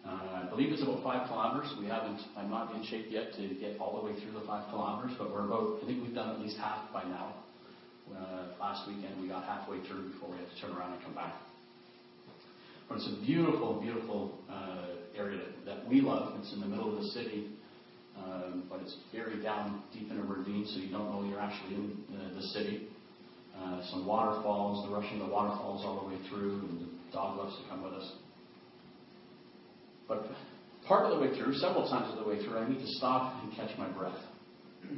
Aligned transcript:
Uh, 0.06 0.46
I 0.46 0.50
believe 0.50 0.72
it's 0.72 0.82
about 0.82 1.04
five 1.04 1.28
kilometers. 1.28 1.74
We 1.80 1.88
haven't, 1.88 2.22
I'm 2.38 2.50
not 2.50 2.74
in 2.76 2.86
shape 2.86 3.08
yet 3.10 3.34
to 3.34 3.42
get 3.58 3.80
all 3.80 4.02
the 4.02 4.06
way 4.06 4.14
through 4.22 4.34
the 4.40 4.46
five 4.46 4.70
kilometers, 4.70 5.18
but 5.18 5.32
we're 5.32 5.46
about, 5.46 5.80
I 5.82 5.86
think 5.86 6.04
we've 6.04 6.14
done 6.14 6.30
at 6.30 6.40
least 6.40 6.58
half 6.58 6.94
by 6.94 7.04
now. 7.04 7.34
Uh, 8.12 8.54
last 8.60 8.88
weekend 8.88 9.22
we 9.22 9.30
got 9.30 9.46
halfway 9.46 9.82
through 9.88 10.12
before 10.12 10.30
we 10.30 10.38
had 10.38 10.46
to 10.46 10.62
turn 10.62 10.78
around 10.78 10.94
and 10.94 11.04
come 11.04 11.16
back. 11.16 11.34
But 12.88 12.98
it's 12.98 13.08
a 13.08 13.26
beautiful, 13.26 13.80
beautiful 13.82 14.38
uh, 14.50 15.18
area 15.18 15.40
that, 15.40 15.66
that 15.66 15.90
we 15.90 16.02
love. 16.02 16.34
It's 16.40 16.54
in 16.54 16.60
the 16.60 16.68
middle 16.68 16.96
of 16.96 17.02
the 17.02 17.10
city 17.10 17.48
um, 18.18 18.64
but 18.70 18.82
it's 18.82 18.96
buried 19.14 19.44
down 19.44 19.82
deep 19.94 20.12
in 20.12 20.18
a 20.18 20.24
ravine, 20.24 20.66
so 20.68 20.80
you 20.80 20.92
don't 20.92 21.12
know 21.12 21.28
you're 21.28 21.40
actually 21.40 21.76
in 21.76 22.04
uh, 22.14 22.34
the 22.36 22.42
city. 22.42 22.88
Uh, 23.58 23.82
some 23.90 24.06
waterfalls, 24.06 24.88
the 24.88 24.96
rushing 24.96 25.22
of 25.22 25.28
the 25.28 25.34
waterfalls 25.34 25.84
all 25.86 26.02
the 26.02 26.08
way 26.08 26.20
through, 26.30 26.60
and 26.70 26.80
the 26.82 27.14
dog 27.14 27.38
loves 27.38 27.56
to 27.62 27.70
come 27.70 27.84
with 27.84 27.94
us. 27.94 28.12
But 30.08 30.26
part 30.88 31.06
of 31.06 31.18
the 31.18 31.26
way 31.26 31.38
through, 31.38 31.54
several 31.56 31.88
times 31.90 32.12
of 32.12 32.24
the 32.24 32.30
way 32.30 32.44
through, 32.44 32.58
I 32.58 32.68
need 32.68 32.80
to 32.80 32.88
stop 32.88 33.42
and 33.44 33.54
catch 33.54 33.78
my 33.78 33.90
breath. 33.90 34.18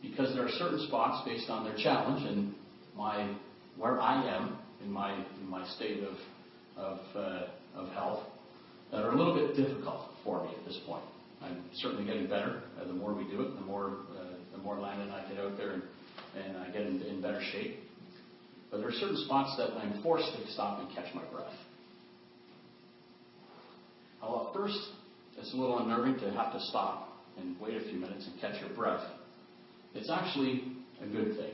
Because 0.00 0.32
there 0.32 0.44
are 0.44 0.50
certain 0.50 0.78
spots 0.86 1.26
based 1.26 1.50
on 1.50 1.64
their 1.64 1.76
challenge 1.76 2.24
and 2.24 2.54
my 2.96 3.34
where 3.76 4.00
I 4.00 4.36
am 4.36 4.56
in 4.80 4.92
my 4.92 5.12
in 5.12 5.48
my 5.48 5.66
state 5.70 6.04
of 6.04 6.14
of, 6.76 6.98
uh, 7.16 7.46
of 7.74 7.88
health 7.88 8.24
that 8.90 9.04
are 9.04 9.10
a 9.10 9.16
little 9.16 9.34
bit 9.34 9.56
difficult 9.56 10.10
for 10.24 10.44
me 10.44 10.50
at 10.58 10.64
this 10.64 10.78
point. 10.86 11.04
I'm 11.42 11.62
certainly 11.74 12.04
getting 12.04 12.26
better. 12.26 12.62
Uh, 12.80 12.86
the 12.86 12.92
more 12.92 13.14
we 13.14 13.24
do 13.24 13.42
it, 13.42 13.54
the 13.54 13.64
more 13.64 13.98
uh, 14.18 14.24
the 14.52 14.58
more 14.58 14.78
Landon 14.78 15.08
and 15.08 15.12
I 15.12 15.28
get 15.28 15.38
out 15.38 15.56
there 15.56 15.72
and, 15.72 15.82
and 16.36 16.56
I 16.56 16.66
get 16.70 16.82
in, 16.82 17.02
in 17.02 17.22
better 17.22 17.40
shape. 17.52 17.76
But 18.70 18.78
there 18.78 18.88
are 18.88 18.92
certain 18.92 19.16
spots 19.24 19.56
that 19.56 19.70
I'm 19.78 20.02
forced 20.02 20.30
to 20.36 20.52
stop 20.52 20.80
and 20.80 20.94
catch 20.94 21.14
my 21.14 21.24
breath. 21.32 21.54
Well, 24.20 24.48
at 24.48 24.54
first, 24.54 24.78
it's 25.38 25.54
a 25.54 25.56
little 25.56 25.78
unnerving 25.78 26.18
to 26.20 26.30
have 26.32 26.52
to 26.52 26.60
stop 26.60 27.08
and 27.38 27.58
wait 27.60 27.76
a 27.76 27.80
few 27.80 27.98
minutes 27.98 28.26
and 28.26 28.40
catch 28.40 28.60
your 28.60 28.74
breath. 28.74 29.04
It's 29.94 30.10
actually 30.10 30.64
a 31.00 31.06
good 31.06 31.36
thing. 31.36 31.52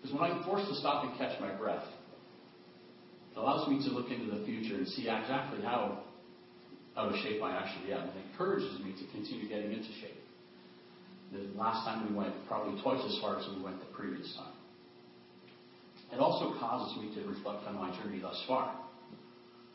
Because 0.00 0.14
when 0.14 0.30
I'm 0.30 0.44
forced 0.44 0.68
to 0.68 0.74
stop 0.76 1.04
and 1.04 1.18
catch 1.18 1.38
my 1.40 1.52
breath, 1.54 1.84
allows 3.36 3.68
me 3.68 3.78
to 3.84 3.90
look 3.92 4.10
into 4.10 4.34
the 4.34 4.44
future 4.44 4.76
and 4.76 4.88
see 4.88 5.02
exactly 5.02 5.62
how 5.62 6.02
out 6.96 7.12
of 7.12 7.16
shape 7.20 7.42
I 7.42 7.52
actually 7.52 7.92
am. 7.92 8.08
It 8.08 8.14
encourages 8.32 8.80
me 8.80 8.92
to 8.96 9.04
continue 9.12 9.48
getting 9.48 9.72
into 9.72 9.92
shape. 10.00 10.16
The 11.32 11.58
last 11.58 11.84
time 11.84 12.08
we 12.08 12.16
went 12.16 12.32
probably 12.48 12.80
twice 12.82 13.04
as 13.04 13.18
far 13.20 13.38
as 13.38 13.46
we 13.54 13.62
went 13.62 13.78
the 13.80 13.92
previous 13.94 14.34
time. 14.36 14.54
It 16.12 16.20
also 16.20 16.58
causes 16.58 16.96
me 16.96 17.14
to 17.14 17.28
reflect 17.28 17.66
on 17.66 17.74
my 17.74 17.90
journey 18.00 18.20
thus 18.20 18.42
far. 18.48 18.72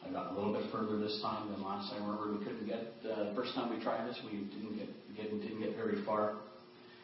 I 0.04 0.12
got 0.12 0.32
a 0.32 0.36
little 0.36 0.54
bit 0.54 0.72
further 0.72 0.98
this 0.98 1.20
time 1.22 1.52
than 1.52 1.62
last 1.62 1.92
time. 1.92 2.02
Remember, 2.04 2.36
we 2.36 2.44
couldn't 2.44 2.66
get 2.66 2.90
uh, 3.06 3.30
the 3.30 3.36
first 3.36 3.54
time 3.54 3.70
we 3.70 3.84
tried 3.84 4.08
this, 4.08 4.20
we 4.26 4.40
didn't 4.40 4.78
get, 4.78 5.16
get 5.16 5.30
didn't 5.30 5.60
get 5.60 5.76
very 5.76 6.04
far. 6.06 6.38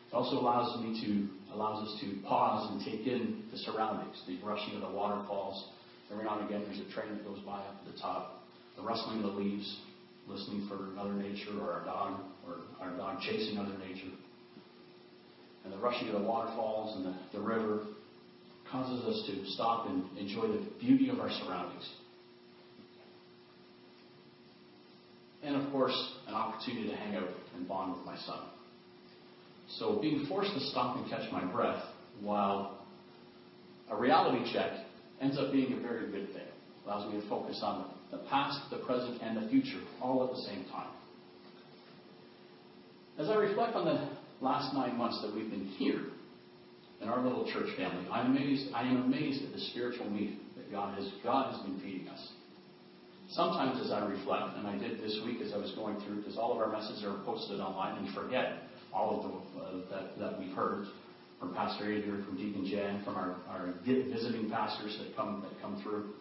It 0.07 0.13
also 0.13 0.37
allows 0.39 0.81
me 0.81 0.99
to 1.05 1.53
allows 1.53 1.87
us 1.87 1.99
to 2.01 2.21
pause 2.27 2.71
and 2.71 2.83
take 2.83 3.05
in 3.05 3.43
the 3.51 3.57
surroundings, 3.57 4.21
the 4.27 4.39
rushing 4.43 4.75
of 4.75 4.81
the 4.81 4.89
waterfalls, 4.89 5.65
Every 6.11 6.23
now 6.23 6.39
and 6.39 6.49
again, 6.49 6.63
there's 6.65 6.79
a 6.79 6.93
train 6.93 7.09
that 7.17 7.25
goes 7.25 7.39
by 7.45 7.57
up 7.59 7.81
at 7.85 7.93
the 7.93 7.99
top. 7.99 8.43
The 8.77 8.83
rustling 8.83 9.23
of 9.23 9.33
the 9.33 9.39
leaves, 9.39 9.81
listening 10.27 10.67
for 10.69 10.75
Mother 10.75 11.13
Nature 11.13 11.59
or 11.59 11.71
our 11.71 11.85
dog, 11.85 12.21
or 12.45 12.57
our 12.79 12.95
dog 12.95 13.19
chasing 13.21 13.55
Mother 13.55 13.77
Nature. 13.79 14.15
And 15.63 15.73
the 15.73 15.77
rushing 15.77 16.07
of 16.07 16.21
the 16.21 16.27
waterfalls 16.27 16.95
and 16.97 17.05
the, 17.05 17.37
the 17.37 17.43
river 17.43 17.81
causes 18.71 19.03
us 19.05 19.27
to 19.27 19.51
stop 19.51 19.87
and 19.87 20.17
enjoy 20.17 20.47
the 20.47 20.65
beauty 20.79 21.09
of 21.09 21.19
our 21.19 21.29
surroundings. 21.29 21.89
And 25.43 25.55
of 25.55 25.71
course, 25.71 25.95
an 26.27 26.33
opportunity 26.33 26.89
to 26.89 26.95
hang 26.95 27.15
out 27.15 27.29
and 27.55 27.67
bond 27.67 27.95
with 27.95 28.05
my 28.05 28.17
son. 28.17 28.39
So 29.77 29.99
being 30.01 30.25
forced 30.27 30.53
to 30.53 30.59
stop 30.59 30.97
and 30.97 31.09
catch 31.09 31.31
my 31.31 31.43
breath 31.45 31.81
while 32.21 32.85
a 33.89 33.95
reality 33.95 34.51
check 34.53 34.71
ends 35.21 35.37
up 35.37 35.51
being 35.51 35.73
a 35.73 35.79
very 35.79 36.11
good 36.11 36.33
thing. 36.33 36.47
Allows 36.85 37.11
me 37.11 37.19
to 37.19 37.29
focus 37.29 37.59
on 37.63 37.91
the 38.11 38.19
past, 38.29 38.59
the 38.71 38.77
present, 38.77 39.21
and 39.21 39.37
the 39.37 39.49
future 39.49 39.81
all 40.01 40.23
at 40.23 40.29
the 40.31 40.41
same 40.43 40.65
time. 40.71 40.89
As 43.17 43.29
I 43.29 43.35
reflect 43.35 43.75
on 43.75 43.85
the 43.85 44.45
last 44.45 44.73
nine 44.73 44.95
months 44.95 45.21
that 45.21 45.33
we've 45.33 45.49
been 45.49 45.65
here 45.77 46.01
in 47.01 47.09
our 47.09 47.21
little 47.21 47.51
church 47.51 47.75
family, 47.75 48.07
I'm 48.11 48.37
amazed, 48.37 48.73
I 48.73 48.83
am 48.83 49.03
amazed 49.03 49.43
at 49.43 49.51
the 49.51 49.59
spiritual 49.59 50.09
meat 50.09 50.39
that 50.55 50.71
God 50.71 50.97
has, 50.97 51.09
God 51.23 51.53
has 51.53 51.61
been 51.63 51.79
feeding 51.81 52.07
us. 52.07 52.31
Sometimes 53.31 53.83
as 53.83 53.91
I 53.91 54.05
reflect, 54.05 54.55
and 54.57 54.67
I 54.67 54.77
did 54.77 55.01
this 55.01 55.19
week 55.25 55.41
as 55.41 55.51
I 55.51 55.57
was 55.57 55.73
going 55.75 55.99
through, 56.01 56.17
because 56.17 56.37
all 56.37 56.53
of 56.53 56.59
our 56.59 56.71
messages 56.71 57.03
are 57.03 57.17
posted 57.25 57.59
online, 57.59 57.97
and 57.97 58.15
forget 58.15 58.63
all 58.93 59.17
of 59.17 59.23
them 59.23 59.41
uh, 59.59 59.95
that, 59.95 60.19
that 60.19 60.39
we've 60.39 60.55
heard 60.55 60.85
from 61.39 61.53
Pastor 61.53 61.91
Adrian, 61.91 62.25
from 62.25 62.35
Deacon 62.37 62.65
Jan, 62.65 63.03
from 63.03 63.15
our, 63.15 63.35
our 63.49 63.73
visiting 63.85 64.49
pastors 64.49 64.97
that 64.99 65.15
come 65.15 65.43
that 65.43 65.61
come 65.61 65.81
through. 65.83 66.13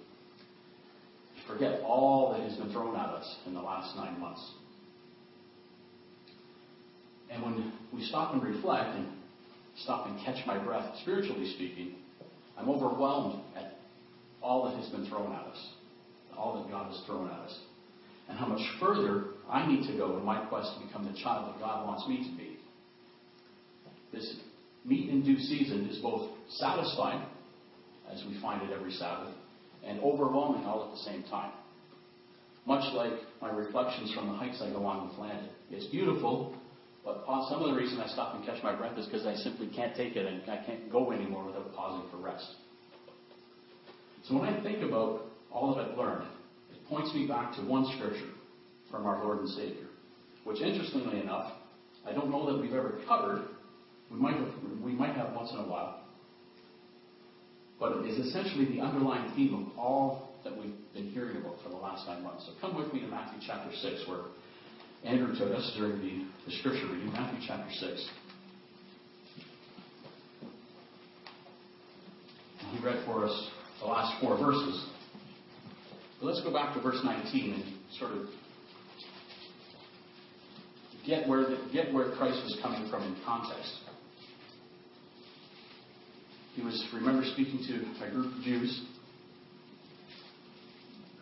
Forget 1.47 1.81
all 1.83 2.33
that 2.33 2.41
has 2.41 2.59
been 2.59 2.73
thrown 2.73 2.97
at 2.97 3.09
us 3.09 3.37
in 3.47 3.55
the 3.55 3.61
last 3.61 3.97
nine 3.97 4.19
months. 4.19 4.45
And 7.31 7.43
when 7.43 7.73
we 7.93 8.03
stop 8.05 8.35
and 8.35 8.43
reflect 8.43 8.97
and 8.97 9.07
stop 9.83 10.07
and 10.07 10.19
catch 10.25 10.45
my 10.47 10.63
breath, 10.63 10.97
spiritually 11.03 11.53
speaking, 11.55 11.95
I'm 12.59 12.69
overwhelmed 12.69 13.43
at 13.57 13.79
all 14.43 14.65
that 14.65 14.77
has 14.77 14.89
been 14.91 15.07
thrown 15.09 15.33
at 15.33 15.45
us, 15.47 15.71
all 16.37 16.63
that 16.63 16.71
God 16.71 16.93
has 16.93 17.03
thrown 17.07 17.29
at 17.29 17.39
us, 17.39 17.59
and 18.29 18.39
how 18.39 18.47
much 18.47 18.63
further 18.81 19.25
I 19.49 19.67
need 19.67 19.87
to 19.91 19.97
go 19.97 20.17
in 20.19 20.25
my 20.25 20.45
quest 20.47 20.73
to 20.75 20.87
become 20.87 21.05
the 21.05 21.19
child 21.23 21.55
that 21.55 21.61
God 21.61 21.87
wants 21.87 22.09
me 22.09 22.29
to 22.29 22.37
be. 22.37 22.59
This 24.13 24.35
meat 24.87 25.11
in 25.11 25.23
due 25.23 25.39
season 25.39 25.89
is 25.89 25.99
both 25.99 26.31
satisfying, 26.49 27.23
as 28.11 28.25
we 28.27 28.41
find 28.41 28.63
it 28.63 28.73
every 28.73 28.93
Sabbath, 28.93 29.35
and 29.85 30.01
overwhelming 30.01 30.65
all 30.65 30.85
at 30.85 30.91
the 30.93 31.11
same 31.11 31.23
time. 31.25 31.53
Much 32.67 32.93
like 32.95 33.13
my 33.41 33.51
reflections 33.51 34.13
from 34.15 34.29
the 34.29 34.35
hikes 34.35 34.61
I 34.63 34.71
go 34.71 34.85
on 34.85 35.09
with 35.09 35.19
Landon. 35.19 35.49
It's 35.71 35.87
beautiful, 35.87 36.57
but 37.05 37.25
some 37.49 37.63
of 37.63 37.71
the 37.71 37.77
reason 37.81 38.01
I 38.01 38.09
stop 38.09 38.35
and 38.35 38.45
catch 38.45 38.63
my 38.63 38.75
breath 38.75 38.99
is 38.99 39.07
because 39.07 39.27
I 39.27 39.35
simply 39.35 39.69
can't 39.69 39.95
take 39.97 40.17
it 40.17 40.27
and 40.27 40.43
I 40.51 40.65
can't 40.65 40.91
go 40.91 41.13
anymore 41.13 41.47
without 41.47 41.73
pausing 41.75 42.09
for 42.11 42.17
rest. 42.17 42.47
So 44.25 44.35
when 44.39 44.49
I 44.49 44.61
think 44.63 44.83
about 44.83 45.23
all 45.53 45.75
that 45.75 45.85
I've 45.85 45.99
learned, 45.99 46.27
it 46.73 46.89
points 46.89 47.15
me 47.15 47.29
back 47.29 47.55
to 47.57 47.63
one 47.63 47.87
scripture 47.97 48.31
from 48.91 49.07
our 49.07 49.23
Lord 49.23 49.39
and 49.39 49.49
Savior, 49.51 49.87
which 50.43 50.61
interestingly 50.61 51.21
enough, 51.21 51.53
I 52.05 52.13
don't 52.13 52.31
know 52.31 52.53
that 52.53 52.61
we've 52.61 52.75
ever 52.75 52.99
covered 53.07 53.45
we 54.11 54.19
might 54.19 54.37
have, 54.37 54.49
we 54.83 54.93
might 54.93 55.15
have 55.17 55.33
once 55.35 55.51
in 55.53 55.59
a 55.59 55.67
while. 55.67 56.01
But 57.79 57.99
it 57.99 58.07
is 58.07 58.27
essentially 58.27 58.65
the 58.67 58.81
underlying 58.81 59.35
theme 59.35 59.55
of 59.55 59.79
all 59.79 60.35
that 60.45 60.57
we've 60.57 60.75
been 60.95 61.11
hearing 61.11 61.37
about 61.37 61.57
for 61.63 61.69
the 61.69 61.77
last 61.77 62.07
nine 62.07 62.23
months. 62.23 62.47
So 62.47 62.53
come 62.61 62.77
with 62.77 62.93
me 62.93 63.01
to 63.01 63.07
Matthew 63.07 63.41
chapter 63.47 63.75
6, 63.75 64.09
where 64.09 64.21
Andrew 65.05 65.37
took 65.37 65.55
us 65.55 65.73
during 65.77 66.01
the, 66.01 66.27
the 66.47 66.57
scripture 66.59 66.87
reading, 66.87 67.13
Matthew 67.13 67.41
chapter 67.47 67.71
6. 67.71 68.09
And 72.61 72.79
he 72.79 72.85
read 72.85 73.05
for 73.05 73.27
us 73.27 73.51
the 73.81 73.87
last 73.87 74.21
four 74.23 74.39
verses. 74.39 74.87
But 76.21 76.27
let's 76.27 76.43
go 76.43 76.53
back 76.53 76.75
to 76.75 76.81
verse 76.81 77.01
19 77.05 77.53
and 77.53 77.65
sort 77.99 78.13
of 78.13 78.27
get 81.07 81.29
where, 81.29 81.43
the, 81.43 81.59
get 81.73 81.93
where 81.93 82.11
Christ 82.13 82.43
was 82.43 82.59
coming 82.63 82.89
from 82.91 83.03
in 83.03 83.17
context. 83.25 83.71
He 86.57 86.63
was, 86.63 86.83
remember, 86.95 87.23
speaking 87.35 87.61
to 87.69 88.07
a 88.07 88.11
group 88.11 88.35
of 88.35 88.43
Jews 88.43 88.83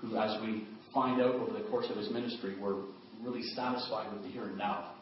who, 0.01 0.17
as 0.17 0.41
we 0.41 0.69
find 0.95 1.21
out 1.21 1.35
over 1.35 1.53
the 1.53 1.69
course 1.71 1.87
of 1.91 1.97
his 1.97 2.09
ministry, 2.11 2.57
were 2.57 2.83
really 3.21 3.43
satisfied 3.43 4.13
with 4.13 4.23
the 4.23 4.29
here 4.29 4.45
and 4.45 4.57
now. 4.57 4.93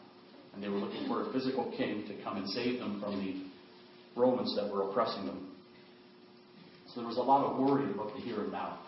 And 0.55 0.63
they 0.63 0.69
were 0.69 0.79
looking 0.79 1.07
for 1.07 1.29
a 1.29 1.33
physical 1.33 1.71
king 1.77 2.07
to 2.07 2.23
come 2.23 2.37
and 2.37 2.49
save 2.49 2.79
them 2.79 2.99
from 2.99 3.19
the 3.23 4.19
Romans 4.19 4.55
that 4.55 4.73
were 4.73 4.89
oppressing 4.89 5.27
them. 5.27 5.51
So 6.87 7.01
there 7.01 7.07
was 7.07 7.17
a 7.17 7.21
lot 7.21 7.45
of 7.45 7.59
worry 7.59 7.91
about 7.91 8.15
the 8.15 8.21
here 8.21 8.41
and 8.41 8.51
now. 8.51 8.79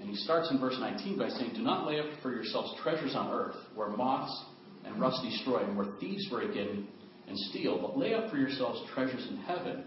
And 0.00 0.08
he 0.08 0.16
starts 0.16 0.50
in 0.50 0.58
verse 0.58 0.76
19 0.80 1.16
by 1.16 1.28
saying, 1.28 1.52
Do 1.54 1.62
not 1.62 1.86
lay 1.86 2.00
up 2.00 2.06
for 2.20 2.32
yourselves 2.32 2.74
treasures 2.82 3.14
on 3.14 3.32
earth, 3.32 3.56
where 3.76 3.90
moths 3.90 4.44
and 4.84 5.00
rust 5.00 5.22
destroy, 5.22 5.58
and 5.58 5.76
where 5.76 5.86
thieves 6.00 6.28
break 6.30 6.56
in 6.56 6.88
and 7.28 7.38
steal, 7.38 7.80
but 7.80 7.96
lay 7.96 8.12
up 8.12 8.28
for 8.28 8.38
yourselves 8.38 8.82
treasures 8.92 9.24
in 9.30 9.36
heaven, 9.36 9.84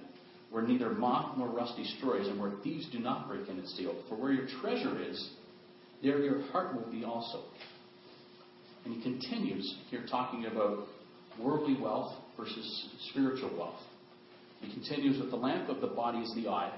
where 0.57 0.65
neither 0.65 0.89
moth 0.89 1.38
nor 1.38 1.50
rust 1.50 1.77
destroys, 1.77 2.27
and 2.27 2.39
where 2.39 2.50
thieves 2.63 2.88
do 2.92 2.98
not 2.98 3.27
break 3.27 3.48
in 3.48 3.59
and 3.59 3.68
steal. 3.69 3.94
For 4.09 4.15
where 4.15 4.31
your 4.31 4.48
treasure 4.59 5.00
is, 5.00 5.30
there 6.01 6.18
your 6.18 6.42
heart 6.48 6.74
will 6.74 6.92
be 6.92 7.04
also. 7.04 7.44
And 8.83 8.95
he 8.95 9.04
continues 9.04 9.75
here 9.92 10.04
talking 10.09 10.48
about 10.48 10.88
worldly 11.39 11.80
wealth 11.80 12.12
versus 12.36 12.89
spiritual 13.12 13.56
wealth. 13.56 13.80
He 14.62 14.74
continues 14.74 15.21
with 15.21 15.30
the 15.30 15.36
lamp 15.36 15.69
of 15.69 15.80
the 15.80 15.94
body 15.95 16.18
is 16.18 16.33
the 16.33 16.50
eye. 16.50 16.74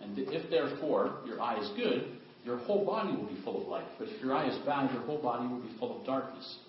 And 0.00 0.18
if 0.18 0.48
therefore 0.48 1.18
your 1.26 1.38
eye 1.38 1.60
is 1.60 1.68
good, 1.76 2.16
your 2.46 2.56
whole 2.56 2.86
body 2.86 3.14
will 3.14 3.26
be 3.26 3.38
full 3.44 3.60
of 3.60 3.68
light. 3.68 3.88
But 3.98 4.08
if 4.08 4.22
your 4.22 4.34
eye 4.34 4.48
is 4.48 4.56
bad, 4.64 4.90
your 4.90 5.02
whole 5.02 5.20
body 5.20 5.46
will 5.46 5.60
be 5.60 5.76
full 5.78 6.00
of 6.00 6.06
darkness. 6.06 6.60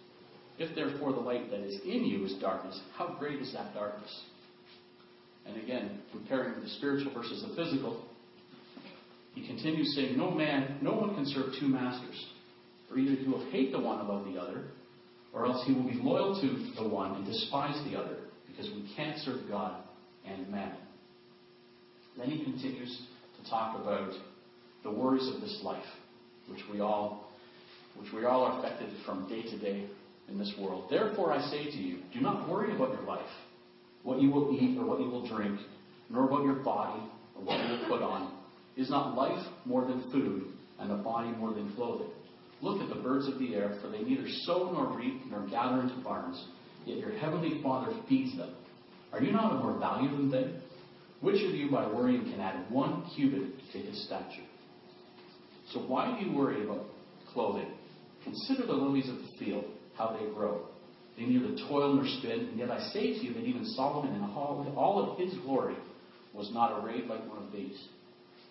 If 0.57 0.75
therefore 0.75 1.13
the 1.13 1.21
light 1.21 1.49
that 1.51 1.61
is 1.61 1.79
in 1.85 2.03
you 2.03 2.25
is 2.25 2.33
darkness, 2.41 2.77
how 2.97 3.15
great 3.17 3.39
is 3.39 3.53
that 3.53 3.73
darkness? 3.73 4.23
And 5.45 5.57
again, 5.61 5.99
comparing 6.11 6.61
the 6.61 6.69
spiritual 6.69 7.13
versus 7.13 7.43
the 7.47 7.55
physical, 7.55 8.05
he 9.33 9.45
continues 9.45 9.95
saying, 9.95 10.17
No 10.17 10.31
man, 10.31 10.77
no 10.81 10.93
one 10.93 11.15
can 11.15 11.25
serve 11.25 11.53
two 11.59 11.67
masters. 11.67 12.25
For 12.87 12.97
either 12.97 13.15
he 13.21 13.27
will 13.27 13.49
hate 13.51 13.71
the 13.71 13.79
one 13.79 14.01
above 14.01 14.25
the 14.25 14.39
other, 14.39 14.65
or 15.33 15.45
else 15.45 15.63
he 15.65 15.73
will 15.73 15.83
be 15.83 15.93
loyal 15.93 16.39
to 16.41 16.81
the 16.81 16.87
one 16.87 17.15
and 17.15 17.25
despise 17.25 17.79
the 17.89 17.97
other, 17.97 18.17
because 18.47 18.65
we 18.71 18.91
can't 18.95 19.17
serve 19.19 19.47
God 19.47 19.83
and 20.25 20.49
man. 20.49 20.75
Then 22.17 22.29
he 22.29 22.43
continues 22.43 23.01
to 23.41 23.49
talk 23.49 23.79
about 23.79 24.11
the 24.83 24.91
worries 24.91 25.27
of 25.33 25.41
this 25.41 25.59
life, 25.63 25.85
which 26.47 26.61
we 26.71 26.79
all 26.79 27.25
which 27.95 28.13
we 28.13 28.23
all 28.23 28.43
are 28.43 28.59
affected 28.59 28.89
from 29.05 29.27
day 29.27 29.41
to 29.41 29.57
day 29.57 29.85
in 30.29 30.37
this 30.37 30.53
world. 30.59 30.85
Therefore 30.89 31.33
I 31.33 31.41
say 31.49 31.65
to 31.65 31.77
you, 31.77 31.99
do 32.13 32.21
not 32.21 32.47
worry 32.47 32.73
about 32.73 32.93
your 32.93 33.03
life, 33.03 33.27
what 34.03 34.21
you 34.21 34.29
will 34.31 34.57
eat 34.59 34.77
or 34.77 34.85
what 34.85 34.99
you 34.99 35.09
will 35.09 35.27
drink, 35.27 35.59
nor 36.09 36.25
about 36.25 36.43
your 36.43 36.63
body 36.63 37.01
or 37.35 37.43
what 37.43 37.59
you 37.59 37.71
will 37.71 37.87
put 37.87 38.01
on. 38.01 38.37
Is 38.77 38.89
not 38.89 39.15
life 39.15 39.45
more 39.65 39.85
than 39.85 40.09
food, 40.11 40.53
and 40.79 40.89
the 40.89 40.95
body 40.95 41.29
more 41.29 41.53
than 41.53 41.73
clothing? 41.75 42.09
Look 42.61 42.81
at 42.81 42.89
the 42.89 43.01
birds 43.01 43.27
of 43.27 43.39
the 43.39 43.55
air, 43.55 43.77
for 43.81 43.89
they 43.89 44.01
neither 44.01 44.27
sow 44.45 44.71
nor 44.71 44.97
reap 44.97 45.21
nor 45.29 45.47
gather 45.49 45.81
into 45.81 46.01
barns, 46.01 46.45
yet 46.85 46.97
your 46.97 47.11
heavenly 47.17 47.61
Father 47.61 47.93
feeds 48.07 48.35
them. 48.37 48.55
Are 49.11 49.21
you 49.21 49.31
not 49.31 49.53
of 49.53 49.63
more 49.63 49.77
value 49.79 50.09
than 50.09 50.31
they? 50.31 50.53
Which 51.21 51.43
of 51.43 51.51
you, 51.51 51.69
by 51.69 51.87
worrying, 51.87 52.23
can 52.23 52.39
add 52.39 52.71
one 52.71 53.05
cubit 53.15 53.59
to 53.73 53.77
his 53.77 54.05
stature? 54.05 54.47
So 55.73 55.81
why 55.81 56.17
do 56.17 56.25
you 56.25 56.35
worry 56.35 56.63
about 56.63 56.85
clothing? 57.33 57.71
Consider 58.23 58.65
the 58.65 58.73
lilies 58.73 59.09
of 59.09 59.17
the 59.17 59.45
field, 59.45 59.65
how 59.97 60.17
they 60.17 60.33
grow. 60.33 60.67
They 61.19 61.25
neither 61.25 61.53
toil 61.67 61.95
nor 61.95 62.05
spin, 62.07 62.47
and 62.47 62.57
yet 62.57 62.71
I 62.71 62.79
say 62.93 63.11
to 63.11 63.19
you 63.19 63.33
that 63.33 63.43
even 63.43 63.65
Solomon 63.65 64.15
in 64.15 64.23
all 64.23 65.11
of 65.11 65.19
his 65.19 65.33
glory 65.39 65.75
was 66.33 66.49
not 66.53 66.81
arrayed 66.81 67.07
like 67.07 67.27
one 67.27 67.43
of 67.43 67.51
these. 67.51 67.77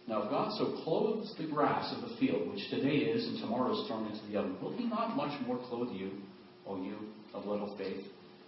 Now, 0.07 0.23
if 0.23 0.31
God 0.31 0.53
so 0.59 0.83
clothes 0.85 1.35
the 1.39 1.47
grass 1.47 1.95
of 1.97 2.03
the 2.09 2.17
field, 2.17 2.53
which 2.53 2.69
today 2.69 3.09
is 3.09 3.27
and 3.27 3.39
tomorrow 3.41 3.73
is 3.73 3.89
thrown 3.89 4.07
into 4.07 4.21
the 4.27 4.39
oven, 4.39 4.57
will 4.61 4.77
he 4.77 4.85
not 4.85 5.17
much 5.17 5.33
more 5.47 5.59
clothe 5.69 5.93
you, 5.93 6.11
O 6.67 6.77
you 6.83 6.97
of 7.33 7.47
little 7.47 7.75
faith? 7.79 8.05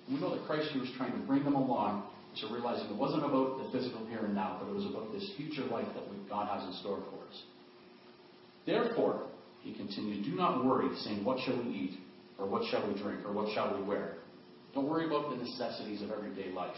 And 0.06 0.14
we 0.14 0.20
know 0.20 0.37
that 0.37 0.46
Christ 0.46 0.69
was 0.76 0.90
trying 0.99 1.12
to 1.12 1.26
bring 1.26 1.44
them 1.44 1.55
along 1.55 2.05
to 2.40 2.52
realizing 2.52 2.90
it 2.90 2.96
wasn't 2.96 3.25
about 3.25 3.56
the 3.56 3.70
physical 3.73 4.05
here 4.06 4.25
and 4.25 4.34
now, 4.34 4.58
but 4.61 4.70
it 4.70 4.75
was 4.75 4.84
about 4.84 5.12
this 5.12 5.32
future 5.38 5.64
life 5.64 5.88
that 5.94 6.28
God 6.28 6.46
has 6.49 6.69
in 6.69 6.75
store 6.81 7.00
for 7.11 7.26
us. 7.26 7.43
Therefore, 8.66 9.28
he 9.62 9.75
continued, 9.75 10.25
do 10.25 10.37
not 10.37 10.64
worry, 10.64 10.94
saying, 10.99 11.25
What 11.25 11.38
shall 11.40 11.56
we 11.56 11.70
eat? 11.70 12.00
Or 12.40 12.48
what 12.48 12.62
shall 12.70 12.87
we 12.88 12.98
drink? 13.00 13.25
Or 13.25 13.32
what 13.32 13.52
shall 13.54 13.76
we 13.76 13.84
wear? 13.84 14.14
Don't 14.75 14.88
worry 14.88 15.06
about 15.06 15.31
the 15.31 15.37
necessities 15.37 16.02
of 16.02 16.10
everyday 16.10 16.50
life. 16.50 16.76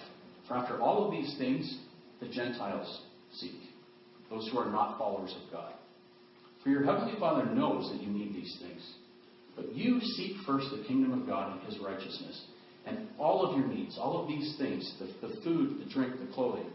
For 0.49 0.57
after 0.57 0.81
all 0.81 1.07
of 1.07 1.13
these 1.13 1.37
things, 1.39 1.79
the 2.21 2.29
Gentiles 2.29 3.03
seek 3.35 3.55
those 4.29 4.49
who 4.51 4.59
are 4.59 4.71
not 4.71 4.99
followers 4.99 5.35
of 5.43 5.53
God. 5.53 5.73
For 6.63 6.71
your 6.71 6.85
heavenly 6.85 7.15
Father 7.19 7.45
knows 7.47 7.91
that 7.93 8.03
you 8.03 8.09
need 8.09 8.35
these 8.35 8.59
things. 8.61 8.95
But 9.55 9.73
you 9.75 10.01
seek 10.01 10.37
first 10.47 10.69
the 10.71 10.85
kingdom 10.85 11.21
of 11.21 11.27
God 11.27 11.53
and 11.53 11.61
his 11.71 11.79
righteousness. 11.81 12.47
And 12.87 13.09
all 13.19 13.47
of 13.47 13.59
your 13.59 13.67
needs, 13.67 13.99
all 14.01 14.23
of 14.23 14.29
these 14.29 14.57
things, 14.59 14.95
the, 14.99 15.29
the 15.29 15.41
food, 15.43 15.81
the 15.85 15.93
drink, 15.93 16.15
the 16.19 16.33
clothing, 16.33 16.71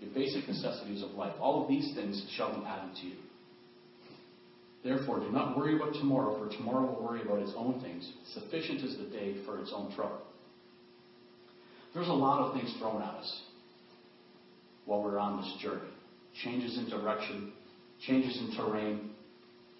your 0.00 0.12
basic 0.12 0.46
necessities 0.48 1.02
of 1.02 1.10
life, 1.12 1.34
all 1.40 1.62
of 1.62 1.68
these 1.68 1.94
things 1.94 2.26
shall 2.36 2.58
be 2.58 2.66
added 2.66 2.94
to 2.96 3.06
you. 3.06 3.16
Therefore, 4.84 5.20
do 5.20 5.30
not 5.30 5.56
worry 5.56 5.76
about 5.76 5.94
tomorrow, 5.94 6.38
for 6.38 6.54
tomorrow 6.56 6.86
will 6.86 7.04
worry 7.04 7.22
about 7.22 7.40
its 7.40 7.52
own 7.56 7.80
things. 7.80 8.10
Sufficient 8.34 8.80
is 8.82 8.96
the 8.98 9.10
day 9.10 9.34
for 9.44 9.60
its 9.60 9.72
own 9.74 9.92
trouble. 9.94 10.20
There's 11.94 12.08
a 12.08 12.12
lot 12.12 12.40
of 12.40 12.54
things 12.54 12.74
thrown 12.78 13.02
at 13.02 13.14
us 13.14 13.42
while 14.84 15.02
we're 15.02 15.18
on 15.18 15.40
this 15.40 15.52
journey 15.60 15.90
changes 16.44 16.78
in 16.78 16.88
direction, 16.88 17.52
changes 18.06 18.38
in 18.38 18.56
terrain, 18.56 19.10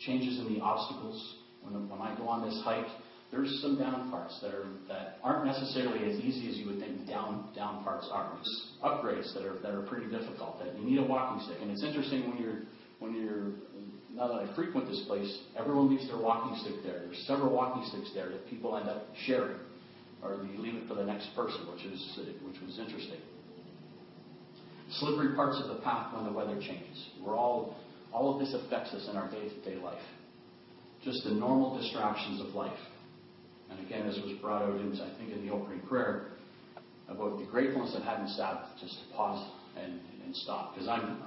changes 0.01 0.39
in 0.39 0.55
the 0.55 0.61
obstacles. 0.61 1.37
When, 1.63 1.89
when 1.89 2.01
I 2.01 2.17
go 2.17 2.29
on 2.29 2.49
this 2.49 2.61
hike, 2.65 2.87
there's 3.31 3.61
some 3.61 3.79
down 3.79 4.11
parts 4.11 4.39
that 4.41 4.55
are 4.55 4.65
that 4.89 5.19
aren't 5.23 5.45
necessarily 5.45 6.11
as 6.11 6.19
easy 6.21 6.49
as 6.49 6.57
you 6.57 6.67
would 6.67 6.81
think 6.81 7.07
down 7.07 7.51
down 7.55 7.85
parts 7.85 8.09
are. 8.11 8.33
There's 8.35 8.73
upgrades 8.83 9.35
that 9.35 9.45
are 9.45 9.59
that 9.61 9.73
are 9.73 9.83
pretty 9.83 10.09
difficult. 10.09 10.59
That 10.61 10.79
you 10.79 10.85
need 10.85 10.99
a 10.99 11.05
walking 11.05 11.45
stick, 11.45 11.59
and 11.61 11.71
it's 11.71 11.85
interesting 11.85 12.29
when 12.29 12.39
you're 12.43 12.63
when 12.99 13.15
you're 13.15 13.53
now 14.15 14.29
that 14.29 14.49
I 14.49 14.55
frequent 14.55 14.89
this 14.89 15.05
place, 15.07 15.31
everyone 15.57 15.91
leaves 15.91 16.09
their 16.09 16.19
walking 16.19 16.59
stick 16.63 16.83
there. 16.83 17.01
There's 17.05 17.25
several 17.27 17.55
walking 17.55 17.85
sticks 17.91 18.11
there 18.15 18.29
that 18.31 18.49
people 18.49 18.77
end 18.77 18.89
up 18.89 19.07
sharing, 19.27 19.59
or 20.23 20.45
you 20.51 20.59
leave 20.59 20.75
it 20.75 20.89
for 20.89 20.95
the 20.95 21.05
next 21.05 21.29
person, 21.37 21.71
which 21.73 21.85
is 21.85 22.19
which 22.43 22.61
was 22.61 22.79
interesting 22.79 23.21
slippery 24.93 25.35
parts 25.35 25.61
of 25.63 25.69
the 25.69 25.83
path 25.83 26.15
when 26.15 26.25
the 26.25 26.33
weather 26.33 26.59
changes. 26.61 27.09
We're 27.23 27.37
all, 27.37 27.77
all 28.13 28.35
of 28.35 28.41
this 28.41 28.55
affects 28.55 28.93
us 28.93 29.09
in 29.11 29.17
our 29.17 29.31
day 29.31 29.49
to 29.49 29.71
day 29.71 29.77
life. 29.77 30.03
Just 31.05 31.25
the 31.25 31.31
normal 31.31 31.79
distractions 31.79 32.41
of 32.41 32.49
life. 32.55 32.79
And 33.71 33.85
again, 33.87 34.07
as 34.07 34.17
was 34.17 34.37
brought 34.41 34.63
out 34.63 34.81
in, 34.81 34.93
I 34.95 35.17
think, 35.19 35.33
in 35.33 35.47
the 35.47 35.53
opening 35.53 35.81
prayer, 35.81 36.29
about 37.09 37.39
the 37.39 37.45
gratefulness 37.47 37.95
of 37.95 38.03
having 38.03 38.27
Sabbath, 38.29 38.67
just 38.81 38.95
to 38.95 39.15
pause 39.15 39.51
and, 39.79 40.01
and 40.25 40.35
stop. 40.37 40.75
Because 40.75 40.89
I'm, 40.89 41.23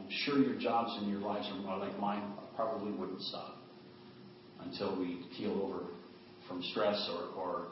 I'm 0.00 0.08
sure 0.24 0.38
your 0.38 0.58
jobs 0.58 0.96
and 0.98 1.10
your 1.10 1.20
lives 1.20 1.48
are 1.52 1.78
like 1.78 1.98
mine, 2.00 2.32
probably 2.56 2.92
wouldn't 2.92 3.22
stop 3.22 3.56
until 4.62 4.98
we 4.98 5.24
keel 5.36 5.60
over 5.62 5.84
from 6.48 6.62
stress 6.70 7.08
or, 7.14 7.42
or, 7.42 7.66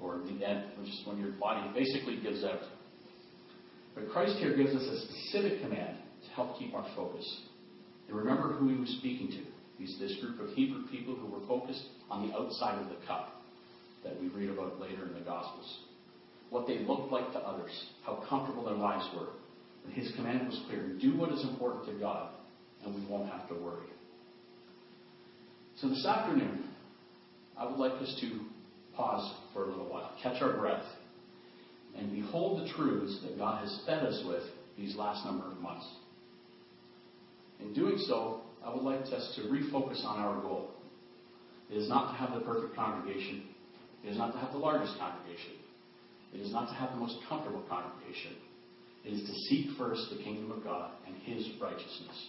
or 0.00 0.18
the 0.18 0.46
end, 0.46 0.64
which 0.78 0.88
is 0.88 1.02
when 1.04 1.18
your 1.18 1.32
body 1.32 1.70
basically 1.74 2.20
gives 2.22 2.44
out. 2.44 2.60
But 3.94 4.10
Christ 4.10 4.36
here 4.38 4.56
gives 4.56 4.74
us 4.74 4.82
a 4.82 5.00
specific 5.06 5.62
command 5.62 5.98
to 6.24 6.30
help 6.34 6.58
keep 6.58 6.74
our 6.74 6.86
focus. 6.94 7.42
And 8.08 8.16
remember 8.16 8.52
who 8.54 8.68
he 8.68 8.80
was 8.80 8.88
speaking 8.98 9.28
to. 9.28 9.38
He's 9.78 9.98
this 9.98 10.16
group 10.20 10.40
of 10.40 10.54
Hebrew 10.54 10.86
people 10.90 11.14
who 11.16 11.26
were 11.26 11.46
focused 11.46 11.82
on 12.10 12.28
the 12.28 12.34
outside 12.34 12.80
of 12.80 12.88
the 12.88 13.06
cup 13.06 13.42
that 14.04 14.20
we 14.20 14.28
read 14.28 14.50
about 14.50 14.80
later 14.80 15.06
in 15.06 15.14
the 15.14 15.20
Gospels. 15.20 15.80
What 16.50 16.66
they 16.66 16.78
looked 16.78 17.12
like 17.12 17.32
to 17.32 17.38
others, 17.38 17.70
how 18.04 18.24
comfortable 18.28 18.64
their 18.64 18.74
lives 18.74 19.08
were. 19.14 19.28
His 19.88 20.12
command 20.14 20.46
was 20.46 20.60
clear 20.68 20.88
do 21.00 21.16
what 21.18 21.32
is 21.32 21.42
important 21.44 21.86
to 21.86 21.92
God, 21.98 22.30
and 22.84 22.94
we 22.94 23.04
won't 23.08 23.30
have 23.30 23.48
to 23.48 23.54
worry. 23.54 23.86
So 25.80 25.88
this 25.88 26.06
afternoon, 26.06 26.64
I 27.58 27.64
would 27.66 27.78
like 27.78 27.92
us 28.00 28.16
to 28.20 28.40
pause 28.94 29.34
for 29.52 29.64
a 29.64 29.68
little 29.68 29.88
while, 29.88 30.12
catch 30.22 30.40
our 30.42 30.56
breath, 30.58 30.84
and 31.96 32.12
behold 32.12 32.62
the 32.62 32.72
truths 32.72 33.20
that 33.22 33.36
God 33.36 33.60
has 33.60 33.80
fed 33.86 34.04
us 34.04 34.22
with 34.26 34.42
these 34.76 34.94
last 34.96 35.24
number 35.24 35.46
of 35.46 35.58
months. 35.58 35.86
In 37.60 37.74
doing 37.74 37.98
so, 38.06 38.42
I 38.64 38.72
would 38.72 38.82
like 38.82 39.00
us 39.06 39.32
to 39.36 39.42
refocus 39.48 40.04
on 40.04 40.20
our 40.20 40.40
goal. 40.40 40.70
It 41.70 41.76
is 41.76 41.88
not 41.88 42.12
to 42.12 42.18
have 42.18 42.34
the 42.34 42.44
perfect 42.44 42.74
congregation. 42.74 43.44
It 44.04 44.10
is 44.10 44.18
not 44.18 44.32
to 44.32 44.38
have 44.38 44.52
the 44.52 44.58
largest 44.58 44.98
congregation. 44.98 45.52
It 46.32 46.40
is 46.40 46.52
not 46.52 46.68
to 46.68 46.74
have 46.74 46.90
the 46.90 46.96
most 46.96 47.16
comfortable 47.28 47.62
congregation. 47.68 48.32
Is 49.04 49.20
to 49.22 49.34
seek 49.48 49.78
first 49.78 50.08
the 50.10 50.22
kingdom 50.22 50.52
of 50.52 50.62
God 50.62 50.92
and 51.06 51.16
his 51.16 51.48
righteousness. 51.60 52.28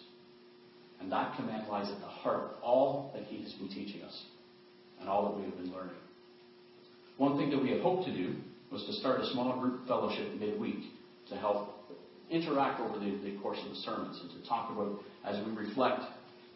And 1.02 1.12
that 1.12 1.36
command 1.36 1.68
lies 1.68 1.92
at 1.92 2.00
the 2.00 2.08
heart 2.08 2.44
of 2.44 2.64
all 2.64 3.12
that 3.14 3.24
he 3.24 3.44
has 3.44 3.52
been 3.54 3.68
teaching 3.68 4.02
us 4.04 4.26
and 5.00 5.10
all 5.10 5.30
that 5.30 5.38
we 5.38 5.46
have 5.46 5.58
been 5.58 5.74
learning. 5.74 5.96
One 7.18 7.38
thing 7.38 7.50
that 7.50 7.62
we 7.62 7.72
had 7.72 7.82
hoped 7.82 8.08
to 8.08 8.14
do 8.14 8.36
was 8.72 8.86
to 8.86 8.94
start 8.94 9.20
a 9.20 9.26
small 9.34 9.60
group 9.60 9.86
fellowship 9.88 10.34
midweek 10.40 10.92
to 11.30 11.36
help 11.36 11.70
interact 12.30 12.80
over 12.80 13.00
the, 13.00 13.20
the 13.24 13.38
course 13.42 13.60
of 13.64 13.70
the 13.70 13.76
sermons 13.78 14.18
and 14.22 14.42
to 14.42 14.48
talk 14.48 14.72
about, 14.72 14.98
as 15.26 15.44
we 15.46 15.52
reflect 15.52 16.04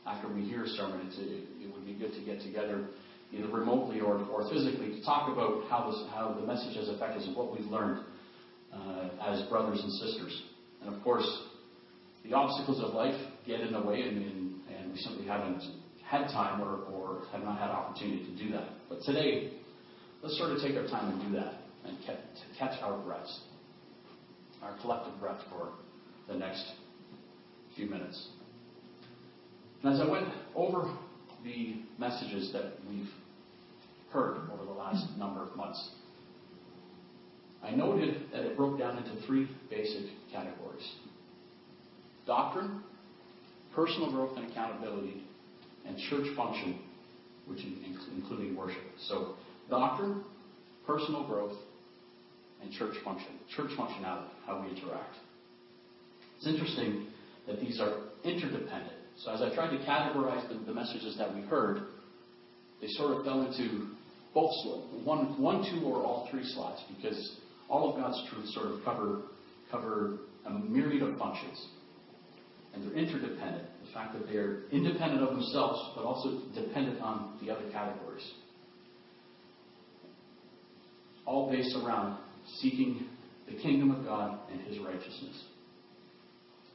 after 0.07 0.31
we 0.31 0.41
hear 0.41 0.63
a 0.63 0.67
sermon, 0.69 1.11
it, 1.11 1.43
it 1.61 1.73
would 1.73 1.85
be 1.85 1.93
good 1.93 2.13
to 2.13 2.23
get 2.23 2.41
together 2.41 2.85
either 3.33 3.47
remotely 3.47 3.99
or, 3.99 4.23
or 4.31 4.47
physically 4.49 4.91
to 4.91 5.03
talk 5.03 5.27
about 5.31 5.67
how, 5.67 5.89
this, 5.89 6.03
how 6.13 6.37
the 6.39 6.45
message 6.45 6.75
has 6.77 6.87
affected 6.87 7.21
us 7.21 7.27
and 7.27 7.35
what 7.35 7.51
we've 7.51 7.65
learned 7.65 7.99
uh, 8.75 9.09
as 9.27 9.41
brothers 9.47 9.79
and 9.81 9.91
sisters. 9.93 10.43
And 10.81 10.93
of 10.93 11.01
course, 11.03 11.27
the 12.23 12.33
obstacles 12.33 12.83
of 12.83 12.93
life 12.93 13.19
get 13.45 13.61
in 13.61 13.73
the 13.73 13.81
way, 13.81 14.01
and, 14.01 14.17
and, 14.17 14.59
and 14.75 14.91
we 14.91 14.97
simply 14.97 15.25
haven't 15.25 15.61
had 16.03 16.27
time 16.27 16.61
or, 16.61 16.83
or 16.91 17.23
have 17.31 17.43
not 17.43 17.59
had 17.59 17.69
opportunity 17.69 18.25
to 18.25 18.43
do 18.43 18.51
that. 18.51 18.69
But 18.89 19.01
today, 19.03 19.51
let's 20.21 20.37
sort 20.37 20.51
of 20.51 20.61
take 20.61 20.75
our 20.75 20.87
time 20.87 21.13
and 21.13 21.31
do 21.31 21.39
that 21.39 21.53
and 21.85 21.97
to 22.05 22.59
catch 22.59 22.81
our 22.81 22.97
breaths, 23.03 23.41
our 24.61 24.77
collective 24.81 25.19
breath 25.19 25.41
for 25.49 25.69
the 26.27 26.37
next 26.37 26.65
few 27.75 27.87
minutes. 27.89 28.29
And 29.83 29.93
as 29.93 29.99
I 29.99 30.09
went 30.09 30.27
over 30.55 30.95
the 31.43 31.75
messages 31.99 32.51
that 32.53 32.73
we've 32.89 33.09
heard 34.11 34.49
over 34.51 34.65
the 34.65 34.71
last 34.71 35.05
number 35.17 35.43
of 35.43 35.55
months, 35.55 35.91
I 37.65 37.71
noted 37.71 38.15
that 38.31 38.45
it 38.45 38.55
broke 38.55 38.77
down 38.77 38.97
into 38.97 39.25
three 39.25 39.49
basic 39.69 40.05
categories 40.31 40.87
doctrine, 42.27 42.81
personal 43.75 44.11
growth 44.11 44.35
and 44.37 44.49
accountability, 44.51 45.23
and 45.85 45.97
church 46.09 46.27
function, 46.35 46.79
which 47.45 47.59
including 48.15 48.55
worship. 48.55 48.81
So, 49.07 49.35
doctrine, 49.69 50.23
personal 50.87 51.25
growth, 51.27 51.53
and 52.61 52.71
church 52.71 52.95
function, 53.03 53.27
church 53.55 53.69
functionality, 53.77 54.29
how 54.45 54.61
we 54.61 54.75
interact. 54.75 55.15
It's 56.37 56.47
interesting 56.47 57.07
that 57.47 57.59
these 57.59 57.79
are 57.79 57.99
interdependent. 58.23 58.95
So 59.17 59.31
as 59.31 59.41
I 59.41 59.53
tried 59.53 59.77
to 59.77 59.83
categorize 59.85 60.47
the, 60.49 60.65
the 60.65 60.73
messages 60.73 61.15
that 61.17 61.33
we 61.33 61.41
heard, 61.41 61.81
they 62.81 62.87
sort 62.89 63.17
of 63.17 63.23
fell 63.23 63.43
into 63.43 63.87
both 64.33 64.51
one, 65.03 65.41
one, 65.41 65.63
two, 65.71 65.85
or 65.85 66.03
all 66.03 66.27
three 66.29 66.43
slots 66.43 66.81
because 66.97 67.37
all 67.69 67.93
of 67.93 68.01
God's 68.01 68.21
truths 68.29 68.53
sort 68.53 68.67
of 68.67 68.83
cover 68.83 69.21
cover 69.71 70.19
a 70.45 70.51
myriad 70.51 71.01
of 71.01 71.17
functions, 71.17 71.67
and 72.73 72.83
they're 72.83 72.97
interdependent. 72.97 73.65
The 73.85 73.91
fact 73.93 74.13
that 74.13 74.27
they're 74.27 74.63
independent 74.71 75.21
of 75.21 75.29
themselves, 75.29 75.79
but 75.95 76.03
also 76.03 76.41
dependent 76.53 77.01
on 77.01 77.37
the 77.41 77.51
other 77.51 77.69
categories. 77.71 78.29
All 81.25 81.49
based 81.49 81.75
around 81.83 82.19
seeking 82.59 83.07
the 83.47 83.55
kingdom 83.57 83.91
of 83.91 84.05
God 84.05 84.39
and 84.51 84.61
His 84.61 84.77
righteousness. 84.79 85.43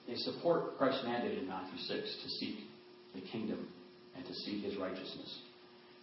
They 0.08 0.16
support 0.16 0.76
Christ's 0.76 1.04
mandate 1.04 1.38
in 1.38 1.46
Matthew 1.46 1.78
6 1.78 1.88
to 1.88 2.28
seek 2.40 2.56
the 3.14 3.20
kingdom 3.20 3.68
and 4.16 4.24
to 4.24 4.34
seek 4.34 4.64
his 4.64 4.76
righteousness. 4.76 5.38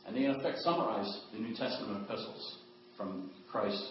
And 0.06 0.16
they, 0.16 0.24
in 0.24 0.32
effect, 0.32 0.60
summarize 0.60 1.22
the 1.34 1.40
New 1.40 1.54
Testament 1.56 2.04
epistles 2.06 2.58
from 2.96 3.32
Christ 3.52 3.84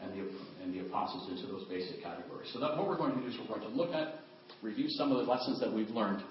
and 0.00 0.12
the, 0.12 0.28
and 0.62 0.74
the 0.74 0.80
apostles 0.86 1.30
into 1.30 1.46
those 1.46 1.64
basic 1.68 2.02
categories. 2.02 2.50
So 2.52 2.60
that 2.60 2.76
what 2.76 2.88
we're 2.88 2.96
going 2.96 3.14
to 3.14 3.20
do 3.20 3.26
is 3.26 3.36
we're 3.38 3.58
going 3.58 3.68
to 3.68 3.76
look 3.76 3.94
at, 3.94 4.20
review 4.62 4.86
some 4.90 5.10
of 5.12 5.24
the 5.24 5.30
lessons 5.30 5.60
that 5.60 5.72
we've 5.72 5.90
learned 5.90 6.22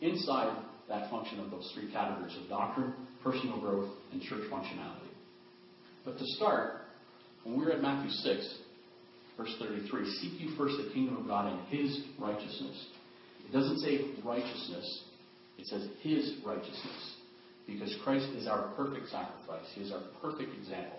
inside 0.00 0.56
that 0.88 1.10
function 1.10 1.40
of 1.40 1.50
those 1.50 1.70
three 1.74 1.90
categories 1.92 2.36
of 2.42 2.48
doctrine, 2.48 2.92
personal 3.22 3.60
growth, 3.60 3.90
and 4.12 4.22
church 4.22 4.42
functionality. 4.50 5.12
But 6.04 6.18
to 6.18 6.24
start, 6.36 6.82
when 7.44 7.58
we're 7.58 7.72
at 7.72 7.82
Matthew 7.82 8.10
6, 8.10 8.58
Verse 9.38 9.54
33 9.60 10.10
Seek 10.20 10.40
you 10.40 10.56
first 10.56 10.76
the 10.76 10.92
kingdom 10.92 11.16
of 11.16 11.26
God 11.26 11.46
and 11.46 11.60
his 11.68 12.02
righteousness. 12.18 12.86
It 13.48 13.52
doesn't 13.52 13.78
say 13.78 14.00
righteousness, 14.24 15.04
it 15.56 15.66
says 15.66 15.88
his 16.02 16.34
righteousness. 16.44 17.14
Because 17.66 17.94
Christ 18.02 18.26
is 18.30 18.48
our 18.48 18.72
perfect 18.76 19.08
sacrifice, 19.08 19.64
he 19.74 19.82
is 19.82 19.92
our 19.92 20.02
perfect 20.20 20.54
example. 20.58 20.98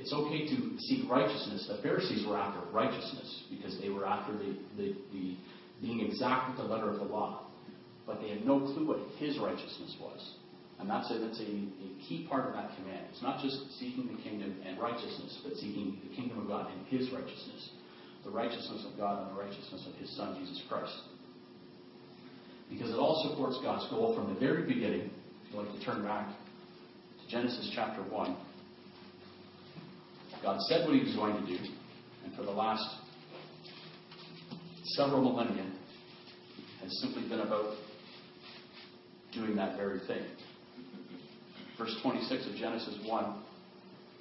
It's 0.00 0.12
okay 0.12 0.48
to 0.48 0.78
seek 0.78 1.08
righteousness. 1.10 1.68
The 1.68 1.82
Pharisees 1.82 2.26
were 2.26 2.38
after 2.38 2.60
righteousness 2.72 3.44
because 3.50 3.78
they 3.80 3.90
were 3.90 4.06
after 4.06 4.32
the, 4.32 4.56
the, 4.76 4.96
the 5.12 5.36
being 5.82 6.00
exact 6.00 6.48
with 6.48 6.58
the 6.66 6.72
letter 6.72 6.88
of 6.88 6.96
the 6.96 7.04
law. 7.04 7.46
But 8.06 8.20
they 8.22 8.30
had 8.30 8.46
no 8.46 8.60
clue 8.60 8.88
what 8.88 8.98
his 9.18 9.38
righteousness 9.38 9.96
was. 10.00 10.36
And 10.80 10.88
that's 10.88 11.10
a, 11.10 11.18
that's 11.18 11.38
a, 11.40 11.44
a 11.44 11.90
key 12.08 12.26
part 12.28 12.48
of 12.48 12.54
that 12.54 12.74
command. 12.76 13.04
It's 13.12 13.22
not 13.22 13.42
just 13.42 13.78
seeking 13.78 14.08
the 14.08 14.22
kingdom 14.22 14.56
and 14.64 14.80
righteousness, 14.80 15.38
but 15.44 15.52
seeking 15.54 16.00
the 16.08 16.16
kingdom 16.16 16.40
of 16.40 16.48
God 16.48 16.72
and 16.72 16.86
His 16.86 17.12
righteousness. 17.12 17.70
The 18.24 18.30
righteousness 18.30 18.86
of 18.90 18.96
God 18.96 19.28
and 19.28 19.36
the 19.36 19.40
righteousness 19.40 19.86
of 19.86 19.94
His 20.00 20.16
Son, 20.16 20.36
Jesus 20.40 20.62
Christ. 20.68 20.96
Because 22.70 22.90
it 22.90 22.96
all 22.96 23.28
supports 23.28 23.58
God's 23.62 23.90
goal 23.90 24.14
from 24.14 24.32
the 24.32 24.40
very 24.40 24.62
beginning. 24.62 25.10
If 25.44 25.52
you'd 25.52 25.58
like 25.58 25.78
to 25.78 25.84
turn 25.84 26.02
back 26.02 26.28
to 26.28 27.30
Genesis 27.30 27.70
chapter 27.74 28.02
1, 28.02 28.36
God 30.42 30.60
said 30.62 30.86
what 30.86 30.94
He 30.94 31.04
was 31.04 31.14
going 31.14 31.34
to 31.34 31.46
do, 31.46 31.58
and 32.24 32.34
for 32.34 32.42
the 32.42 32.50
last 32.50 32.84
several 34.96 35.22
millennia, 35.22 35.70
has 36.82 37.00
simply 37.00 37.28
been 37.28 37.40
about 37.40 37.74
doing 39.32 39.54
that 39.56 39.76
very 39.76 40.00
thing 40.06 40.24
verse 41.80 41.96
26 42.02 42.46
of 42.46 42.56
Genesis 42.56 42.98
1. 43.06 43.42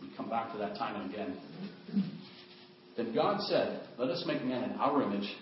We 0.01 0.07
come 0.15 0.29
back 0.29 0.53
to 0.53 0.57
that 0.59 0.77
time 0.77 1.01
and 1.01 1.13
again. 1.13 1.37
Then 2.95 3.13
God 3.13 3.41
said, 3.41 3.81
Let 3.97 4.07
us 4.09 4.23
make 4.25 4.45
man 4.45 4.63
in 4.63 4.71
our 4.77 5.01
image 5.03 5.35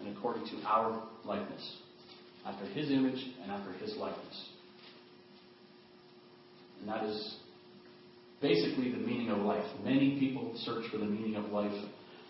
and 0.00 0.16
according 0.16 0.46
to 0.46 0.66
our 0.66 1.02
likeness, 1.26 1.76
after 2.46 2.64
his 2.66 2.90
image 2.90 3.22
and 3.42 3.52
after 3.52 3.72
his 3.72 3.94
likeness. 3.96 4.48
And 6.80 6.88
that 6.88 7.04
is 7.04 7.36
basically 8.40 8.92
the 8.92 8.98
meaning 8.98 9.30
of 9.30 9.38
life. 9.38 9.64
Many 9.84 10.18
people 10.18 10.52
search 10.58 10.90
for 10.90 10.98
the 10.98 11.06
meaning 11.06 11.36
of 11.36 11.46
life. 11.46 11.72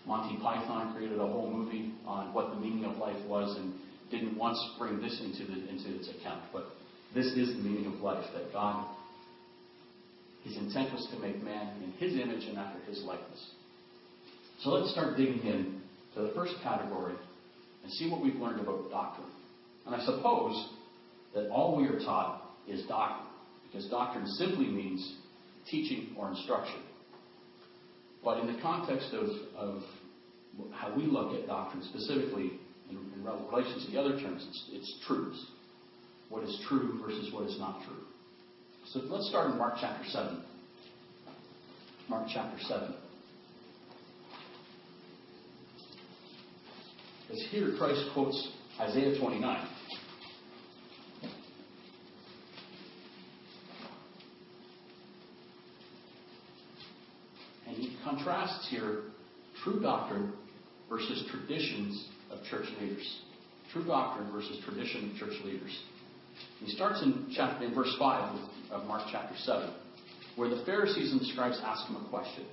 Monty 0.05 0.41
Python 0.41 0.93
created 0.95 1.19
a 1.19 1.27
whole 1.27 1.51
movie 1.51 1.93
on 2.05 2.33
what 2.33 2.49
the 2.51 2.59
meaning 2.59 2.85
of 2.85 2.97
life 2.97 3.23
was 3.27 3.57
and 3.57 3.73
didn't 4.09 4.37
once 4.37 4.59
bring 4.79 4.99
this 5.01 5.21
into, 5.23 5.45
the, 5.51 5.69
into 5.69 5.95
its 5.95 6.09
account. 6.09 6.43
But 6.51 6.65
this 7.13 7.27
is 7.27 7.55
the 7.55 7.61
meaning 7.61 7.85
of 7.85 8.01
life 8.01 8.25
that 8.33 8.51
God 8.51 8.85
his 10.43 10.57
intent 10.57 10.93
was 10.93 11.07
to 11.13 11.19
make 11.19 11.41
man 11.43 11.83
in 11.83 11.91
his 11.93 12.13
image 12.19 12.45
and 12.45 12.57
after 12.57 12.79
his 12.89 13.03
likeness. 13.03 13.51
So 14.61 14.71
let's 14.71 14.91
start 14.91 15.17
digging 15.17 15.41
in 15.41 15.81
to 16.15 16.23
the 16.23 16.31
first 16.33 16.53
category 16.63 17.15
and 17.83 17.91
see 17.93 18.09
what 18.09 18.21
we've 18.21 18.35
learned 18.35 18.59
about 18.59 18.89
doctrine. 18.89 19.29
And 19.85 19.95
I 19.95 20.03
suppose 20.05 20.69
that 21.33 21.49
all 21.49 21.77
we 21.77 21.87
are 21.87 21.99
taught 21.99 22.43
is 22.67 22.85
doctrine, 22.87 23.27
because 23.67 23.89
doctrine 23.89 24.25
simply 24.27 24.67
means 24.67 25.17
teaching 25.67 26.15
or 26.17 26.29
instruction. 26.29 26.81
But 28.23 28.39
in 28.39 28.53
the 28.53 28.61
context 28.61 29.13
of, 29.13 29.29
of 29.55 29.83
how 30.71 30.93
we 30.95 31.03
look 31.03 31.33
at 31.33 31.47
doctrine 31.47 31.83
specifically 31.83 32.59
in, 32.89 32.97
in 32.97 33.23
relation 33.23 33.85
to 33.85 33.91
the 33.91 33.99
other 33.99 34.19
terms, 34.19 34.45
it's, 34.47 34.69
it's 34.71 35.05
truths. 35.07 35.45
What 36.29 36.43
is 36.43 36.63
true 36.67 36.99
versus 37.01 37.33
what 37.33 37.49
is 37.49 37.57
not 37.59 37.81
true. 37.85 38.03
So 38.87 39.01
let's 39.05 39.29
start 39.29 39.51
in 39.51 39.57
Mark 39.57 39.75
chapter 39.79 40.07
7. 40.09 40.43
Mark 42.09 42.27
chapter 42.33 42.57
7. 42.63 42.93
Because 47.27 47.45
here 47.51 47.75
Christ 47.77 48.01
quotes 48.13 48.51
Isaiah 48.79 49.19
29. 49.19 49.67
And 57.67 57.77
he 57.77 57.95
contrasts 58.29 58.67
here 58.69 59.01
true 59.63 59.79
doctrine 59.81 60.33
versus 60.89 61.27
traditions 61.31 62.07
of 62.31 62.43
church 62.49 62.67
leaders. 62.79 63.21
True 63.73 63.85
doctrine 63.85 64.31
versus 64.31 64.63
tradition 64.63 65.11
of 65.11 65.17
church 65.17 65.37
leaders. 65.43 65.77
He 66.63 66.71
starts 66.71 67.01
in, 67.01 67.31
chapter, 67.35 67.65
in 67.65 67.73
verse 67.73 67.93
5 67.99 68.39
of 68.71 68.85
Mark 68.85 69.07
chapter 69.11 69.35
7, 69.37 69.73
where 70.35 70.49
the 70.49 70.63
Pharisees 70.65 71.11
and 71.11 71.21
the 71.21 71.25
scribes 71.25 71.59
ask 71.63 71.87
him 71.87 71.97
a 71.97 72.09
question. 72.09 72.45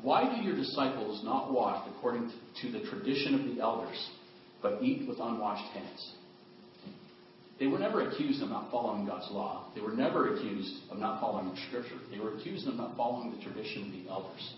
Why 0.00 0.34
do 0.34 0.42
your 0.42 0.56
disciples 0.56 1.22
not 1.24 1.52
walk 1.52 1.88
according 1.96 2.32
to 2.62 2.72
the 2.72 2.80
tradition 2.88 3.34
of 3.34 3.54
the 3.54 3.60
elders, 3.60 4.10
but 4.60 4.82
eat 4.82 5.08
with 5.08 5.18
unwashed 5.20 5.72
hands? 5.72 6.14
They 7.62 7.68
were 7.68 7.78
never 7.78 8.08
accused 8.08 8.42
of 8.42 8.48
not 8.48 8.72
following 8.72 9.06
God's 9.06 9.30
law. 9.30 9.70
They 9.72 9.80
were 9.80 9.92
never 9.92 10.34
accused 10.34 10.90
of 10.90 10.98
not 10.98 11.20
following 11.20 11.56
Scripture. 11.68 11.94
They 12.10 12.18
were 12.18 12.34
accused 12.34 12.66
of 12.66 12.74
not 12.74 12.96
following 12.96 13.30
the 13.30 13.40
tradition 13.40 13.86
of 13.86 13.92
the 13.92 14.10
elders. 14.10 14.54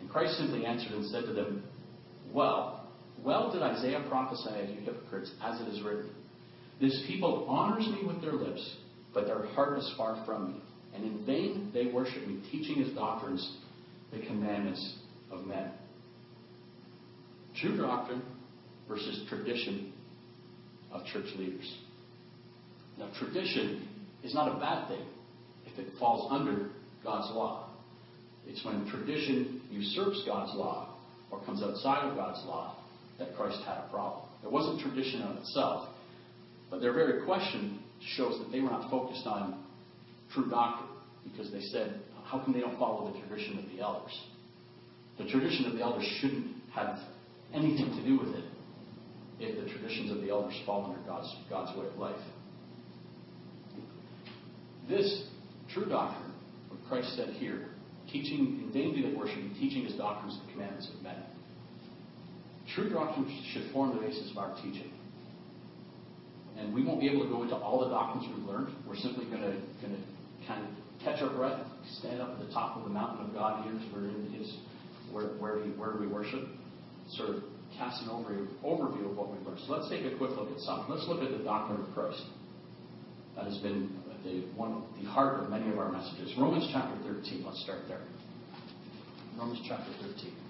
And 0.00 0.08
Christ 0.08 0.38
simply 0.38 0.64
answered 0.64 0.92
and 0.92 1.04
said 1.06 1.24
to 1.24 1.32
them, 1.32 1.64
Well, 2.32 2.88
well 3.24 3.50
did 3.50 3.62
Isaiah 3.62 4.04
prophesy 4.08 4.60
of 4.60 4.68
you 4.68 4.76
hypocrites, 4.82 5.32
as 5.42 5.60
it 5.60 5.66
is 5.66 5.82
written, 5.82 6.10
This 6.80 7.02
people 7.08 7.46
honors 7.48 7.88
me 7.88 8.06
with 8.06 8.20
their 8.20 8.34
lips, 8.34 8.76
but 9.12 9.26
their 9.26 9.46
heart 9.46 9.76
is 9.76 9.92
far 9.96 10.22
from 10.24 10.52
me. 10.52 10.60
And 10.94 11.02
in 11.02 11.26
vain 11.26 11.72
they 11.74 11.86
worship 11.86 12.28
me, 12.28 12.42
teaching 12.52 12.80
as 12.80 12.94
doctrines 12.94 13.56
the 14.12 14.24
commandments 14.24 14.98
of 15.32 15.44
men. 15.44 15.72
True 17.56 17.76
doctrine 17.76 18.22
versus 18.88 19.26
tradition 19.28 19.94
of 20.92 21.04
church 21.06 21.26
leaders. 21.36 21.76
Now, 22.98 23.10
tradition 23.18 23.88
is 24.24 24.34
not 24.34 24.56
a 24.56 24.58
bad 24.58 24.88
thing 24.88 25.04
if 25.66 25.78
it 25.78 25.92
falls 25.98 26.30
under 26.32 26.70
God's 27.04 27.34
law. 27.34 27.68
It's 28.46 28.64
when 28.64 28.88
tradition 28.90 29.60
usurps 29.70 30.22
God's 30.26 30.54
law 30.54 30.94
or 31.30 31.40
comes 31.44 31.62
outside 31.62 32.08
of 32.08 32.16
God's 32.16 32.44
law 32.46 32.76
that 33.18 33.36
Christ 33.36 33.58
had 33.66 33.78
a 33.78 33.88
problem. 33.90 34.22
It 34.44 34.50
wasn't 34.50 34.80
tradition 34.80 35.22
of 35.22 35.36
itself, 35.38 35.88
but 36.70 36.80
their 36.80 36.92
very 36.92 37.24
question 37.24 37.80
shows 38.16 38.38
that 38.38 38.52
they 38.52 38.60
were 38.60 38.70
not 38.70 38.90
focused 38.90 39.26
on 39.26 39.64
true 40.32 40.48
doctrine 40.48 40.90
because 41.24 41.50
they 41.50 41.60
said, 41.60 42.00
how 42.24 42.38
come 42.38 42.52
they 42.52 42.60
don't 42.60 42.78
follow 42.78 43.12
the 43.12 43.18
tradition 43.26 43.58
of 43.58 43.64
the 43.74 43.82
elders? 43.82 44.12
The 45.18 45.28
tradition 45.28 45.66
of 45.66 45.74
the 45.74 45.80
elders 45.80 46.06
shouldn't 46.20 46.54
have 46.74 46.98
anything 47.54 47.90
to 47.96 48.04
do 48.04 48.18
with 48.18 48.34
it 48.36 48.44
if 49.38 49.64
the 49.64 49.70
traditions 49.70 50.10
of 50.10 50.22
the 50.22 50.30
elders 50.30 50.58
fall 50.64 50.86
under 50.86 50.98
God's, 51.06 51.34
God's 51.50 51.76
way 51.78 51.86
of 51.86 51.96
life. 51.98 52.20
This 54.88 55.26
true 55.72 55.86
doctrine, 55.86 56.32
what 56.68 56.80
Christ 56.88 57.16
said 57.16 57.30
here, 57.34 57.68
teaching 58.10 58.62
in 58.64 58.72
vain 58.72 58.94
do 58.94 59.02
they 59.02 59.16
worship, 59.16 59.38
teaching 59.58 59.84
his 59.84 59.94
doctrines 59.94 60.38
the 60.46 60.52
commandments 60.52 60.88
of 60.94 61.02
men. 61.02 61.22
True 62.74 62.90
doctrine 62.90 63.26
should 63.52 63.72
form 63.72 63.94
the 63.94 64.00
basis 64.00 64.30
of 64.30 64.38
our 64.38 64.54
teaching. 64.56 64.92
And 66.56 66.72
we 66.72 66.84
won't 66.84 67.00
be 67.00 67.08
able 67.08 67.24
to 67.24 67.28
go 67.28 67.42
into 67.42 67.56
all 67.56 67.80
the 67.80 67.90
doctrines 67.90 68.26
we've 68.34 68.46
learned. 68.46 68.74
We're 68.86 68.96
simply 68.96 69.26
going 69.26 69.42
to, 69.42 69.52
going 69.82 69.94
to 69.94 70.46
kind 70.46 70.64
of 70.64 70.70
catch 71.04 71.20
our 71.20 71.30
breath, 71.30 71.60
stand 71.98 72.20
up 72.20 72.30
at 72.40 72.46
the 72.46 72.52
top 72.52 72.76
of 72.76 72.84
the 72.84 72.90
mountain 72.90 73.26
of 73.26 73.34
God 73.34 73.64
here, 73.64 73.74
where 73.92 74.10
where 75.12 75.36
where, 75.38 75.64
he, 75.64 75.70
where 75.70 75.96
we 75.96 76.06
worship, 76.06 76.48
sort 77.10 77.30
of 77.30 77.42
cast 77.78 78.02
an 78.02 78.08
overview, 78.08 79.10
of 79.10 79.16
what 79.16 79.32
we've 79.32 79.46
learned. 79.46 79.60
So 79.66 79.72
let's 79.72 79.88
take 79.88 80.04
a 80.04 80.16
quick 80.16 80.30
look 80.30 80.50
at 80.50 80.60
something. 80.60 80.94
Let's 80.94 81.06
look 81.08 81.22
at 81.22 81.36
the 81.36 81.44
doctrine 81.44 81.80
of 81.80 81.92
Christ. 81.94 82.22
That 83.36 83.44
has 83.44 83.58
been 83.58 83.90
the 84.24 84.42
one 84.56 84.82
the 85.00 85.08
heart 85.08 85.42
of 85.42 85.50
many 85.50 85.70
of 85.70 85.78
our 85.78 85.92
messages. 85.92 86.32
Romans 86.38 86.68
chapter 86.72 86.96
13. 87.04 87.44
Let's 87.44 87.62
start 87.62 87.80
there. 87.88 88.02
Romans 89.38 89.60
chapter 89.68 89.92
13. 90.02 90.45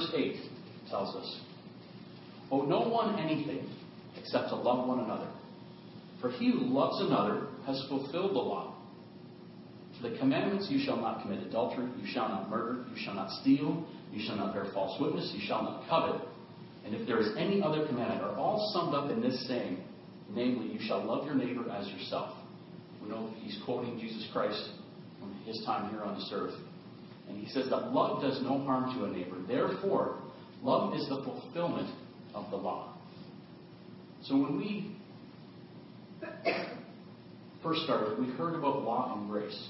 Verse 0.00 0.12
8 0.16 0.36
tells 0.88 1.14
us, 1.14 1.40
Owe 2.50 2.62
no 2.62 2.80
one 2.88 3.18
anything 3.18 3.68
except 4.16 4.48
to 4.48 4.56
love 4.56 4.88
one 4.88 5.00
another. 5.00 5.28
For 6.22 6.30
he 6.30 6.50
who 6.50 6.60
loves 6.60 7.00
another 7.02 7.48
has 7.66 7.84
fulfilled 7.88 8.32
the 8.32 8.38
law. 8.38 8.76
For 9.96 10.08
The 10.08 10.16
commandments 10.18 10.68
you 10.70 10.82
shall 10.82 10.96
not 10.96 11.22
commit 11.22 11.46
adultery, 11.46 11.86
you 12.00 12.06
shall 12.12 12.28
not 12.28 12.48
murder, 12.48 12.84
you 12.90 12.96
shall 13.04 13.14
not 13.14 13.30
steal, 13.42 13.86
you 14.10 14.24
shall 14.26 14.36
not 14.36 14.54
bear 14.54 14.66
false 14.72 14.98
witness, 15.00 15.30
you 15.34 15.46
shall 15.46 15.62
not 15.62 15.86
covet. 15.88 16.26
And 16.86 16.94
if 16.94 17.06
there 17.06 17.20
is 17.20 17.36
any 17.36 17.62
other 17.62 17.86
commandment, 17.86 18.22
are 18.22 18.36
all 18.36 18.70
summed 18.72 18.94
up 18.94 19.10
in 19.10 19.20
this 19.20 19.46
saying, 19.48 19.84
namely, 20.30 20.72
you 20.72 20.80
shall 20.80 21.04
love 21.04 21.26
your 21.26 21.34
neighbor 21.34 21.68
as 21.70 21.86
yourself. 21.88 22.34
We 23.02 23.10
know 23.10 23.30
he's 23.36 23.58
quoting 23.66 24.00
Jesus 24.00 24.26
Christ 24.32 24.70
from 25.18 25.34
his 25.44 25.62
time 25.66 25.90
here 25.90 26.02
on 26.02 26.14
this 26.14 26.30
earth. 26.32 26.54
And 27.30 27.38
he 27.38 27.48
says 27.52 27.70
that 27.70 27.92
love 27.92 28.22
does 28.22 28.42
no 28.42 28.58
harm 28.64 28.98
to 28.98 29.04
a 29.04 29.08
neighbor. 29.08 29.36
Therefore, 29.46 30.18
love 30.62 30.94
is 30.94 31.08
the 31.08 31.22
fulfillment 31.22 31.88
of 32.34 32.50
the 32.50 32.56
law. 32.56 32.94
So 34.24 34.36
when 34.36 34.56
we 34.58 34.96
first 37.62 37.82
started, 37.84 38.18
we 38.18 38.26
heard 38.32 38.56
about 38.56 38.82
law 38.82 39.16
and 39.16 39.30
grace. 39.30 39.68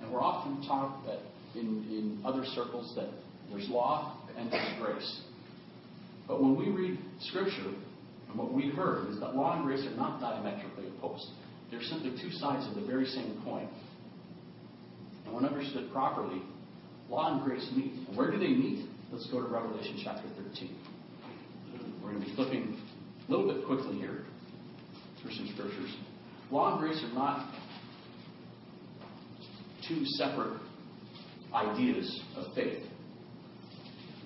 And 0.00 0.12
we're 0.12 0.22
often 0.22 0.66
taught 0.66 1.06
that 1.06 1.20
in, 1.58 1.86
in 1.88 2.20
other 2.24 2.44
circles 2.44 2.92
that 2.96 3.08
there's 3.50 3.68
law 3.70 4.18
and 4.36 4.52
there's 4.52 4.80
grace. 4.80 5.20
But 6.28 6.42
when 6.42 6.56
we 6.56 6.68
read 6.68 6.98
Scripture, 7.20 7.72
and 8.28 8.38
what 8.38 8.52
we 8.52 8.68
heard 8.68 9.08
is 9.08 9.20
that 9.20 9.34
law 9.34 9.56
and 9.56 9.64
grace 9.64 9.86
are 9.86 9.96
not 9.96 10.20
diametrically 10.20 10.88
opposed. 10.98 11.26
They're 11.70 11.82
simply 11.82 12.10
two 12.20 12.30
sides 12.32 12.66
of 12.68 12.74
the 12.74 12.86
very 12.86 13.06
same 13.06 13.40
coin. 13.42 13.68
And 15.24 15.34
when 15.34 15.44
understood 15.46 15.90
properly, 15.92 16.42
law 17.08 17.32
and 17.32 17.44
grace 17.44 17.68
meet. 17.76 17.92
And 18.08 18.16
where 18.16 18.30
do 18.30 18.38
they 18.38 18.48
meet? 18.48 18.88
Let's 19.12 19.28
go 19.30 19.40
to 19.40 19.48
Revelation 19.48 20.00
chapter 20.02 20.28
13. 20.36 20.76
We're 22.02 22.10
going 22.12 22.22
to 22.22 22.28
be 22.28 22.34
flipping 22.34 22.78
a 23.26 23.30
little 23.30 23.52
bit 23.52 23.66
quickly 23.66 23.96
here 23.96 24.24
through 25.22 25.32
some 25.32 25.48
scriptures. 25.54 25.94
Law 26.50 26.72
and 26.72 26.80
grace 26.80 27.02
are 27.04 27.14
not 27.14 27.54
two 29.88 30.04
separate 30.18 30.58
ideas 31.54 32.22
of 32.36 32.54
faith. 32.54 32.82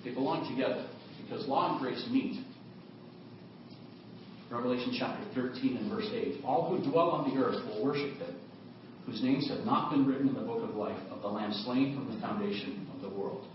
They 0.03 0.11
belong 0.11 0.49
together 0.49 0.87
because 1.21 1.47
law 1.47 1.73
and 1.73 1.81
grace 1.81 2.05
meet. 2.09 2.43
Revelation 4.51 4.95
chapter 4.97 5.23
13 5.35 5.77
and 5.77 5.91
verse 5.91 6.09
8. 6.11 6.43
All 6.43 6.69
who 6.69 6.89
dwell 6.89 7.11
on 7.11 7.29
the 7.29 7.39
earth 7.39 7.63
will 7.67 7.85
worship 7.85 8.17
him 8.17 8.35
whose 9.09 9.23
names 9.23 9.49
have 9.49 9.65
not 9.65 9.91
been 9.91 10.05
written 10.05 10.27
in 10.27 10.35
the 10.35 10.41
book 10.41 10.61
of 10.61 10.75
life 10.75 10.99
of 11.11 11.21
the 11.21 11.27
Lamb 11.27 11.51
slain 11.65 11.95
from 11.95 12.13
the 12.13 12.21
foundation 12.21 12.87
of 12.93 13.01
the 13.01 13.09
world. 13.09 13.45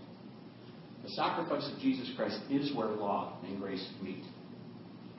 The 1.03 1.09
sacrifice 1.11 1.69
of 1.71 1.79
Jesus 1.79 2.11
Christ 2.15 2.39
is 2.49 2.75
where 2.75 2.87
law 2.87 3.37
and 3.45 3.59
grace 3.59 3.87
meet. 4.01 4.23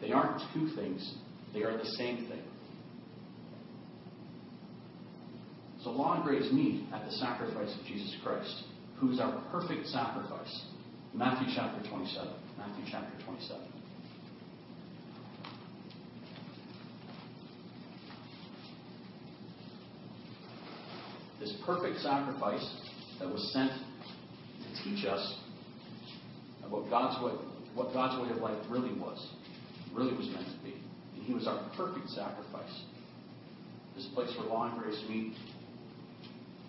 They 0.00 0.12
aren't 0.12 0.42
two 0.52 0.68
things, 0.76 1.14
they 1.54 1.62
are 1.62 1.76
the 1.76 1.86
same 1.96 2.26
thing. 2.28 2.42
So 5.82 5.90
law 5.90 6.16
and 6.16 6.24
grace 6.24 6.52
meet 6.52 6.84
at 6.92 7.06
the 7.06 7.12
sacrifice 7.12 7.74
of 7.78 7.86
Jesus 7.86 8.14
Christ, 8.22 8.64
who 8.98 9.12
is 9.12 9.20
our 9.20 9.42
perfect 9.52 9.86
sacrifice. 9.86 10.66
Matthew 11.14 11.54
chapter 11.54 11.88
27. 11.88 12.28
Matthew 12.58 12.84
chapter 12.90 13.24
27. 13.24 13.75
This 21.46 21.56
perfect 21.64 22.00
sacrifice 22.00 22.64
that 23.20 23.28
was 23.28 23.52
sent 23.52 23.70
to 23.70 24.84
teach 24.84 25.04
us 25.06 25.36
about 26.64 26.90
God's 26.90 27.22
way, 27.22 27.32
what 27.74 27.92
God's 27.92 28.20
way 28.20 28.34
of 28.34 28.42
life 28.42 28.58
really 28.68 28.98
was, 28.98 29.30
really 29.94 30.12
was 30.16 30.28
meant 30.28 30.46
to 30.46 30.64
be. 30.64 30.74
And 31.14 31.24
He 31.24 31.32
was 31.32 31.46
our 31.46 31.70
perfect 31.76 32.10
sacrifice. 32.10 32.82
This 33.94 34.08
place 34.14 34.30
where 34.38 34.48
law 34.48 34.70
and 34.70 34.82
grace 34.82 35.00
meet. 35.08 35.34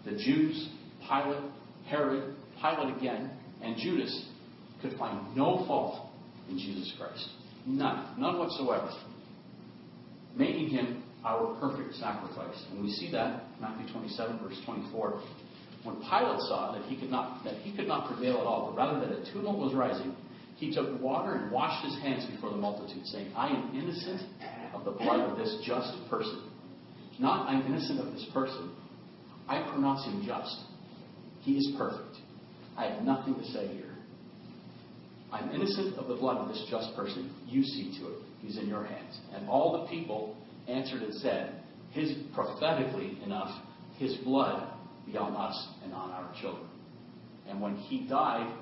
The 0.06 0.12
Jews, 0.12 0.70
Pilate, 1.02 1.44
Herod, 1.88 2.36
Pilate 2.62 2.98
again, 2.98 3.32
and 3.64 3.76
Judas 3.78 4.28
could 4.82 4.98
find 4.98 5.36
no 5.36 5.66
fault 5.66 6.08
in 6.50 6.58
Jesus 6.60 6.94
Christ. 7.00 7.28
None. 7.66 8.20
None 8.20 8.38
whatsoever. 8.38 8.92
Making 10.36 10.70
him 10.70 11.04
our 11.26 11.56
perfect 11.60 11.96
sacrifice. 11.96 12.64
And 12.72 12.84
we 12.84 12.92
see 12.92 13.12
that 13.12 13.44
Matthew 13.60 13.92
27, 13.92 14.40
verse 14.40 14.60
24. 14.66 15.22
When 15.84 15.96
Pilate 15.98 16.42
saw 16.50 16.74
that 16.74 16.84
he 16.90 17.00
could 17.00 17.12
not 17.12 17.44
that 17.44 17.56
he 17.62 17.76
could 17.76 17.88
not 17.88 18.08
prevail 18.08 18.38
at 18.38 18.46
all, 18.46 18.68
but 18.68 18.78
rather 18.78 19.00
that 19.00 19.18
a 19.18 19.32
tumult 19.32 19.58
was 19.58 19.74
rising, 19.74 20.16
he 20.58 20.74
took 20.74 21.00
water 21.00 21.36
and 21.36 21.52
washed 21.52 21.86
his 21.86 21.96
hands 22.02 22.26
before 22.26 22.50
the 22.50 22.58
multitude, 22.58 23.06
saying, 23.06 23.32
I 23.36 23.50
am 23.50 23.72
innocent 23.76 24.22
of 24.74 24.86
the 24.86 24.92
blood 24.92 25.20
of 25.22 25.38
this 25.38 25.56
just 25.66 25.94
person. 26.10 26.50
Not 27.20 27.48
I'm 27.48 27.66
innocent 27.66 28.00
of 28.00 28.12
this 28.14 28.26
person. 28.34 28.76
I 29.48 29.62
pronounce 29.72 30.04
him 30.06 30.24
just. 30.26 30.60
He 31.42 31.58
is 31.58 31.74
perfect. 31.78 32.18
I 32.76 32.86
have 32.88 33.04
nothing 33.04 33.36
to 33.36 33.44
say 33.46 33.68
here. 33.68 33.96
I'm 35.32 35.52
innocent 35.52 35.98
of 35.98 36.08
the 36.08 36.16
blood 36.16 36.38
of 36.38 36.48
this 36.48 36.66
just 36.70 36.96
person. 36.96 37.34
You 37.48 37.64
see 37.64 37.98
to 38.00 38.08
it. 38.08 38.20
He's 38.42 38.58
in 38.58 38.68
your 38.68 38.84
hands. 38.84 39.20
And 39.34 39.50
all 39.50 39.82
the 39.82 39.88
people 39.90 40.36
answered 40.68 41.02
and 41.02 41.14
said, 41.16 41.62
His 41.92 42.14
prophetically 42.34 43.18
enough, 43.24 43.64
His 43.98 44.16
blood 44.18 44.72
be 45.06 45.18
on 45.18 45.36
us 45.36 45.68
and 45.84 45.94
on 45.94 46.12
our 46.12 46.30
children. 46.42 46.68
And 47.48 47.62
when 47.62 47.76
he 47.76 48.08
died, 48.08 48.54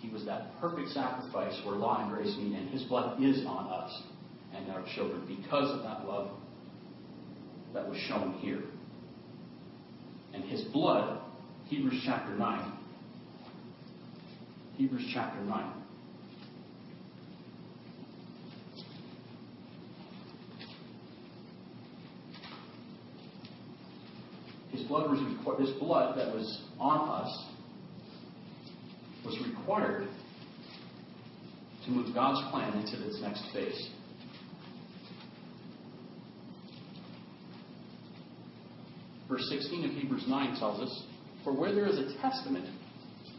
He 0.00 0.08
was 0.08 0.24
that 0.26 0.58
perfect 0.60 0.88
sacrifice 0.90 1.58
where 1.64 1.76
law 1.76 2.02
and 2.02 2.10
grace 2.10 2.34
meet, 2.38 2.54
and 2.56 2.70
His 2.70 2.82
blood 2.84 3.22
is 3.22 3.44
on 3.46 3.66
us 3.70 4.02
and 4.54 4.70
our 4.70 4.84
children 4.94 5.24
because 5.26 5.70
of 5.76 5.82
that 5.82 6.06
love 6.06 6.30
that 7.74 7.88
was 7.88 7.98
shown 8.08 8.34
here. 8.40 8.62
And 10.32 10.44
His 10.44 10.62
blood, 10.72 11.20
Hebrews 11.66 12.02
chapter 12.04 12.34
9, 12.36 12.72
Hebrews 14.76 15.10
chapter 15.12 15.40
9. 15.42 15.79
His 24.72 24.82
blood 24.82 25.10
was 25.10 25.20
this 25.58 25.70
blood 25.78 26.16
that 26.16 26.32
was 26.34 26.62
on 26.78 27.08
us 27.08 27.46
was 29.24 29.38
required 29.46 30.08
to 31.84 31.90
move 31.90 32.14
God's 32.14 32.50
plan 32.50 32.74
into 32.78 33.06
its 33.06 33.20
next 33.20 33.44
phase. 33.52 33.90
Verse 39.28 39.48
16 39.48 39.84
of 39.84 39.90
Hebrews 39.92 40.24
9 40.26 40.58
tells 40.58 40.80
us, 40.80 41.04
For 41.44 41.52
where 41.52 41.74
there 41.74 41.86
is 41.86 41.98
a 41.98 42.20
testament, 42.20 42.66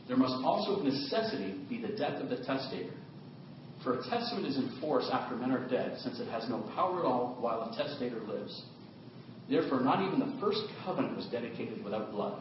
there 0.08 0.18
must 0.18 0.34
also 0.44 0.80
of 0.80 0.86
necessity 0.86 1.60
be 1.70 1.82
the 1.82 1.96
death 1.96 2.22
of 2.22 2.30
the 2.30 2.38
testator. 2.38 2.94
For 3.84 4.00
a 4.00 4.10
testament 4.10 4.48
is 4.48 4.58
in 4.58 4.80
force 4.80 5.10
after 5.12 5.36
men 5.36 5.52
are 5.52 5.68
dead, 5.68 5.98
since 6.00 6.20
it 6.20 6.30
has 6.30 6.48
no 6.50 6.62
power 6.76 7.00
at 7.00 7.06
all 7.06 7.38
while 7.40 7.64
a 7.64 7.76
testator 7.76 8.22
lives. 8.22 8.64
Therefore, 9.52 9.82
not 9.82 10.02
even 10.02 10.18
the 10.18 10.40
first 10.40 10.64
covenant 10.86 11.18
was 11.18 11.26
dedicated 11.28 11.84
without 11.84 12.12
blood. 12.12 12.40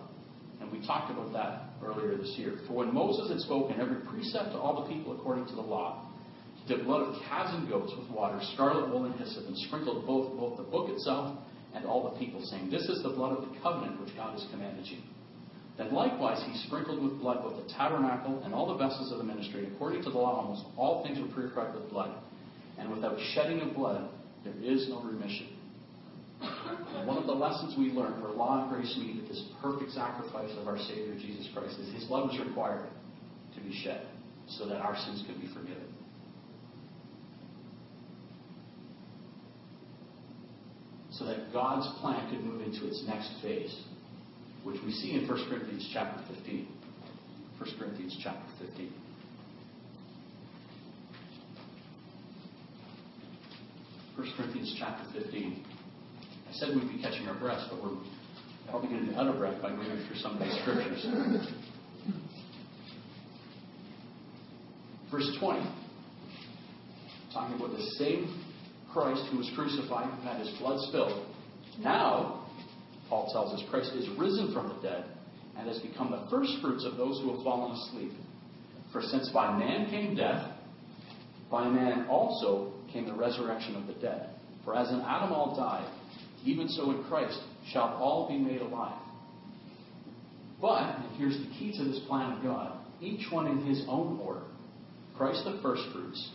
And 0.61 0.70
we 0.70 0.79
talked 0.87 1.11
about 1.11 1.33
that 1.33 1.75
earlier 1.85 2.16
this 2.16 2.35
year. 2.38 2.61
For 2.68 2.75
when 2.75 2.94
Moses 2.94 3.29
had 3.29 3.40
spoken 3.40 3.81
every 3.81 4.07
precept 4.07 4.53
to 4.53 4.59
all 4.59 4.87
the 4.87 4.94
people 4.94 5.18
according 5.18 5.46
to 5.46 5.55
the 5.57 5.61
law, 5.61 6.07
he 6.55 6.73
did 6.73 6.87
blood 6.87 7.03
of 7.03 7.20
calves 7.27 7.53
and 7.53 7.68
goats 7.68 7.92
with 7.99 8.09
water, 8.11 8.38
scarlet 8.55 8.88
wool 8.90 9.07
and 9.07 9.14
hyssop, 9.18 9.44
and 9.49 9.59
sprinkled 9.66 10.07
both, 10.07 10.38
both 10.38 10.57
the 10.57 10.62
book 10.62 10.88
itself 10.88 11.37
and 11.75 11.85
all 11.85 12.12
the 12.12 12.18
people, 12.20 12.40
saying, 12.44 12.70
This 12.70 12.87
is 12.88 13.03
the 13.03 13.11
blood 13.11 13.37
of 13.37 13.42
the 13.42 13.59
covenant 13.59 14.01
which 14.01 14.14
God 14.14 14.38
has 14.38 14.46
commanded 14.53 14.87
you. 14.87 14.99
Then 15.79 15.92
likewise 15.92 16.40
he 16.46 16.57
sprinkled 16.68 17.03
with 17.03 17.18
blood 17.18 17.42
both 17.42 17.66
the 17.66 17.73
tabernacle 17.75 18.40
and 18.44 18.55
all 18.55 18.68
the 18.68 18.79
vessels 18.79 19.11
of 19.11 19.18
the 19.18 19.25
ministry. 19.25 19.66
According 19.75 20.05
to 20.05 20.11
the 20.11 20.18
law, 20.18 20.42
almost 20.42 20.64
all 20.77 21.03
things 21.03 21.18
were 21.18 21.35
purified 21.35 21.75
with 21.75 21.90
blood. 21.90 22.14
And 22.79 22.88
without 22.90 23.18
shedding 23.35 23.61
of 23.62 23.75
blood, 23.75 24.09
there 24.44 24.55
is 24.62 24.88
no 24.88 25.03
remission. 25.03 25.49
And 26.42 27.07
one 27.07 27.18
of 27.18 27.26
the 27.26 27.33
lessons 27.33 27.74
we 27.79 27.90
learn 27.92 28.20
where 28.22 28.33
law 28.33 28.62
and 28.62 28.70
grace 28.70 28.96
meet 28.98 29.22
at 29.22 29.29
this 29.29 29.42
perfect 29.61 29.92
sacrifice 29.92 30.50
of 30.59 30.66
our 30.68 30.79
Savior 30.79 31.14
Jesus 31.14 31.48
Christ 31.53 31.79
is 31.79 31.92
his 31.92 32.05
blood 32.05 32.29
was 32.29 32.38
required 32.46 32.88
to 33.55 33.61
be 33.61 33.72
shed 33.83 34.07
so 34.48 34.66
that 34.66 34.81
our 34.81 34.96
sins 34.96 35.24
could 35.26 35.40
be 35.40 35.48
forgiven. 35.48 35.87
So 41.12 41.26
that 41.26 41.53
God's 41.53 41.87
plan 42.00 42.31
could 42.31 42.42
move 42.44 42.62
into 42.62 42.87
its 42.87 43.05
next 43.07 43.31
phase, 43.42 43.74
which 44.64 44.81
we 44.85 44.92
see 44.92 45.12
in 45.12 45.29
1 45.29 45.48
Corinthians 45.48 45.88
chapter 45.92 46.22
15. 46.35 46.66
1 47.59 47.70
Corinthians 47.79 48.18
chapter 48.22 48.66
15. 48.66 48.92
First 54.16 54.33
Corinthians 54.37 54.74
chapter 54.79 55.05
15. 55.18 55.64
I 56.50 56.52
said 56.54 56.74
we'd 56.74 56.88
be 56.88 57.00
catching 57.00 57.28
our 57.28 57.38
breaths, 57.38 57.64
but 57.70 57.80
we're 57.80 57.96
probably 58.68 58.88
going 58.88 59.06
to 59.06 59.12
be 59.12 59.16
out 59.16 59.28
of 59.28 59.38
breath 59.38 59.62
by 59.62 59.70
moving 59.70 60.04
through 60.08 60.16
some 60.16 60.32
of 60.34 60.40
these 60.40 60.52
scriptures. 60.62 61.06
Verse 65.12 65.30
20, 65.38 65.60
talking 67.32 67.54
about 67.54 67.70
the 67.70 67.84
same 67.98 68.44
Christ 68.92 69.22
who 69.30 69.38
was 69.38 69.48
crucified, 69.54 70.10
who 70.10 70.28
had 70.28 70.40
his 70.40 70.50
blood 70.58 70.80
spilled. 70.88 71.24
Now, 71.78 72.48
Paul 73.08 73.30
tells 73.32 73.54
us, 73.54 73.68
Christ 73.70 73.92
is 73.94 74.08
risen 74.18 74.52
from 74.52 74.68
the 74.68 74.82
dead 74.82 75.04
and 75.56 75.68
has 75.68 75.78
become 75.78 76.10
the 76.10 76.26
first 76.30 76.50
fruits 76.60 76.84
of 76.84 76.96
those 76.96 77.20
who 77.20 77.32
have 77.32 77.44
fallen 77.44 77.76
asleep. 77.76 78.12
For 78.92 79.02
since 79.02 79.28
by 79.30 79.56
man 79.56 79.88
came 79.88 80.16
death, 80.16 80.50
by 81.48 81.68
man 81.68 82.06
also 82.08 82.72
came 82.92 83.06
the 83.06 83.14
resurrection 83.14 83.76
of 83.76 83.86
the 83.86 83.94
dead. 83.94 84.30
For 84.64 84.76
as 84.76 84.90
in 84.90 85.00
Adam 85.00 85.32
all 85.32 85.54
died, 85.56 85.88
even 86.44 86.68
so 86.68 86.90
in 86.90 87.05
Christ 87.05 87.38
shall 87.72 87.98
all 88.00 88.29
be 88.29 88.38
made 88.38 88.61
alive. 88.61 89.00
But, 90.61 90.96
and 90.96 91.16
here's 91.16 91.38
the 91.38 91.50
key 91.59 91.72
to 91.79 91.85
this 91.85 92.00
plan 92.07 92.33
of 92.33 92.42
God, 92.42 92.79
each 93.00 93.31
one 93.31 93.46
in 93.46 93.64
his 93.64 93.85
own 93.88 94.18
order. 94.20 94.42
Christ 95.16 95.44
the 95.44 95.59
firstfruits, 95.62 96.31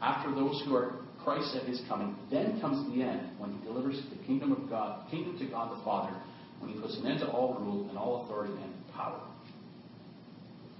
after 0.00 0.34
those 0.34 0.62
who 0.64 0.74
are 0.74 1.00
Christ 1.24 1.56
at 1.56 1.66
his 1.66 1.80
coming, 1.88 2.14
then 2.30 2.60
comes 2.60 2.86
the 2.94 3.02
end 3.02 3.38
when 3.38 3.52
he 3.52 3.64
delivers 3.64 4.00
the 4.10 4.24
kingdom 4.26 4.52
of 4.52 4.68
God, 4.68 5.10
kingdom 5.10 5.38
to 5.38 5.46
God 5.46 5.76
the 5.76 5.82
Father, 5.84 6.14
when 6.60 6.72
he 6.72 6.80
puts 6.80 6.96
an 6.98 7.06
end 7.06 7.20
to 7.20 7.28
all 7.28 7.54
rule 7.54 7.88
and 7.88 7.98
all 7.98 8.24
authority 8.24 8.54
and 8.62 8.72
power. 8.94 9.20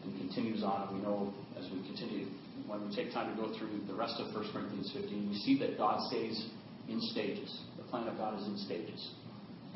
And 0.04 0.16
continues 0.18 0.62
on, 0.62 0.88
and 0.88 0.98
we 0.98 1.02
know 1.02 1.34
as 1.58 1.64
we 1.72 1.82
continue, 1.86 2.26
when 2.66 2.88
we 2.88 2.94
take 2.94 3.12
time 3.12 3.34
to 3.34 3.42
go 3.42 3.56
through 3.58 3.80
the 3.86 3.94
rest 3.94 4.20
of 4.20 4.32
1 4.34 4.52
Corinthians 4.52 4.92
15, 4.94 5.28
we 5.28 5.36
see 5.38 5.58
that 5.58 5.76
God 5.76 6.00
stays 6.08 6.48
in 6.88 7.00
stages. 7.00 7.60
The 7.76 7.84
plan 7.84 8.08
of 8.08 8.16
God 8.16 8.38
is 8.40 8.46
in 8.46 8.56
stages. 8.58 9.10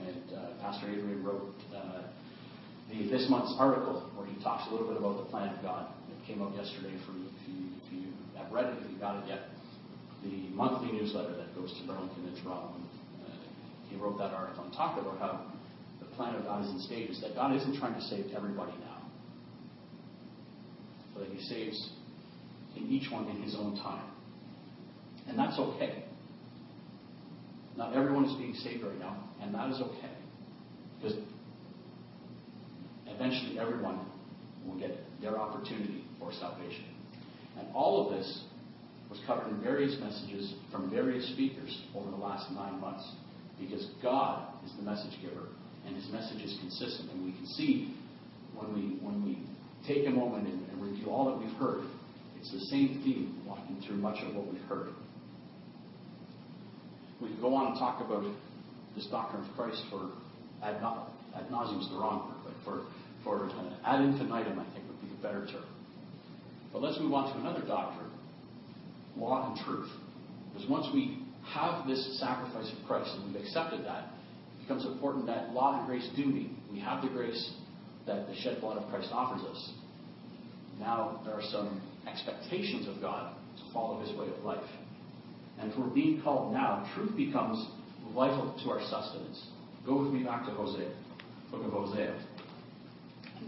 And 0.01 0.25
uh, 0.33 0.61
Pastor 0.61 0.89
Adrian 0.89 1.23
wrote 1.25 1.55
uh, 1.75 2.03
the, 2.91 3.09
this 3.11 3.27
month's 3.29 3.55
article 3.59 4.11
where 4.15 4.27
he 4.27 4.35
talks 4.43 4.67
a 4.69 4.71
little 4.71 4.89
bit 4.89 4.97
about 4.97 5.25
the 5.25 5.31
plan 5.31 5.55
of 5.55 5.63
God. 5.63 5.93
It 6.09 6.27
came 6.27 6.43
out 6.43 6.55
yesterday 6.55 6.97
for 7.05 7.13
if 7.13 7.49
you, 7.49 7.69
if 7.85 7.93
you 7.93 8.03
have 8.39 8.51
read 8.53 8.67
it, 8.67 8.79
if 8.85 8.91
you 8.91 8.99
got 8.99 9.23
it 9.23 9.29
yet. 9.29 9.51
The 10.23 10.49
monthly 10.55 10.93
newsletter 10.93 11.37
that 11.37 11.55
goes 11.55 11.73
to 11.81 11.87
Burlington 11.87 12.29
and 12.29 12.37
Toronto. 12.43 12.77
Uh, 13.25 13.31
he 13.89 13.97
wrote 13.97 14.19
that 14.19 14.33
article 14.33 14.65
and 14.65 14.73
talked 14.73 14.99
about 14.99 15.19
how 15.19 15.47
the 16.01 16.07
plan 16.17 16.35
of 16.35 16.45
God 16.45 16.65
is 16.65 16.71
in 16.71 16.81
stages, 16.81 17.21
that 17.23 17.35
God 17.35 17.57
isn't 17.57 17.79
trying 17.79 17.95
to 17.95 18.03
save 18.03 18.27
everybody 18.37 18.73
now, 18.81 19.03
but 21.15 21.29
that 21.29 21.33
he 21.33 21.41
saves 21.41 21.91
in 22.77 22.89
each 22.89 23.11
one 23.11 23.29
in 23.29 23.43
his 23.43 23.55
own 23.57 23.77
time. 23.77 24.05
And 25.27 25.39
that's 25.39 25.59
okay. 25.59 26.05
Not 27.77 27.97
everyone 27.97 28.25
is 28.25 28.37
being 28.37 28.55
saved 28.55 28.83
right 28.83 28.99
now, 28.99 29.17
and 29.41 29.55
that 29.55 29.71
is 29.71 29.81
okay. 29.81 30.13
Because 30.97 31.19
eventually 33.07 33.59
everyone 33.59 34.01
will 34.67 34.79
get 34.79 34.99
their 35.21 35.39
opportunity 35.39 36.05
for 36.19 36.33
salvation. 36.33 36.85
And 37.59 37.69
all 37.75 38.07
of 38.07 38.17
this 38.17 38.45
was 39.09 39.19
covered 39.27 39.49
in 39.49 39.61
various 39.63 39.99
messages 40.01 40.55
from 40.71 40.91
various 40.91 41.29
speakers 41.33 41.83
over 41.95 42.11
the 42.11 42.17
last 42.17 42.51
nine 42.53 42.81
months. 42.81 43.05
Because 43.59 43.87
God 44.03 44.49
is 44.65 44.73
the 44.77 44.83
message 44.83 45.21
giver, 45.21 45.49
and 45.87 45.95
his 45.95 46.09
message 46.11 46.43
is 46.43 46.57
consistent. 46.61 47.11
And 47.11 47.25
we 47.25 47.33
can 47.33 47.47
see 47.47 47.95
when 48.55 48.73
we 48.75 48.99
when 49.05 49.25
we 49.25 49.39
take 49.87 50.07
a 50.07 50.11
moment 50.11 50.47
and, 50.47 50.69
and 50.71 50.83
review 50.83 51.11
all 51.11 51.27
that 51.27 51.39
we've 51.39 51.57
heard, 51.59 51.85
it's 52.39 52.51
the 52.53 52.61
same 52.67 53.03
theme 53.05 53.43
walking 53.47 53.83
through 53.87 53.97
much 53.97 54.17
of 54.25 54.35
what 54.35 54.51
we've 54.51 54.63
heard. 54.63 54.89
We 57.21 57.29
go 57.41 57.55
on 57.55 57.73
and 57.73 57.79
talk 57.79 58.01
about 58.01 58.25
this 58.97 59.07
doctrine 59.07 59.45
of 59.45 59.57
Christ 59.57 59.83
for 59.91 60.11
ad, 60.63 60.77
ad 60.77 61.49
nauseum 61.51 61.81
is 61.81 61.89
the 61.91 61.97
wrong 61.97 62.29
word, 62.29 62.41
but 62.45 62.65
for, 62.65 62.87
for 63.25 63.45
uh, 63.47 63.77
ad 63.85 64.01
infinitum, 64.01 64.59
I 64.59 64.65
think 64.73 64.87
would 64.89 65.01
be 65.01 65.09
the 65.09 65.23
better 65.23 65.47
term. 65.47 65.65
But 66.73 66.83
let's 66.83 66.99
move 66.99 67.13
on 67.13 67.33
to 67.33 67.41
another 67.41 67.67
doctrine 67.67 68.11
law 69.17 69.53
and 69.53 69.65
truth. 69.65 69.91
Because 70.53 70.69
once 70.69 70.87
we 70.95 71.19
have 71.47 71.87
this 71.87 72.19
sacrifice 72.21 72.71
of 72.73 72.87
Christ 72.87 73.11
and 73.15 73.33
we've 73.33 73.43
accepted 73.43 73.85
that, 73.85 74.05
it 74.59 74.63
becomes 74.63 74.85
important 74.87 75.27
that 75.27 75.51
law 75.51 75.79
and 75.79 75.87
grace 75.87 76.09
do 76.17 76.27
meet. 76.27 76.51
We 76.73 76.81
have 76.81 77.03
the 77.03 77.09
grace 77.09 77.53
that 78.07 78.27
the 78.27 78.35
shed 78.37 78.61
blood 78.61 78.79
of 78.79 78.89
Christ 78.91 79.09
offers 79.13 79.43
us. 79.43 79.73
Now 80.79 81.21
there 81.25 81.35
are 81.35 81.43
some 81.51 81.83
expectations 82.09 82.89
of 82.89 83.01
God 83.01 83.35
to 83.57 83.73
follow 83.73 84.01
his 84.01 84.17
way 84.17 84.27
of 84.27 84.45
life. 84.45 84.65
And 85.61 85.71
if 85.71 85.79
we're 85.79 85.87
being 85.87 86.23
called 86.23 86.55
now, 86.55 86.91
truth 86.95 87.15
becomes 87.17 87.69
vital 88.15 88.55
to 88.65 88.71
our 88.71 88.81
sustenance. 88.81 89.47
Go 89.85 90.03
with 90.03 90.13
me 90.13 90.25
back 90.25 90.47
to 90.47 90.53
Hosea, 90.53 90.91
book 91.51 91.65
of 91.65 91.73
Hosea. 91.73 92.19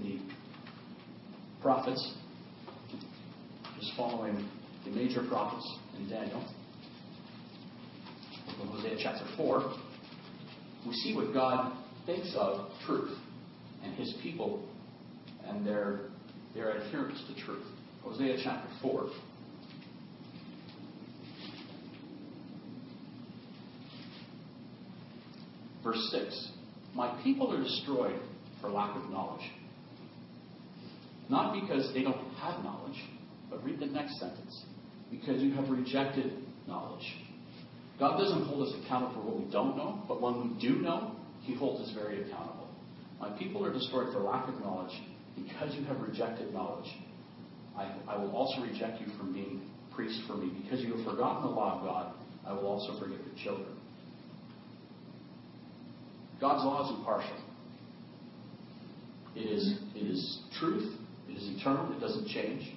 The 0.02 0.18
prophets, 1.62 2.14
just 3.78 3.92
following 3.96 4.48
the 4.84 4.90
major 4.90 5.24
prophets 5.26 5.66
in 5.98 6.08
Daniel, 6.08 6.40
book 8.46 8.68
of 8.68 8.68
Hosea 8.74 8.96
chapter 9.02 9.24
4, 9.36 9.72
we 10.86 10.92
see 10.94 11.14
what 11.14 11.32
God 11.32 11.72
thinks 12.04 12.34
of 12.36 12.68
truth 12.86 13.16
and 13.82 13.94
his 13.94 14.14
people 14.22 14.68
and 15.46 15.66
their, 15.66 16.00
their 16.54 16.76
adherence 16.76 17.22
to 17.28 17.44
truth. 17.44 17.64
Hosea 18.02 18.38
chapter 18.42 18.68
4. 18.82 19.08
Verse 25.82 26.08
6 26.12 26.50
My 26.94 27.20
people 27.22 27.52
are 27.52 27.62
destroyed 27.62 28.20
for 28.60 28.70
lack 28.70 28.96
of 28.96 29.10
knowledge. 29.10 29.44
Not 31.28 31.54
because 31.60 31.92
they 31.94 32.02
don't 32.02 32.28
have 32.34 32.62
knowledge, 32.62 32.98
but 33.50 33.64
read 33.64 33.80
the 33.80 33.86
next 33.86 34.18
sentence. 34.18 34.64
Because 35.10 35.42
you 35.42 35.52
have 35.54 35.68
rejected 35.68 36.32
knowledge. 36.66 37.04
God 37.98 38.18
doesn't 38.18 38.46
hold 38.46 38.68
us 38.68 38.74
accountable 38.84 39.14
for 39.14 39.20
what 39.30 39.38
we 39.38 39.50
don't 39.52 39.76
know, 39.76 40.02
but 40.08 40.20
when 40.20 40.42
we 40.42 40.60
do 40.60 40.80
know, 40.80 41.14
He 41.42 41.54
holds 41.54 41.88
us 41.88 41.94
very 41.94 42.22
accountable. 42.22 42.68
My 43.20 43.30
people 43.38 43.64
are 43.64 43.72
destroyed 43.72 44.12
for 44.12 44.20
lack 44.20 44.48
of 44.48 44.58
knowledge 44.60 44.92
because 45.36 45.74
you 45.74 45.84
have 45.84 46.00
rejected 46.00 46.52
knowledge. 46.52 46.88
I, 47.76 47.94
I 48.08 48.16
will 48.16 48.32
also 48.32 48.62
reject 48.62 49.00
you 49.00 49.06
from 49.16 49.32
being 49.32 49.62
priest 49.94 50.20
for 50.26 50.36
me. 50.36 50.52
Because 50.62 50.80
you 50.80 50.96
have 50.96 51.04
forgotten 51.04 51.42
the 51.42 51.50
law 51.50 51.78
of 51.78 51.84
God, 51.84 52.14
I 52.46 52.52
will 52.52 52.66
also 52.66 52.98
forget 52.98 53.18
your 53.24 53.44
children. 53.44 53.76
God's 56.42 56.64
law 56.64 56.84
is 56.90 56.98
impartial. 56.98 57.36
It 59.36 59.48
is, 59.48 59.78
it 59.94 60.10
is 60.10 60.40
truth, 60.58 60.92
it 61.28 61.38
is 61.38 61.56
eternal, 61.56 61.92
it 61.96 62.00
doesn't 62.00 62.26
change. 62.26 62.68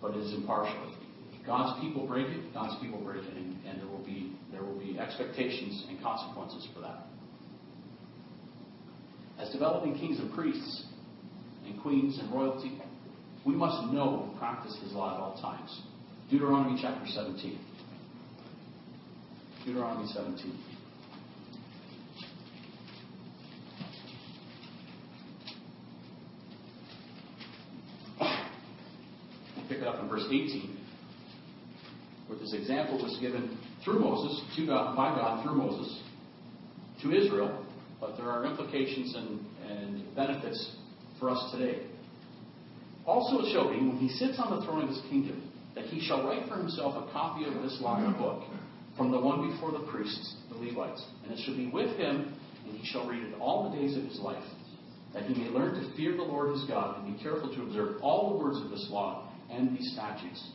But 0.00 0.12
it 0.12 0.20
is 0.20 0.32
impartial. 0.32 0.94
If 1.38 1.46
God's 1.46 1.78
people 1.82 2.06
break 2.06 2.26
it, 2.28 2.54
God's 2.54 2.82
people 2.82 3.04
break 3.04 3.22
it, 3.22 3.34
and, 3.34 3.54
and 3.66 3.80
there 3.80 3.86
will 3.86 4.04
be 4.04 4.34
there 4.50 4.62
will 4.62 4.78
be 4.78 4.98
expectations 4.98 5.84
and 5.90 6.00
consequences 6.00 6.66
for 6.74 6.80
that. 6.80 7.04
As 9.38 9.50
developing 9.50 9.94
kings 9.98 10.18
and 10.18 10.32
priests 10.32 10.84
and 11.66 11.80
queens 11.82 12.18
and 12.18 12.32
royalty, 12.32 12.80
we 13.44 13.54
must 13.54 13.92
know 13.92 14.28
and 14.30 14.38
practice 14.38 14.74
his 14.82 14.92
law 14.92 15.14
at 15.14 15.20
all 15.20 15.38
times. 15.42 15.82
Deuteronomy 16.30 16.78
chapter 16.80 17.06
17. 17.06 17.58
Deuteronomy 19.66 20.08
17. 20.14 20.58
We'll 29.56 29.68
pick 29.68 29.75
it 29.75 29.75
up 29.86 30.00
in 30.00 30.08
verse 30.08 30.26
18, 30.26 30.76
where 32.26 32.38
this 32.38 32.52
example 32.52 33.02
was 33.02 33.16
given 33.20 33.58
through 33.84 34.00
Moses, 34.00 34.42
to 34.56 34.66
God, 34.66 34.96
by 34.96 35.14
God 35.14 35.44
through 35.44 35.54
Moses, 35.54 36.02
to 37.02 37.12
Israel, 37.12 37.64
but 38.00 38.16
there 38.16 38.30
are 38.30 38.44
implications 38.44 39.14
and, 39.14 39.40
and 39.68 40.16
benefits 40.16 40.76
for 41.18 41.30
us 41.30 41.52
today. 41.52 41.86
Also 43.06 43.38
it 43.38 43.52
be, 43.70 43.86
when 43.86 43.96
he 43.98 44.08
sits 44.08 44.38
on 44.38 44.58
the 44.58 44.66
throne 44.66 44.82
of 44.82 44.88
his 44.88 45.00
kingdom, 45.08 45.50
that 45.74 45.84
he 45.84 46.00
shall 46.00 46.26
write 46.26 46.48
for 46.48 46.56
himself 46.56 46.94
a 46.96 47.12
copy 47.12 47.44
of 47.44 47.62
this 47.62 47.78
law 47.80 48.02
a 48.02 48.18
book, 48.18 48.42
from 48.96 49.10
the 49.10 49.20
one 49.20 49.50
before 49.50 49.70
the 49.70 49.86
priests, 49.90 50.36
the 50.50 50.56
Levites. 50.56 51.04
And 51.22 51.32
it 51.32 51.38
shall 51.44 51.56
be 51.56 51.68
with 51.68 51.96
him, 51.96 52.34
and 52.66 52.76
he 52.76 52.84
shall 52.86 53.06
read 53.06 53.22
it 53.22 53.34
all 53.38 53.70
the 53.70 53.76
days 53.76 53.96
of 53.96 54.02
his 54.04 54.18
life, 54.18 54.42
that 55.14 55.24
he 55.24 55.34
may 55.40 55.48
learn 55.50 55.74
to 55.74 55.96
fear 55.96 56.16
the 56.16 56.22
Lord 56.22 56.52
his 56.52 56.64
God, 56.64 56.98
and 56.98 57.16
be 57.16 57.22
careful 57.22 57.54
to 57.54 57.62
observe 57.62 58.02
all 58.02 58.30
the 58.32 58.44
words 58.44 58.58
of 58.60 58.70
this 58.70 58.88
law 58.90 59.25
and 59.50 59.76
these 59.76 59.92
statutes. 59.92 60.50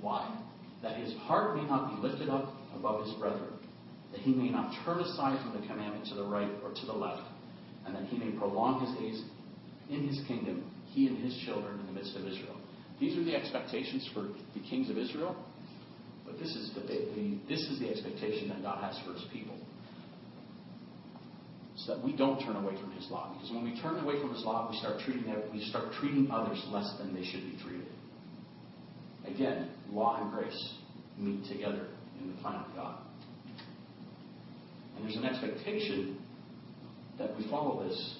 Why? 0.00 0.38
That 0.82 0.96
his 0.96 1.14
heart 1.22 1.56
may 1.56 1.64
not 1.64 1.94
be 1.94 2.06
lifted 2.06 2.28
up 2.28 2.52
above 2.76 3.06
his 3.06 3.14
brethren, 3.14 3.52
that 4.12 4.20
he 4.20 4.32
may 4.32 4.50
not 4.50 4.72
turn 4.84 5.00
aside 5.00 5.40
from 5.42 5.60
the 5.60 5.66
commandment 5.66 6.06
to 6.06 6.14
the 6.14 6.24
right 6.24 6.50
or 6.62 6.72
to 6.72 6.86
the 6.86 6.92
left, 6.92 7.22
and 7.86 7.94
that 7.94 8.04
he 8.04 8.18
may 8.18 8.30
prolong 8.38 8.84
his 8.86 8.98
days 8.98 9.22
in 9.90 10.06
his 10.06 10.20
kingdom, 10.26 10.70
he 10.86 11.06
and 11.06 11.18
his 11.18 11.36
children 11.44 11.80
in 11.80 11.86
the 11.86 11.92
midst 11.92 12.16
of 12.16 12.26
Israel. 12.26 12.56
These 13.00 13.18
are 13.18 13.24
the 13.24 13.34
expectations 13.34 14.08
for 14.14 14.22
the 14.22 14.60
kings 14.68 14.88
of 14.90 14.98
Israel, 14.98 15.36
but 16.24 16.38
this 16.38 16.54
is 16.54 16.72
the, 16.74 16.82
this 17.48 17.60
is 17.60 17.80
the 17.80 17.88
expectation 17.90 18.48
that 18.48 18.62
God 18.62 18.82
has 18.82 18.98
for 19.04 19.12
his 19.12 19.24
people. 19.32 19.56
So 21.76 21.94
that 21.94 22.04
we 22.04 22.16
don't 22.16 22.40
turn 22.40 22.56
away 22.56 22.74
from 22.80 22.92
his 22.92 23.10
law. 23.10 23.34
Because 23.34 23.50
when 23.50 23.64
we 23.64 23.80
turn 23.80 23.98
away 23.98 24.20
from 24.20 24.32
his 24.32 24.44
law, 24.44 24.68
we 24.70 24.76
start 24.78 25.00
treating 25.04 25.24
we 25.52 25.60
start 25.64 25.92
treating 26.00 26.30
others 26.30 26.62
less 26.68 26.88
than 26.98 27.12
they 27.14 27.24
should 27.24 27.42
be 27.42 27.58
treated. 27.62 27.88
Again, 29.26 29.70
law 29.90 30.22
and 30.22 30.32
grace 30.32 30.74
meet 31.18 31.44
together 31.48 31.88
in 32.20 32.34
the 32.34 32.42
plan 32.42 32.56
of 32.56 32.74
God. 32.76 32.98
And 34.96 35.04
there's 35.04 35.16
an 35.16 35.24
expectation 35.24 36.18
that 37.18 37.36
we 37.36 37.48
follow 37.48 37.88
this 37.88 38.14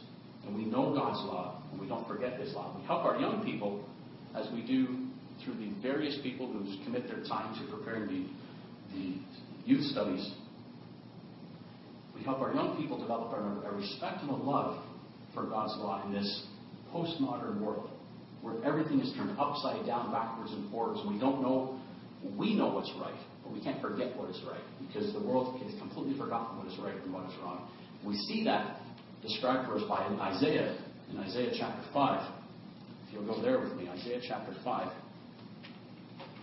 and 0.47 0.57
we 0.57 0.65
know 0.65 0.93
God's 0.95 1.25
law 1.27 1.63
and 1.71 1.81
we 1.81 1.87
don't 1.87 2.07
forget 2.09 2.39
His 2.41 2.53
law. 2.55 2.77
We 2.79 2.85
help 2.87 3.05
our 3.05 3.19
young 3.19 3.45
people 3.45 3.85
as 4.35 4.47
we 4.53 4.63
do 4.63 5.07
through 5.45 5.55
the 5.55 5.71
various 5.83 6.19
people 6.23 6.47
who 6.47 6.65
commit 6.85 7.07
their 7.09 7.23
time 7.25 7.55
to 7.61 7.77
preparing 7.77 8.07
the, 8.07 8.97
the 8.97 9.15
youth 9.65 9.85
studies. 9.87 10.33
We 12.15 12.23
help 12.23 12.41
our 12.41 12.55
young 12.55 12.77
people 12.77 12.99
develop 12.99 13.33
a, 13.33 13.69
a 13.69 13.73
respect 13.73 14.23
and 14.23 14.31
a 14.31 14.35
love 14.35 14.83
for 15.35 15.45
God's 15.45 15.75
law 15.79 16.07
in 16.07 16.13
this 16.13 16.47
postmodern 16.93 17.61
world 17.61 17.91
where 18.41 18.63
everything 18.65 19.01
is 19.01 19.13
turned 19.17 19.37
upside 19.39 19.87
down, 19.87 20.13
backwards 20.13 20.53
and 20.53 20.71
forwards, 20.71 21.01
and 21.01 21.15
we 21.15 21.19
don't 21.19 21.41
know, 21.41 21.81
we 22.37 22.55
know 22.55 22.69
what's 22.69 22.93
right, 23.01 23.19
but 23.43 23.53
we 23.53 23.61
can't 23.61 23.81
forget 23.81 24.15
what 24.17 24.29
is 24.29 24.41
right 24.47 24.61
because 24.87 25.13
the 25.15 25.21
world 25.21 25.61
has 25.63 25.73
completely 25.81 26.17
forgotten 26.19 26.59
what 26.59 26.67
is 26.71 26.79
right 26.79 26.95
and 26.95 27.13
what 27.13 27.25
is 27.25 27.35
wrong. 27.43 27.69
We 28.05 28.15
see 28.29 28.45
that 28.45 28.81
described 29.23 29.67
for 29.67 29.77
us 29.77 29.83
by 29.89 30.05
Isaiah 30.21 30.77
in 31.11 31.19
Isaiah 31.19 31.53
chapter 31.59 31.83
5. 31.93 32.33
If 33.07 33.15
you'll 33.15 33.27
go 33.27 33.41
there 33.41 33.59
with 33.61 33.73
me, 33.75 33.89
Isaiah 33.89 34.21
chapter 34.29 34.55
5, 34.63 34.93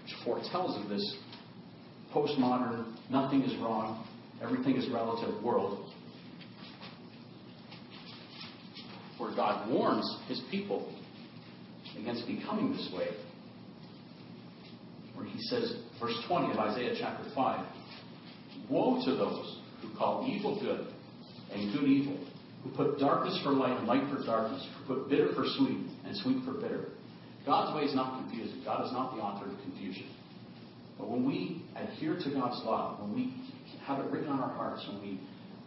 which 0.04 0.16
foretells 0.26 0.84
of 0.84 0.90
this 0.90 1.18
postmodern, 2.14 2.96
nothing 3.12 3.44
is 3.44 3.56
wrong, 3.62 4.08
everything 4.42 4.76
is 4.76 4.90
relative 4.90 5.44
world, 5.44 5.92
where 9.18 9.36
God 9.36 9.70
warns 9.70 10.20
his 10.28 10.42
people 10.50 10.94
against 12.00 12.26
becoming 12.26 12.72
this 12.72 12.90
way. 12.96 13.08
Where 15.14 15.26
he 15.26 15.40
says, 15.42 15.76
verse 16.00 16.18
20 16.28 16.54
of 16.54 16.60
Isaiah 16.60 16.96
chapter 17.00 17.30
5 17.36 17.66
Woe 18.70 19.04
to 19.06 19.12
those 19.12 19.60
who 19.82 19.94
call 19.98 20.26
evil 20.28 20.60
good 20.60 20.88
and 21.54 21.74
good 21.74 21.88
evil, 21.90 22.18
who 22.64 22.70
put 22.72 23.00
darkness 23.00 23.40
for 23.44 23.52
light 23.52 23.78
and 23.78 23.88
light 23.88 24.04
for 24.10 24.24
darkness, 24.26 24.66
who 24.78 24.96
put 24.96 25.10
bitter 25.10 25.34
for 25.36 25.44
sweet 25.58 25.78
and 26.06 26.16
sweet 26.18 26.44
for 26.46 26.54
bitter. 26.54 26.90
God's 27.46 27.76
way 27.76 27.84
is 27.84 27.96
not 27.96 28.22
confusing. 28.22 28.62
God 28.64 28.86
is 28.86 28.94
not 28.94 29.16
the 29.16 29.22
author 29.22 29.50
of 29.52 29.60
confusion. 29.62 30.10
But 30.98 31.10
when 31.10 31.26
we 31.26 31.64
adhere 31.76 32.16
to 32.16 32.30
God's 32.30 32.64
law, 32.64 32.98
when 33.02 33.16
we 33.16 33.34
have 33.86 34.00
it 34.00 34.12
written 34.12 34.30
on 34.30 34.40
our 34.40 34.54
hearts, 34.54 34.86
when 34.88 35.02
we 35.02 35.20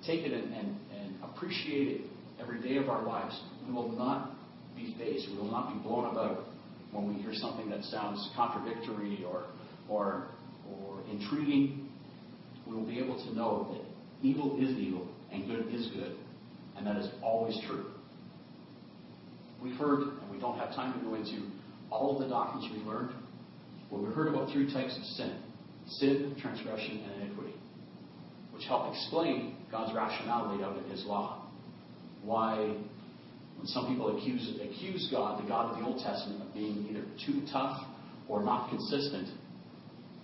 take 0.06 0.20
it 0.20 0.32
and, 0.32 0.52
and, 0.54 0.76
and 0.96 1.16
appreciate 1.22 1.88
it 1.88 2.00
every 2.40 2.60
day 2.60 2.76
of 2.76 2.88
our 2.88 3.02
lives, 3.02 3.38
we 3.66 3.72
will 3.72 3.90
not 3.90 4.32
be 4.76 4.94
faced, 4.98 5.28
we 5.30 5.36
will 5.36 5.50
not 5.50 5.72
be 5.72 5.78
blown 5.80 6.10
about 6.10 6.44
when 6.92 7.08
we 7.08 7.20
hear 7.22 7.32
something 7.34 7.68
that 7.70 7.82
sounds 7.84 8.30
contradictory 8.36 9.24
or, 9.28 9.44
or, 9.88 10.28
or 10.68 11.00
intriguing. 11.10 11.88
We 12.66 12.74
will 12.74 12.86
be 12.86 12.98
able 12.98 13.16
to 13.24 13.34
know 13.34 13.68
that 13.72 14.26
evil 14.26 14.56
is 14.60 14.76
evil 14.78 15.08
and 15.32 15.46
good 15.46 15.72
is 15.74 15.88
good, 15.88 16.16
and 16.76 16.86
that 16.86 16.96
is 16.96 17.08
always 17.22 17.58
true. 17.66 17.86
We've 19.62 19.76
heard, 19.76 20.00
and 20.00 20.30
we 20.30 20.38
don't 20.38 20.58
have 20.58 20.70
time 20.70 20.98
to 20.98 21.06
go 21.06 21.14
into 21.14 21.48
all 21.90 22.16
of 22.16 22.22
the 22.22 22.28
doctrines 22.28 22.68
we 22.72 22.78
learned, 22.84 23.10
but 23.90 24.00
we 24.00 24.12
heard 24.12 24.28
about 24.28 24.52
three 24.52 24.72
types 24.72 24.96
of 24.96 25.04
sin 25.16 25.40
sin, 25.86 26.34
transgression, 26.40 27.04
and 27.04 27.22
iniquity, 27.22 27.53
which 28.64 28.68
help 28.70 28.92
explain 28.92 29.56
God's 29.70 29.94
rationale 29.94 30.54
laid 30.54 30.64
out 30.64 30.76
in 30.76 30.90
His 30.90 31.04
law. 31.04 31.42
Why, 32.22 32.56
when 32.56 33.66
some 33.66 33.88
people 33.88 34.16
accuse, 34.16 34.58
accuse 34.62 35.08
God, 35.10 35.42
the 35.42 35.48
God 35.48 35.72
of 35.72 35.78
the 35.78 35.84
Old 35.84 36.02
Testament, 36.02 36.42
of 36.42 36.54
being 36.54 36.86
either 36.88 37.04
too 37.26 37.42
tough 37.52 37.84
or 38.28 38.42
not 38.42 38.70
consistent, 38.70 39.28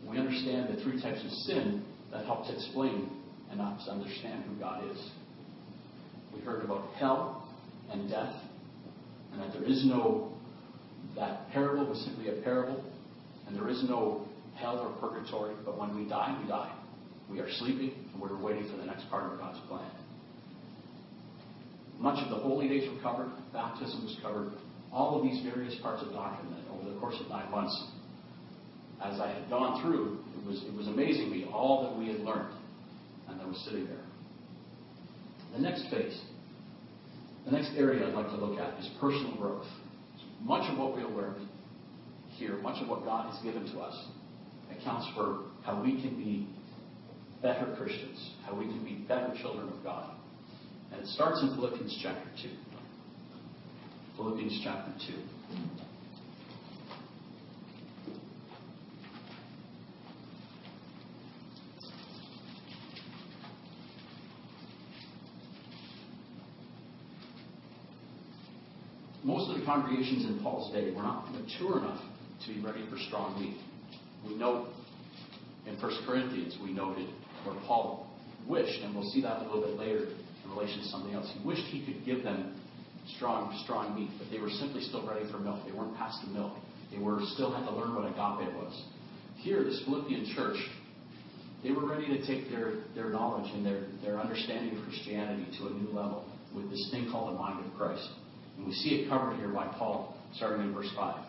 we 0.09 0.17
understand 0.17 0.75
the 0.75 0.83
three 0.83 1.01
types 1.03 1.23
of 1.23 1.31
sin 1.31 1.85
that 2.13 2.25
help 2.25 2.47
to 2.47 2.55
explain 2.55 3.11
and 3.51 3.61
help 3.61 3.79
to 3.85 3.91
understand 3.91 4.45
who 4.45 4.59
God 4.59 4.91
is. 4.91 5.11
We 6.35 6.41
heard 6.41 6.65
about 6.65 6.89
hell 6.99 7.47
and 7.91 8.09
death, 8.09 8.35
and 9.33 9.43
that 9.43 9.53
there 9.53 9.65
is 9.65 9.85
no, 9.85 10.33
that 11.17 11.51
parable 11.51 11.87
was 11.87 12.03
simply 12.05 12.31
a 12.31 12.41
parable, 12.43 12.83
and 13.47 13.57
there 13.57 13.69
is 13.69 13.85
no 13.87 14.27
hell 14.57 14.79
or 14.79 15.09
purgatory, 15.09 15.55
but 15.65 15.79
when 15.79 15.95
we 15.95 16.09
die, 16.09 16.39
we 16.43 16.49
die. 16.49 16.80
We 17.31 17.41
are 17.41 17.51
sleeping, 17.59 17.95
and 18.13 18.21
we're 18.21 18.37
waiting 18.37 18.69
for 18.71 18.77
the 18.77 18.87
next 18.87 19.09
part 19.09 19.33
of 19.33 19.39
God's 19.39 19.61
plan. 19.69 19.91
Much 21.99 22.19
of 22.25 22.31
the 22.31 22.37
holy 22.37 22.69
days 22.69 22.91
were 22.91 23.01
covered, 23.01 23.31
baptism 23.53 24.03
was 24.03 24.17
covered, 24.23 24.53
all 24.93 25.17
of 25.17 25.23
these 25.23 25.43
various 25.45 25.77
parts 25.81 26.03
of 26.03 26.13
doctrine 26.13 26.51
that 26.51 26.73
over 26.73 26.93
the 26.93 26.99
course 26.99 27.17
of 27.21 27.29
nine 27.29 27.51
months, 27.51 27.87
as 29.05 29.21
I 29.21 29.33
had 29.33 29.49
gone 29.49 29.83
through, 29.83 30.19
it 30.39 30.47
was, 30.47 30.65
it 30.65 30.75
was 30.75 30.89
amazing 30.89 31.31
me 31.31 31.47
all 31.53 31.85
that 31.85 31.99
we 31.99 32.09
had 32.09 32.21
learned 32.21 32.55
and 33.29 33.39
that 33.39 33.47
was 33.47 33.59
sitting 33.65 33.87
there. 33.87 34.05
The 35.55 35.61
next 35.61 35.89
phase, 35.91 36.21
the 37.45 37.53
next 37.53 37.73
area 37.77 38.07
I'd 38.07 38.15
like 38.15 38.27
to 38.27 38.37
look 38.37 38.59
at 38.59 38.79
is 38.81 38.91
personal 39.01 39.37
growth. 39.37 39.67
Much 40.43 40.71
of 40.71 40.79
what 40.79 40.97
we'll 40.97 41.11
learn 41.11 41.49
here, 42.31 42.57
much 42.59 42.83
of 42.83 42.89
what 42.89 43.05
God 43.05 43.33
has 43.33 43.43
given 43.43 43.71
to 43.73 43.81
us, 43.81 44.07
accounts 44.71 45.09
for 45.15 45.45
how 45.65 45.83
we 45.83 46.01
can 46.01 46.17
be 46.17 46.49
better 47.43 47.75
Christians, 47.77 48.35
how 48.45 48.55
we 48.55 48.67
can 48.67 48.85
be 48.85 49.05
better 49.09 49.33
children 49.41 49.69
of 49.69 49.83
God. 49.83 50.11
And 50.93 51.01
it 51.03 51.07
starts 51.09 51.41
in 51.43 51.55
Philippians 51.55 51.99
chapter 52.03 52.29
2. 52.43 52.49
Philippians 54.17 54.61
chapter 54.63 54.93
2. 55.07 55.15
Most 69.23 69.51
of 69.51 69.61
the 69.61 69.65
congregations 69.65 70.25
in 70.25 70.41
Paul's 70.43 70.73
day 70.73 70.93
were 70.93 71.03
not 71.03 71.31
mature 71.33 71.79
enough 71.79 72.01
to 72.47 72.55
be 72.55 72.61
ready 72.61 72.85
for 72.91 72.99
strong 72.99 73.41
meat. 73.41 73.59
We 74.27 74.35
note 74.35 74.69
in 75.67 75.81
1 75.81 76.07
Corinthians, 76.07 76.59
we 76.63 76.73
noted 76.73 77.07
where 77.45 77.57
Paul 77.67 78.11
wished, 78.49 78.81
and 78.83 78.95
we'll 78.95 79.11
see 79.11 79.23
that 79.23 79.43
a 79.43 79.45
little 79.45 79.63
bit 79.63 79.79
later 79.79 80.09
in 80.45 80.51
relation 80.51 80.81
to 80.81 80.89
something 80.89 81.15
else, 81.15 81.31
he 81.37 81.47
wished 81.47 81.63
he 81.63 81.85
could 81.85 82.05
give 82.05 82.25
them 82.25 82.61
strong, 83.17 83.59
strong 83.65 83.95
meat, 83.95 84.11
but 84.19 84.31
they 84.31 84.39
were 84.39 84.51
simply 84.51 84.83
still 84.83 85.07
ready 85.07 85.31
for 85.31 85.39
milk. 85.39 85.61
They 85.67 85.73
weren't 85.73 85.97
past 85.97 86.19
the 86.27 86.33
milk. 86.33 86.53
They 86.91 86.99
were 86.99 87.21
still 87.35 87.53
had 87.53 87.65
to 87.67 87.75
learn 87.75 87.95
what 87.95 88.05
agape 88.05 88.53
was. 88.55 88.85
Here, 89.37 89.65
this 89.65 89.83
Philippian 89.85 90.27
church, 90.35 90.59
they 91.63 91.71
were 91.71 91.87
ready 91.87 92.07
to 92.09 92.27
take 92.27 92.51
their, 92.51 92.85
their 92.95 93.11
knowledge 93.11 93.51
and 93.53 93.65
their, 93.65 93.83
their 94.03 94.21
understanding 94.21 94.77
of 94.77 94.85
Christianity 94.85 95.47
to 95.59 95.67
a 95.69 95.71
new 95.71 95.89
level 95.89 96.25
with 96.55 96.71
this 96.71 96.89
thing 96.91 97.11
called 97.11 97.35
the 97.35 97.39
mind 97.39 97.65
of 97.65 97.73
Christ. 97.79 98.09
And 98.57 98.67
we 98.67 98.73
see 98.73 98.91
it 98.91 99.09
covered 99.09 99.37
here 99.37 99.49
by 99.49 99.67
Paul, 99.79 100.17
starting 100.35 100.67
in 100.67 100.75
verse 100.75 100.91
5. 100.97 101.25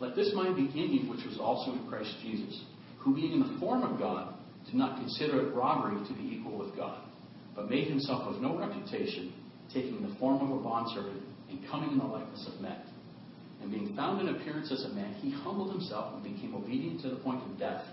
Let 0.00 0.16
this 0.16 0.32
mind 0.34 0.56
be 0.56 0.80
in 0.80 0.92
you, 0.92 1.10
which 1.10 1.24
was 1.26 1.38
also 1.40 1.72
in 1.72 1.88
Christ 1.88 2.14
Jesus, 2.22 2.62
who 3.00 3.14
being 3.14 3.32
in 3.32 3.40
the 3.40 3.58
form 3.60 3.82
of 3.82 3.98
God, 3.98 4.34
did 4.68 4.76
not 4.76 5.00
consider 5.00 5.48
it 5.48 5.54
robbery 5.54 6.06
to 6.06 6.14
be 6.14 6.36
equal 6.36 6.58
with 6.58 6.76
God, 6.76 7.00
but 7.56 7.70
made 7.70 7.88
himself 7.88 8.22
of 8.22 8.40
no 8.42 8.58
reputation, 8.58 9.32
taking 9.72 10.06
the 10.06 10.14
form 10.16 10.40
of 10.40 10.58
a 10.58 10.62
bondservant 10.62 11.22
and 11.48 11.66
coming 11.70 11.92
in 11.92 11.98
the 11.98 12.04
likeness 12.04 12.46
of 12.52 12.60
men. 12.60 12.76
And 13.62 13.70
being 13.70 13.96
found 13.96 14.20
in 14.20 14.34
appearance 14.36 14.70
as 14.70 14.84
a 14.84 14.90
man, 14.90 15.14
he 15.14 15.30
humbled 15.30 15.72
himself 15.72 16.14
and 16.14 16.22
became 16.22 16.54
obedient 16.54 17.00
to 17.02 17.10
the 17.10 17.16
point 17.16 17.42
of 17.42 17.58
death, 17.58 17.84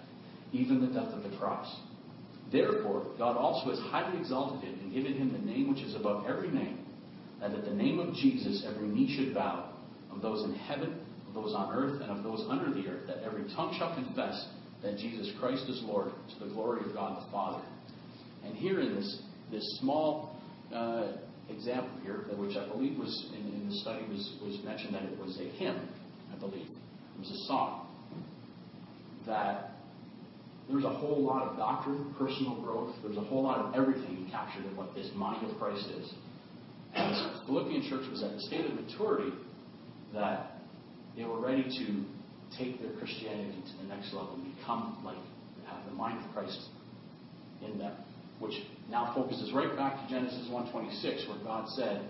even 0.52 0.82
the 0.82 0.94
death 0.94 1.12
of 1.14 1.24
the 1.24 1.36
cross. 1.38 1.74
Therefore, 2.52 3.08
God 3.18 3.38
also 3.38 3.72
has 3.72 3.80
highly 3.80 4.20
exalted 4.20 4.62
him 4.62 4.80
and 4.82 4.94
given 4.94 5.14
him 5.14 5.32
the 5.32 5.40
name 5.40 5.74
which 5.74 5.84
is 5.84 5.96
above 5.96 6.26
every 6.28 6.50
name, 6.50 6.86
that 7.40 7.52
at 7.52 7.66
the 7.66 7.74
name 7.74 8.00
of 8.00 8.14
Jesus 8.14 8.64
every 8.68 8.88
knee 8.88 9.16
should 9.16 9.34
bow, 9.34 9.72
of 10.12 10.22
those 10.22 10.44
in 10.44 10.54
heaven, 10.54 11.00
of 11.28 11.34
those 11.34 11.56
on 11.56 11.74
earth, 11.74 12.02
and 12.02 12.12
of 12.12 12.24
those 12.24 12.46
under 12.50 12.72
the 12.72 12.88
earth, 12.88 13.08
that 13.08 13.24
every 13.24 13.44
tongue 13.56 13.76
shall 13.78 13.96
confess 13.96 14.48
that 14.84 14.98
Jesus 14.98 15.32
Christ 15.40 15.64
is 15.68 15.82
Lord, 15.84 16.12
to 16.34 16.46
the 16.46 16.54
glory 16.54 16.82
of 16.86 16.94
God 16.94 17.26
the 17.26 17.32
Father. 17.32 17.64
And 18.44 18.56
here 18.56 18.80
in 18.80 18.96
this, 18.96 19.22
this 19.52 19.64
small 19.80 20.38
uh, 20.74 21.14
example 21.50 21.92
here, 22.04 22.26
which 22.38 22.56
I 22.56 22.68
believe 22.68 22.98
was 22.98 23.30
in, 23.34 23.62
in 23.62 23.70
the 23.70 23.76
study 23.78 24.06
was, 24.08 24.38
was 24.44 24.64
mentioned 24.64 24.94
that 24.94 25.04
it 25.04 25.18
was 25.20 25.40
a 25.40 25.50
hymn, 25.58 25.90
I 26.36 26.40
believe. 26.40 26.68
It 26.68 27.20
was 27.20 27.30
a 27.30 27.48
song. 27.48 27.88
That 29.26 29.72
there's 30.70 30.84
a 30.84 30.90
whole 30.90 31.24
lot 31.24 31.44
of 31.44 31.58
doctrine, 31.58 32.14
personal 32.18 32.62
growth, 32.62 32.96
there's 33.04 33.18
a 33.18 33.22
whole 33.22 33.44
lot 33.44 33.60
of 33.60 33.76
everything 33.76 34.28
captured 34.32 34.66
in 34.66 34.76
what 34.76 34.94
this 34.96 35.10
mind 35.16 35.50
of 35.50 35.58
Christ 35.58 35.88
is. 36.00 36.14
And 36.96 37.14
the 37.14 37.46
Philippian 37.46 37.88
church 37.90 38.10
was 38.10 38.24
at 38.24 38.32
the 38.32 38.42
state 38.42 38.66
of 38.66 38.74
maturity 38.74 39.32
that 40.14 40.62
they 41.16 41.24
were 41.24 41.40
ready 41.40 41.64
to 41.64 42.06
take 42.58 42.82
their 42.82 42.92
Christianity 42.94 43.62
to 43.72 43.84
the 43.84 43.88
next 43.94 44.14
level 44.14 44.36
and 44.36 44.56
become 44.58 45.02
like, 45.04 45.18
have 45.68 45.86
the 45.86 45.96
mind 45.96 46.24
of 46.24 46.34
Christ 46.34 46.60
in 47.66 47.78
them 47.80 47.96
which 48.40 48.54
now 48.90 49.14
focuses 49.16 49.54
right 49.54 49.76
back 49.76 50.06
to 50.06 50.14
Genesis 50.14 50.48
1:26, 50.50 51.28
where 51.28 51.38
God 51.44 51.68
said 51.70 52.08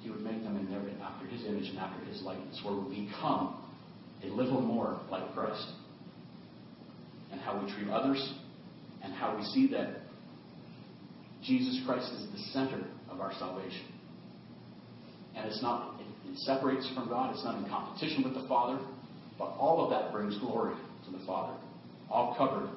He 0.00 0.10
would 0.10 0.20
make 0.20 0.42
them 0.42 0.56
in 0.56 0.70
their 0.70 0.80
after 1.02 1.26
His 1.26 1.44
image 1.46 1.68
and 1.68 1.78
after 1.78 2.04
His 2.04 2.22
likeness, 2.22 2.60
where 2.62 2.74
we 2.74 3.06
become 3.06 3.56
a 4.22 4.26
little 4.26 4.60
more 4.60 5.00
like 5.10 5.32
Christ, 5.34 5.66
and 7.30 7.40
how 7.40 7.62
we 7.62 7.72
treat 7.72 7.88
others, 7.88 8.34
and 9.02 9.12
how 9.12 9.36
we 9.36 9.44
see 9.44 9.68
that 9.68 10.02
Jesus 11.42 11.80
Christ 11.86 12.12
is 12.12 12.30
the 12.30 12.38
center 12.52 12.84
of 13.10 13.20
our 13.20 13.32
salvation, 13.38 13.86
and 15.34 15.46
it's 15.46 15.62
not 15.62 16.00
it, 16.00 16.30
it 16.30 16.38
separates 16.40 16.88
from 16.94 17.08
God, 17.08 17.34
it's 17.34 17.44
not 17.44 17.56
in 17.56 17.68
competition 17.68 18.22
with 18.22 18.34
the 18.34 18.46
Father, 18.48 18.78
but 19.38 19.46
all 19.58 19.84
of 19.84 19.90
that 19.90 20.12
brings 20.12 20.38
glory 20.38 20.74
to 21.06 21.10
the 21.10 21.24
Father, 21.26 21.56
all 22.10 22.34
covered 22.36 22.68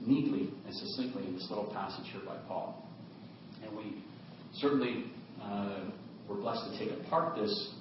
neatly 0.00 0.50
and 0.66 0.74
succinctly 0.74 1.26
in 1.26 1.34
this 1.34 1.46
little 1.48 1.72
passage 1.72 2.06
here 2.12 2.22
by 2.26 2.36
Paul. 2.48 2.86
And 3.62 3.76
we 3.76 4.02
certainly 4.54 5.04
uh, 5.40 5.84
were 6.28 6.36
blessed 6.36 6.72
to 6.72 6.78
take 6.78 7.06
apart 7.06 7.36
this 7.36 7.74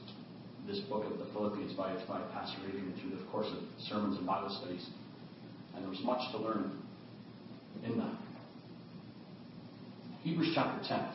this 0.67 0.80
book 0.82 1.04
of 1.12 1.17
the 1.17 1.26
Philippians 1.34 1.74
by, 1.74 1.93
by 2.08 2.21
Pastor 2.34 2.60
Adrian 2.67 2.93
through 3.02 3.17
the 3.17 3.26
course 3.32 3.47
of 3.47 3.63
sermons 3.89 4.17
and 4.17 4.28
Bible 4.28 4.56
studies. 4.62 4.86
And 5.74 5.84
there 5.84 5.89
was 5.89 6.02
much 6.04 6.32
to 6.32 6.38
learn 6.38 6.78
in 7.84 7.97
that. 7.97 8.15
Hebrews 10.21 10.52
chapter 10.54 10.88
10. 10.88 11.08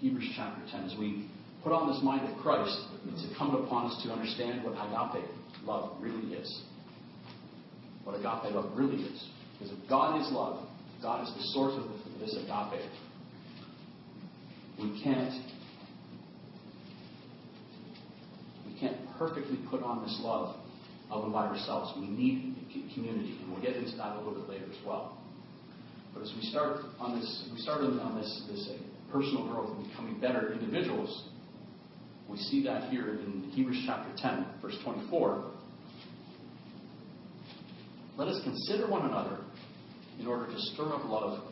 Hebrews 0.00 0.30
chapter 0.36 0.60
10. 0.70 0.84
As 0.90 0.98
we 0.98 1.26
put 1.64 1.72
on 1.72 1.90
this 1.90 2.02
mind 2.02 2.28
of 2.28 2.36
Christ, 2.42 2.78
it's 3.08 3.24
incumbent 3.24 3.64
upon 3.64 3.90
us 3.90 4.02
to 4.04 4.12
understand 4.12 4.62
what 4.62 4.74
agape 4.74 5.24
love 5.64 6.00
really 6.00 6.34
is. 6.34 6.62
What 8.04 8.14
agape 8.14 8.54
love 8.54 8.72
really 8.76 9.02
is. 9.02 9.28
Because 9.58 9.74
if 9.74 9.88
God 9.88 10.20
is 10.20 10.28
love, 10.32 10.66
God 11.02 11.26
is 11.26 11.34
the 11.34 11.42
source 11.54 11.74
of 11.76 11.90
this 12.18 12.36
agape, 12.36 12.90
we 14.78 15.02
can't 15.02 15.34
we 18.66 18.78
can't 18.80 18.96
perfectly 19.18 19.58
put 19.70 19.82
on 19.82 20.02
this 20.02 20.18
love 20.22 20.56
of 21.10 21.24
and 21.24 21.32
by 21.32 21.46
ourselves. 21.46 21.92
We 21.98 22.06
need 22.08 22.56
community, 22.94 23.38
and 23.42 23.52
we'll 23.52 23.62
get 23.62 23.76
into 23.76 23.96
that 23.96 24.16
a 24.16 24.18
little 24.18 24.34
bit 24.34 24.48
later 24.48 24.66
as 24.70 24.86
well. 24.86 25.18
But 26.14 26.22
as 26.22 26.32
we 26.34 26.42
start 26.42 26.80
on 26.98 27.20
this, 27.20 27.48
we 27.52 27.60
start 27.60 27.82
on 27.82 28.16
this 28.16 28.42
this 28.50 28.68
uh, 28.70 29.12
personal 29.12 29.46
growth 29.48 29.76
and 29.76 29.88
becoming 29.88 30.20
better 30.20 30.52
individuals. 30.52 31.29
We 32.30 32.38
see 32.38 32.62
that 32.64 32.90
here 32.90 33.08
in 33.08 33.50
Hebrews 33.50 33.82
chapter 33.86 34.10
10, 34.16 34.46
verse 34.62 34.76
24. 34.84 35.50
Let 38.16 38.28
us 38.28 38.40
consider 38.44 38.88
one 38.88 39.06
another 39.06 39.38
in 40.20 40.28
order 40.28 40.46
to 40.46 40.56
stir 40.56 40.94
up 40.94 41.04
love 41.06 41.42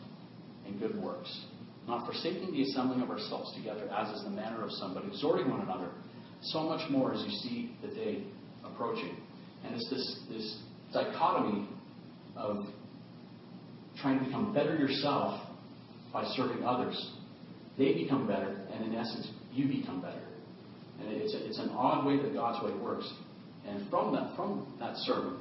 and 0.65 0.79
good 0.79 0.95
works, 1.01 1.45
not 1.85 2.05
forsaking 2.05 2.53
the 2.53 2.61
assembling 2.61 3.01
of 3.01 3.09
ourselves 3.09 3.53
together, 3.57 3.89
as 3.91 4.15
is 4.15 4.23
the 4.23 4.29
manner 4.29 4.63
of 4.63 4.71
some, 4.71 4.93
but 4.93 5.03
exhorting 5.03 5.49
one 5.49 5.61
another, 5.61 5.89
so 6.43 6.63
much 6.63 6.89
more 6.89 7.13
as 7.13 7.21
you 7.23 7.29
see 7.29 7.75
the 7.81 7.93
day 7.93 8.23
approaching. 8.63 9.17
And 9.65 9.75
it's 9.75 9.89
this, 9.89 10.19
this 10.29 10.61
dichotomy 10.93 11.67
of 12.37 12.65
trying 14.01 14.19
to 14.19 14.25
become 14.25 14.53
better 14.53 14.77
yourself 14.77 15.41
by 16.13 16.23
serving 16.35 16.63
others. 16.63 17.11
They 17.77 17.93
become 17.93 18.27
better, 18.27 18.65
and 18.73 18.85
in 18.85 18.95
essence, 18.95 19.27
you 19.51 19.67
become 19.67 20.01
better. 20.01 20.18
And 20.99 21.11
it's, 21.11 21.33
a, 21.33 21.45
it's 21.45 21.59
an 21.59 21.69
odd 21.69 22.05
way 22.05 22.17
that 22.17 22.33
God's 22.33 22.63
way 22.63 22.77
works. 22.79 23.11
And 23.67 23.89
from 23.89 24.13
that, 24.13 24.35
from 24.35 24.75
that 24.79 24.95
sermon, 24.97 25.39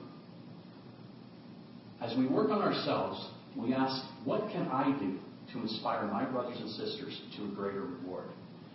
as 2.01 2.17
we 2.17 2.27
work 2.27 2.51
on 2.51 2.63
ourselves, 2.63 3.29
we 3.57 3.75
ask, 3.75 4.05
what 4.25 4.43
can 4.53 4.69
I 4.69 4.97
do 5.01 5.19
to 5.53 5.63
inspire 5.63 6.07
my 6.07 6.25
brothers 6.25 6.59
and 6.61 6.71
sisters 6.71 7.21
to 7.37 7.45
a 7.45 7.49
greater 7.55 7.83
reward? 7.83 8.27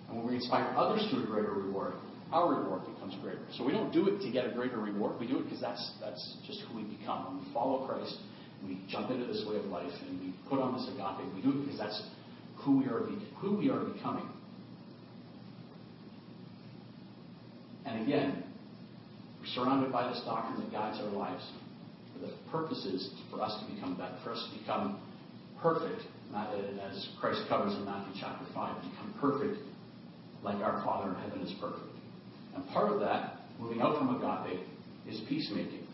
And 0.10 0.18
when 0.18 0.28
we 0.28 0.36
inspire 0.36 0.74
others 0.76 1.08
to 1.12 1.24
a 1.24 1.26
greater 1.26 1.52
reward, 1.54 1.94
our 2.32 2.54
reward 2.54 2.82
becomes 2.94 3.16
greater. 3.22 3.40
So 3.58 3.64
we 3.64 3.72
don't 3.72 3.94
do 3.94 4.08
it 4.08 4.20
to 4.26 4.32
get 4.32 4.46
a 4.46 4.52
greater 4.52 4.80
reward. 4.80 5.20
We 5.20 5.28
do 5.28 5.40
it 5.40 5.44
because 5.46 5.62
that's, 5.62 5.94
that's 6.02 6.38
just 6.46 6.62
who 6.68 6.78
we 6.78 6.84
become. 6.84 7.26
When 7.26 7.46
we 7.46 7.54
follow 7.54 7.86
Christ, 7.88 8.18
we 8.66 8.82
jump 8.90 9.12
into 9.12 9.26
this 9.26 9.46
way 9.48 9.58
of 9.58 9.66
life 9.66 9.92
and 10.08 10.20
we 10.20 10.34
put 10.50 10.60
on 10.60 10.74
this 10.74 10.90
agape. 10.90 11.34
We 11.36 11.42
do 11.42 11.58
it 11.58 11.66
because 11.66 11.80
that's 11.80 12.02
who 12.58 12.80
we 12.80 12.86
are, 12.86 13.02
who 13.38 13.58
we 13.58 13.70
are 13.70 13.80
becoming. 13.86 14.28
And 17.86 18.04
again, 18.04 18.44
we're 19.40 19.48
surrounded 19.48 19.92
by 19.92 20.10
this 20.10 20.22
doctrine 20.26 20.60
that 20.62 20.72
guides 20.72 21.00
our 21.02 21.10
lives 21.10 21.44
For 22.14 22.26
the 22.26 22.34
purpose 22.52 22.86
is 22.86 23.10
for 23.30 23.42
us 23.42 23.60
to 23.60 23.74
become 23.74 23.98
better, 23.98 24.16
for 24.24 24.32
us 24.32 24.50
to 24.52 24.60
become 24.60 25.02
perfect, 25.62 26.02
not 26.32 26.54
as 26.54 27.08
Christ 27.20 27.42
covers 27.50 27.74
in 27.74 27.86
Matthew 27.86 28.14
chapter 28.20 28.46
5, 28.54 28.82
become 28.82 29.14
perfect 29.20 29.58
like 30.44 30.56
our 30.58 30.84
Father 30.84 31.10
in 31.10 31.16
heaven 31.16 31.42
is 31.42 31.54
perfect. 31.60 31.84
And 32.56 32.68
part 32.70 32.92
of 32.92 33.00
that, 33.00 33.38
moving 33.60 33.82
out 33.82 33.98
from 33.98 34.16
agape, 34.16 34.60
is 35.10 35.22
peacemaking. 35.28 35.88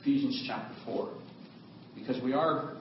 Ephesians 0.00 0.44
chapter 0.46 0.74
4. 0.86 1.12
Because 1.96 2.22
we 2.22 2.32
are 2.32 2.76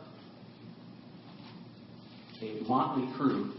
a 2.42 2.64
motley 2.68 3.12
crew 3.18 3.52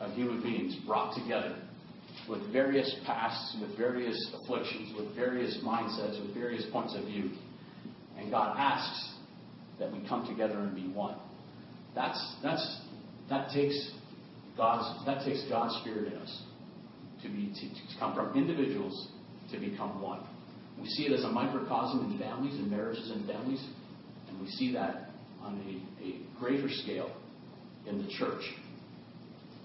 of 0.00 0.12
human 0.12 0.42
beings 0.42 0.76
brought 0.86 1.16
together 1.16 1.56
with 2.28 2.52
various 2.52 2.94
pasts, 3.04 3.56
with 3.60 3.76
various 3.76 4.16
afflictions, 4.34 4.94
with 4.98 5.14
various 5.14 5.58
mindsets, 5.64 6.20
with 6.20 6.34
various 6.34 6.64
points 6.72 6.94
of 6.96 7.04
view. 7.04 7.30
And 8.18 8.30
God 8.30 8.56
asks 8.58 9.14
that 9.78 9.92
we 9.92 10.06
come 10.08 10.26
together 10.26 10.58
and 10.58 10.74
be 10.74 10.88
one. 10.88 11.16
That's, 11.94 12.36
that's, 12.42 12.80
that 13.28 13.50
takes 13.52 13.92
God's, 14.56 15.04
that 15.06 15.24
takes 15.24 15.44
God's 15.48 15.74
Spirit 15.82 16.12
in 16.12 16.18
us 16.18 16.42
to 17.22 17.28
be 17.28 17.52
to, 17.54 17.68
to 17.68 17.98
come 17.98 18.14
from 18.14 18.36
individuals 18.36 19.08
to 19.52 19.58
become 19.58 20.00
one. 20.02 20.20
We 20.80 20.86
see 20.88 21.04
it 21.04 21.12
as 21.12 21.24
a 21.24 21.30
microcosm 21.30 22.10
in 22.10 22.18
families 22.18 22.54
and 22.54 22.70
marriages 22.70 23.10
and 23.10 23.26
families, 23.26 23.64
and 24.28 24.40
we 24.40 24.48
see 24.48 24.72
that 24.72 25.10
on 25.42 25.60
a, 25.60 26.04
a 26.04 26.38
greater 26.38 26.68
scale 26.68 27.10
in 27.86 27.98
the 28.04 28.08
church. 28.12 28.42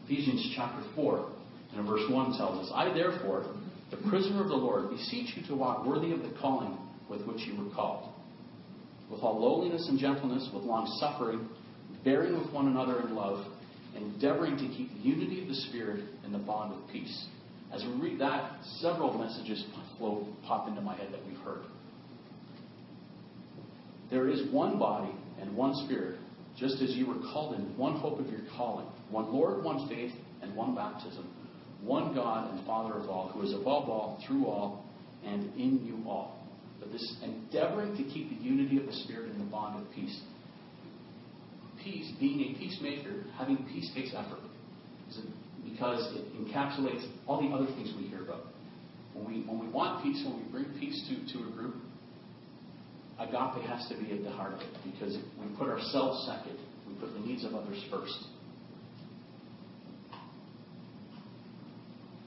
Ephesians 0.05 0.53
chapter 0.55 0.84
4 0.95 1.30
and 1.76 1.88
verse 1.88 2.09
1 2.09 2.38
tells 2.38 2.67
us, 2.67 2.72
I 2.76 2.93
therefore, 2.93 3.45
the 3.89 3.97
prisoner 4.09 4.41
of 4.41 4.49
the 4.49 4.55
Lord, 4.55 4.89
beseech 4.89 5.36
you 5.36 5.45
to 5.47 5.55
walk 5.55 5.86
worthy 5.86 6.11
of 6.11 6.22
the 6.22 6.34
calling 6.41 6.78
with 7.09 7.26
which 7.26 7.41
you 7.41 7.61
were 7.61 7.74
called, 7.74 8.09
with 9.09 9.22
all 9.22 9.39
lowliness 9.39 9.88
and 9.89 9.99
gentleness, 9.99 10.49
with 10.53 10.63
long 10.63 10.88
suffering, 10.99 11.47
bearing 12.03 12.38
with 12.38 12.51
one 12.51 12.67
another 12.67 13.01
in 13.01 13.15
love, 13.15 13.45
endeavoring 13.95 14.57
to 14.57 14.67
keep 14.67 14.93
the 14.93 14.99
unity 14.99 15.41
of 15.41 15.47
the 15.47 15.55
Spirit 15.55 16.05
in 16.26 16.32
the 16.32 16.39
bond 16.39 16.74
of 16.74 16.89
peace. 16.89 17.26
As 17.74 17.84
we 17.84 18.09
read 18.09 18.19
that, 18.19 18.63
several 18.80 19.17
messages 19.17 19.65
flow, 19.97 20.28
pop 20.45 20.67
into 20.67 20.82
my 20.82 20.95
head 20.95 21.09
that 21.11 21.26
we've 21.26 21.39
heard. 21.39 21.61
There 24.09 24.30
is 24.30 24.51
one 24.51 24.78
body 24.78 25.13
and 25.39 25.55
one 25.55 25.74
Spirit, 25.86 26.17
just 26.57 26.82
as 26.82 26.91
you 26.91 27.07
were 27.07 27.19
called 27.32 27.55
in 27.55 27.78
one 27.78 27.95
hope 27.95 28.19
of 28.19 28.28
your 28.28 28.41
calling, 28.57 28.88
one 29.09 29.32
Lord, 29.32 29.63
one 29.63 29.88
faith, 29.88 30.11
and 30.41 30.53
one 30.55 30.76
baptism, 30.76 31.30
one 31.84 32.13
God 32.13 32.51
and 32.51 32.65
Father 32.65 32.93
of 32.95 33.09
all, 33.09 33.29
who 33.29 33.41
is 33.41 33.53
above 33.53 33.89
all, 33.89 34.21
through 34.27 34.45
all, 34.45 34.86
and 35.25 35.53
in 35.55 35.86
you 35.86 36.09
all. 36.09 36.38
But 36.79 36.91
this 36.91 37.15
endeavoring 37.23 37.95
to 37.97 38.03
keep 38.03 38.29
the 38.29 38.43
unity 38.43 38.79
of 38.79 38.86
the 38.86 38.93
Spirit 38.93 39.32
in 39.32 39.39
the 39.39 39.45
bond 39.45 39.82
of 39.82 39.91
peace. 39.93 40.19
Peace, 41.84 42.11
being 42.19 42.41
a 42.41 42.59
peacemaker, 42.59 43.23
having 43.38 43.57
peace 43.71 43.89
takes 43.95 44.11
effort. 44.15 44.39
Because 45.63 46.15
it 46.15 46.25
encapsulates 46.36 47.07
all 47.27 47.41
the 47.41 47.55
other 47.55 47.65
things 47.73 47.93
we 47.97 48.07
hear 48.07 48.21
about. 48.21 48.45
When 49.13 49.25
we, 49.27 49.41
when 49.47 49.59
we 49.59 49.67
want 49.67 50.03
peace, 50.03 50.23
when 50.25 50.38
we 50.38 50.51
bring 50.51 50.79
peace 50.79 51.09
to, 51.09 51.34
to 51.34 51.47
a 51.47 51.51
group, 51.51 51.75
agape 53.19 53.63
has 53.65 53.88
to 53.89 53.97
be 53.97 54.11
at 54.11 54.23
the 54.23 54.32
heart 54.32 54.53
of 54.53 54.61
it 54.61 54.69
because 54.84 55.17
we 55.39 55.55
put 55.57 55.69
ourselves 55.69 56.25
second. 56.27 56.57
We 56.88 56.95
put 56.95 57.13
the 57.13 57.19
needs 57.19 57.43
of 57.45 57.53
others 57.53 57.84
first. 57.89 58.25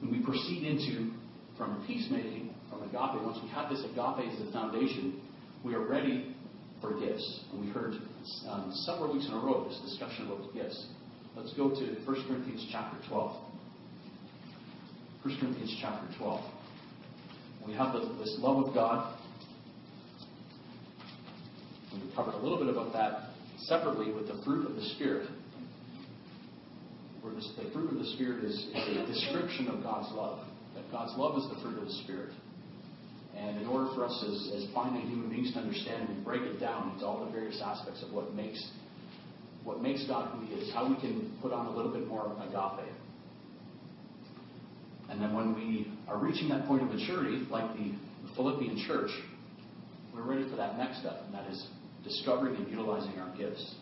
When 0.05 0.21
we 0.21 0.25
proceed 0.25 0.65
into 0.65 1.13
from 1.57 1.83
peacemaking, 1.87 2.55
from 2.69 2.83
agape, 2.83 3.23
once 3.23 3.39
we 3.43 3.49
have 3.51 3.71
this 3.71 3.81
agape 3.81 4.31
as 4.31 4.45
the 4.45 4.53
foundation, 4.53 5.23
we 5.65 5.75
are 5.75 5.81
ready 5.81 6.37
for 6.83 7.01
gifts. 7.01 7.41
And 7.51 7.65
we 7.65 7.71
heard 7.71 7.95
um, 8.49 8.71
several 8.85 9.15
weeks 9.15 9.27
in 9.27 9.33
a 9.33 9.39
row 9.39 9.67
this 9.67 9.81
discussion 9.81 10.27
about 10.27 10.53
gifts. 10.53 10.89
Let's 11.35 11.55
go 11.55 11.71
to 11.71 11.81
1 12.05 12.05
Corinthians 12.05 12.69
chapter 12.71 12.99
12. 13.09 13.43
1 15.23 15.39
Corinthians 15.41 15.75
chapter 15.81 16.07
12. 16.19 16.53
We 17.67 17.73
have 17.73 17.95
this 17.95 18.37
love 18.41 18.67
of 18.67 18.75
God. 18.75 19.17
And 21.93 22.03
we 22.03 22.15
covered 22.15 22.35
a 22.35 22.39
little 22.39 22.59
bit 22.59 22.69
about 22.69 22.93
that 22.93 23.31
separately 23.63 24.13
with 24.13 24.29
the 24.29 24.43
fruit 24.45 24.67
of 24.67 24.77
the 24.77 24.85
Spirit. 24.97 25.31
The 27.25 27.71
fruit 27.73 27.91
of 27.91 27.99
the 27.99 28.11
Spirit 28.17 28.45
is, 28.45 28.55
is 28.55 28.97
a 28.99 29.07
description 29.07 29.69
of 29.69 29.83
God's 29.83 30.13
love. 30.13 30.41
That 30.75 30.85
God's 30.93 31.17
love 31.17 31.39
is 31.39 31.49
the 31.49 31.63
fruit 31.63 31.79
of 31.79 31.87
the 31.87 31.95
Spirit. 32.05 32.33
And 33.35 33.63
in 33.63 33.67
order 33.67 33.89
for 33.95 34.05
us 34.05 34.25
as, 34.29 34.63
as 34.63 34.75
finite 34.75 35.07
human 35.09 35.31
beings 35.31 35.53
to 35.55 35.61
understand 35.61 36.11
and 36.11 36.23
break 36.23 36.43
it 36.43 36.61
down 36.61 36.93
into 36.93 37.07
all 37.07 37.25
the 37.25 37.33
various 37.33 37.63
aspects 37.65 38.03
of 38.03 38.13
what 38.13 38.35
makes 38.35 38.63
what 39.65 39.81
makes 39.81 40.07
God 40.07 40.37
who 40.37 40.45
He 40.45 40.53
is, 40.53 40.75
how 40.75 40.87
we 40.87 40.97
can 41.01 41.39
put 41.41 41.51
on 41.51 41.65
a 41.65 41.71
little 41.75 41.91
bit 41.91 42.07
more 42.07 42.27
of 42.27 42.33
agape. 42.37 42.93
And 45.09 45.23
then 45.23 45.35
when 45.35 45.55
we 45.55 45.91
are 46.07 46.19
reaching 46.19 46.51
that 46.51 46.67
point 46.67 46.83
of 46.83 46.91
maturity, 46.91 47.47
like 47.51 47.75
the 47.75 47.95
Philippian 48.37 48.85
church, 48.87 49.11
we're 50.15 50.23
ready 50.23 50.49
for 50.51 50.57
that 50.57 50.77
next 50.77 51.01
step, 51.01 51.23
and 51.25 51.35
that 51.35 51.51
is 51.51 51.67
discovering 52.05 52.57
and 52.57 52.71
utilizing 52.71 53.19
our 53.19 53.35
gifts. 53.39 53.75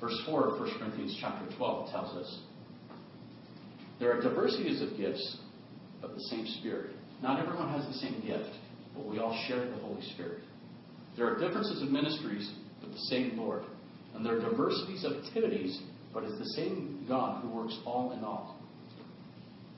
Verse 0.00 0.16
4 0.26 0.54
of 0.54 0.60
1 0.60 0.78
Corinthians 0.78 1.18
chapter 1.20 1.44
12 1.56 1.90
tells 1.90 2.16
us 2.16 2.40
there 3.98 4.16
are 4.16 4.20
diversities 4.20 4.82
of 4.82 4.96
gifts, 4.96 5.38
but 6.00 6.14
the 6.14 6.20
same 6.30 6.46
Spirit. 6.60 6.90
Not 7.22 7.40
everyone 7.40 7.70
has 7.70 7.86
the 7.86 7.94
same 7.94 8.20
gift 8.26 8.54
but 8.96 9.06
we 9.06 9.18
all 9.18 9.38
share 9.46 9.64
the 9.64 9.76
Holy 9.76 10.02
Spirit. 10.14 10.40
There 11.16 11.26
are 11.26 11.38
differences 11.38 11.82
of 11.82 11.90
ministries, 11.90 12.50
but 12.80 12.90
the 12.90 12.98
same 13.10 13.36
Lord. 13.36 13.62
And 14.14 14.24
there 14.24 14.38
are 14.38 14.40
diversities 14.40 15.04
of 15.04 15.24
activities, 15.24 15.78
but 16.14 16.24
it's 16.24 16.38
the 16.38 16.62
same 16.62 17.04
God 17.06 17.42
who 17.42 17.50
works 17.50 17.78
all 17.84 18.12
in 18.12 18.24
all. 18.24 18.58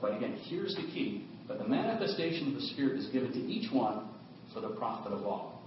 But 0.01 0.15
again, 0.15 0.39
here's 0.45 0.73
the 0.75 0.83
key. 0.83 1.25
But 1.47 1.59
the 1.59 1.67
manifestation 1.67 2.49
of 2.49 2.53
the 2.53 2.67
Spirit 2.67 2.99
is 2.99 3.07
given 3.07 3.33
to 3.33 3.39
each 3.39 3.71
one 3.73 4.07
for 4.53 4.61
the 4.61 4.69
profit 4.69 5.11
of 5.11 5.25
all. 5.25 5.61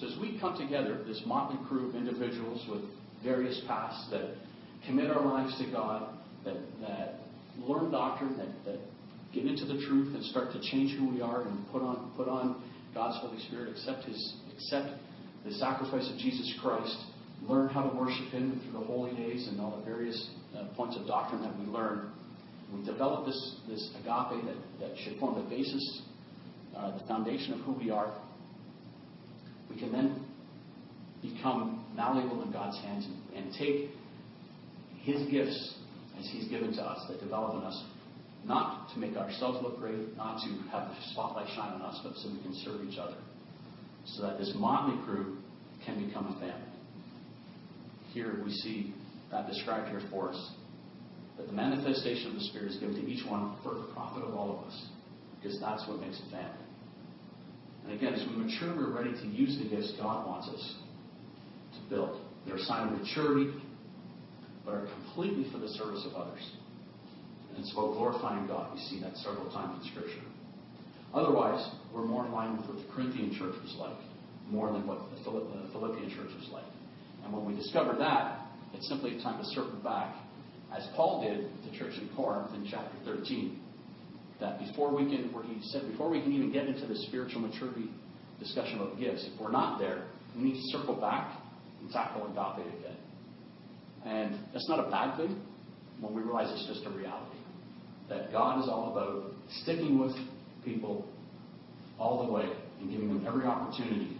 So 0.00 0.06
as 0.06 0.18
we 0.20 0.38
come 0.40 0.56
together, 0.56 1.02
this 1.06 1.22
motley 1.26 1.58
crew 1.68 1.88
of 1.88 1.94
individuals 1.94 2.64
with 2.70 2.82
various 3.22 3.60
paths 3.66 4.08
that 4.10 4.36
commit 4.86 5.10
our 5.10 5.24
lives 5.24 5.56
to 5.58 5.70
God, 5.70 6.08
that, 6.44 6.56
that 6.80 7.15
learn 7.58 7.90
doctrine, 7.90 8.36
that, 8.38 8.64
that 8.64 8.80
get 9.32 9.46
into 9.46 9.64
the 9.64 9.84
truth 9.86 10.14
and 10.14 10.24
start 10.24 10.52
to 10.52 10.60
change 10.70 10.96
who 10.98 11.08
we 11.08 11.20
are 11.20 11.42
and 11.42 11.66
put 11.70 11.82
on, 11.82 12.12
put 12.16 12.28
on 12.28 12.62
God's 12.94 13.18
Holy 13.20 13.40
Spirit, 13.46 13.70
accept 13.70 14.04
His 14.04 14.36
accept 14.54 14.88
the 15.44 15.52
sacrifice 15.52 16.10
of 16.10 16.18
Jesus 16.18 16.52
Christ, 16.60 16.96
learn 17.42 17.68
how 17.68 17.88
to 17.88 17.96
worship 17.96 18.28
Him 18.30 18.60
through 18.62 18.80
the 18.80 18.86
holy 18.86 19.14
days 19.14 19.46
and 19.48 19.60
all 19.60 19.78
the 19.78 19.84
various 19.84 20.30
uh, 20.56 20.64
points 20.74 20.96
of 20.96 21.06
doctrine 21.06 21.42
that 21.42 21.56
we 21.58 21.66
learn. 21.66 22.10
We 22.72 22.84
develop 22.84 23.26
this, 23.26 23.56
this 23.68 23.90
agape 23.94 24.44
that, 24.44 24.56
that 24.80 24.98
should 24.98 25.18
form 25.20 25.40
the 25.40 25.48
basis, 25.48 26.02
uh, 26.76 26.98
the 26.98 27.06
foundation 27.06 27.52
of 27.52 27.60
who 27.60 27.72
we 27.72 27.90
are. 27.90 28.12
We 29.70 29.78
can 29.78 29.92
then 29.92 30.24
become 31.22 31.84
malleable 31.94 32.42
in 32.42 32.52
God's 32.52 32.78
hands 32.78 33.06
and, 33.06 33.44
and 33.44 33.54
take 33.54 33.90
His 35.02 35.30
gifts 35.30 35.78
as 36.18 36.28
He's 36.32 36.48
given 36.48 36.72
to 36.74 36.82
us 36.82 37.06
that 37.08 37.20
develop 37.20 37.60
in 37.60 37.62
us 37.62 37.84
not 38.44 38.88
to 38.94 38.98
make 38.98 39.16
ourselves 39.16 39.58
look 39.62 39.78
great, 39.78 40.16
not 40.16 40.40
to 40.42 40.48
have 40.70 40.88
the 40.88 40.94
spotlight 41.12 41.48
shine 41.54 41.72
on 41.72 41.82
us, 41.82 42.00
but 42.02 42.14
so 42.16 42.30
we 42.30 42.40
can 42.42 42.54
serve 42.64 42.80
each 42.88 42.98
other. 42.98 43.16
So 44.04 44.22
that 44.22 44.38
this 44.38 44.52
motley 44.54 45.02
crew 45.04 45.38
can 45.84 46.06
become 46.06 46.26
a 46.26 46.40
family. 46.40 46.72
Here 48.12 48.40
we 48.44 48.50
see 48.50 48.94
that 49.30 49.48
described 49.48 49.88
here 49.88 50.00
for 50.10 50.30
us. 50.30 50.52
That 51.36 51.48
the 51.48 51.52
manifestation 51.52 52.28
of 52.28 52.34
the 52.34 52.44
Spirit 52.44 52.70
is 52.70 52.76
given 52.78 52.94
to 52.94 53.06
each 53.06 53.26
one 53.26 53.56
for 53.62 53.74
the 53.74 53.92
profit 53.92 54.22
of 54.24 54.34
all 54.34 54.58
of 54.58 54.66
us. 54.66 54.86
Because 55.36 55.60
that's 55.60 55.86
what 55.88 56.00
makes 56.00 56.18
a 56.26 56.30
family. 56.30 56.66
And 57.84 57.94
again, 57.94 58.14
as 58.14 58.26
we 58.28 58.36
mature, 58.36 58.74
we're 58.74 58.96
ready 58.96 59.12
to 59.12 59.26
use 59.26 59.58
the 59.58 59.68
gifts 59.68 59.92
God 60.00 60.26
wants 60.26 60.48
us 60.48 60.76
to 61.74 61.94
build. 61.94 62.20
They're 62.46 62.56
a 62.56 62.60
sign 62.60 62.88
of 62.88 63.00
maturity, 63.00 63.52
but 64.66 64.74
are 64.74 64.88
completely 65.00 65.46
for 65.52 65.58
the 65.58 65.68
service 65.68 66.04
of 66.04 66.14
others. 66.14 66.42
And 67.50 67.64
it's 67.64 67.72
about 67.72 67.94
glorifying 67.94 68.46
God. 68.48 68.74
We 68.74 68.80
see 68.80 69.00
that 69.00 69.16
several 69.18 69.48
times 69.52 69.80
in 69.80 69.92
Scripture. 69.92 70.26
Otherwise, 71.14 71.70
we're 71.94 72.04
more 72.04 72.26
in 72.26 72.32
line 72.32 72.58
with 72.58 72.66
what 72.66 72.76
the 72.76 72.92
Corinthian 72.92 73.30
church 73.32 73.54
was 73.62 73.76
like, 73.78 73.96
more 74.50 74.72
than 74.72 74.86
what 74.86 74.98
the 75.14 75.22
Philippian 75.24 76.10
church 76.10 76.34
was 76.36 76.50
like. 76.52 76.66
And 77.24 77.32
when 77.32 77.46
we 77.46 77.54
discover 77.54 77.96
that, 77.98 78.46
it's 78.74 78.88
simply 78.88 79.16
a 79.16 79.22
time 79.22 79.38
to 79.38 79.48
circle 79.54 79.80
back, 79.82 80.14
as 80.76 80.86
Paul 80.94 81.22
did 81.22 81.44
with 81.44 81.72
the 81.72 81.78
church 81.78 81.94
in 81.96 82.10
Corinth 82.16 82.52
in 82.54 82.66
chapter 82.68 82.96
13. 83.04 83.60
That 84.40 84.58
before 84.58 84.94
we 84.94 85.04
can, 85.06 85.32
where 85.32 85.44
he 85.44 85.58
said, 85.70 85.88
before 85.90 86.10
we 86.10 86.20
can 86.20 86.32
even 86.32 86.52
get 86.52 86.66
into 86.66 86.86
the 86.86 86.96
spiritual 87.08 87.40
maturity 87.40 87.88
discussion 88.38 88.80
about 88.80 88.98
gifts, 88.98 89.26
if 89.32 89.40
we're 89.40 89.50
not 89.50 89.78
there, 89.78 90.04
we 90.36 90.42
need 90.42 90.54
to 90.54 90.78
circle 90.78 90.94
back 90.94 91.40
and 91.80 91.90
tackle 91.90 92.26
agape 92.26 92.66
again. 92.80 92.95
And 94.06 94.38
that's 94.52 94.68
not 94.68 94.86
a 94.86 94.90
bad 94.90 95.16
thing 95.16 95.40
when 96.00 96.14
we 96.14 96.22
realize 96.22 96.48
it's 96.52 96.66
just 96.66 96.86
a 96.86 96.96
reality 96.96 97.36
that 98.08 98.30
God 98.30 98.62
is 98.62 98.68
all 98.68 98.92
about 98.92 99.32
sticking 99.62 99.98
with 99.98 100.12
people 100.64 101.08
all 101.98 102.24
the 102.24 102.32
way 102.32 102.48
and 102.80 102.90
giving 102.90 103.08
them 103.08 103.24
every 103.26 103.44
opportunity 103.44 104.16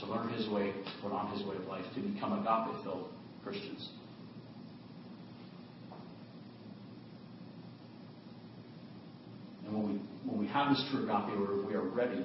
to 0.00 0.06
learn 0.06 0.28
His 0.30 0.48
way, 0.48 0.72
to 0.72 0.90
put 1.02 1.12
on 1.12 1.32
His 1.36 1.46
way 1.46 1.54
of 1.54 1.64
life, 1.66 1.84
to 1.94 2.00
become 2.00 2.32
agape 2.32 2.82
filled 2.82 3.10
Christians. 3.44 3.90
And 9.64 9.76
when 9.76 9.92
we, 9.92 10.00
when 10.28 10.40
we 10.40 10.46
have 10.48 10.70
this 10.70 10.84
true 10.90 11.04
agape, 11.04 11.38
we 11.68 11.74
are 11.74 11.82
ready 11.82 12.24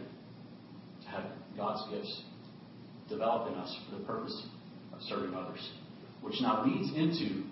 to 1.04 1.08
have 1.10 1.26
God's 1.56 1.92
gifts 1.92 2.24
develop 3.10 3.52
in 3.52 3.56
us 3.56 3.78
for 3.88 3.98
the 4.00 4.06
purpose 4.06 4.48
of 4.94 5.02
serving 5.02 5.36
others. 5.36 5.70
Which 6.24 6.36
now 6.42 6.66
leads 6.66 6.90
into, 6.96 7.44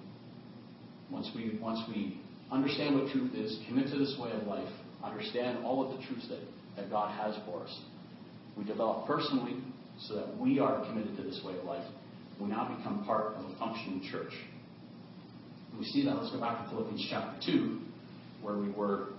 once 1.12 1.30
we, 1.36 1.60
once 1.62 1.82
we 1.90 2.22
understand 2.52 2.96
what 2.96 3.12
truth 3.12 3.36
is, 3.36 3.60
commit 3.68 3.88
to 3.92 4.00
this 4.00 4.18
way 4.20 4.32
of 4.32 4.48
life, 4.48 4.70
understand 5.04 5.64
all 5.66 5.86
of 5.86 5.98
the 5.98 6.06
truths 6.08 6.28
that, 6.30 6.40
that 6.78 6.90
God 6.90 7.12
has 7.12 7.36
for 7.46 7.64
us. 7.64 7.82
We 8.58 8.64
develop 8.64 9.08
personally 9.08 9.58
so 10.00 10.16
that 10.16 10.38
we 10.38 10.60
are 10.60 10.86
committed 10.86 11.18
to 11.18 11.24
this 11.24 11.42
way 11.46 11.58
of 11.58 11.66
life. 11.66 11.86
We 12.40 12.48
now 12.48 12.76
become 12.76 13.04
part 13.06 13.36
of 13.36 13.46
a 13.46 13.58
functioning 13.60 14.08
church. 14.10 14.34
We 15.78 15.86
see 15.86 16.06
that. 16.06 16.16
Let's 16.16 16.32
go 16.32 16.40
back 16.40 16.64
to 16.64 16.70
Philippians 16.70 17.08
chapter 17.10 17.52
2, 17.52 17.80
where 18.42 18.58
we 18.58 18.70
were 18.72 19.10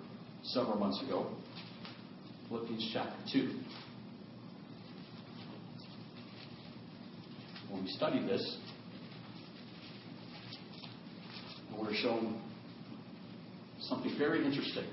several 0.42 0.76
months 0.76 1.02
ago. 1.02 1.30
Philippians 2.48 2.90
chapter 2.92 3.16
2. 3.32 3.60
When 7.70 7.84
we 7.84 7.90
studied 7.90 8.28
this, 8.28 8.58
we're 11.82 11.94
shown 11.94 12.40
something 13.80 14.14
very 14.18 14.44
interesting. 14.44 14.86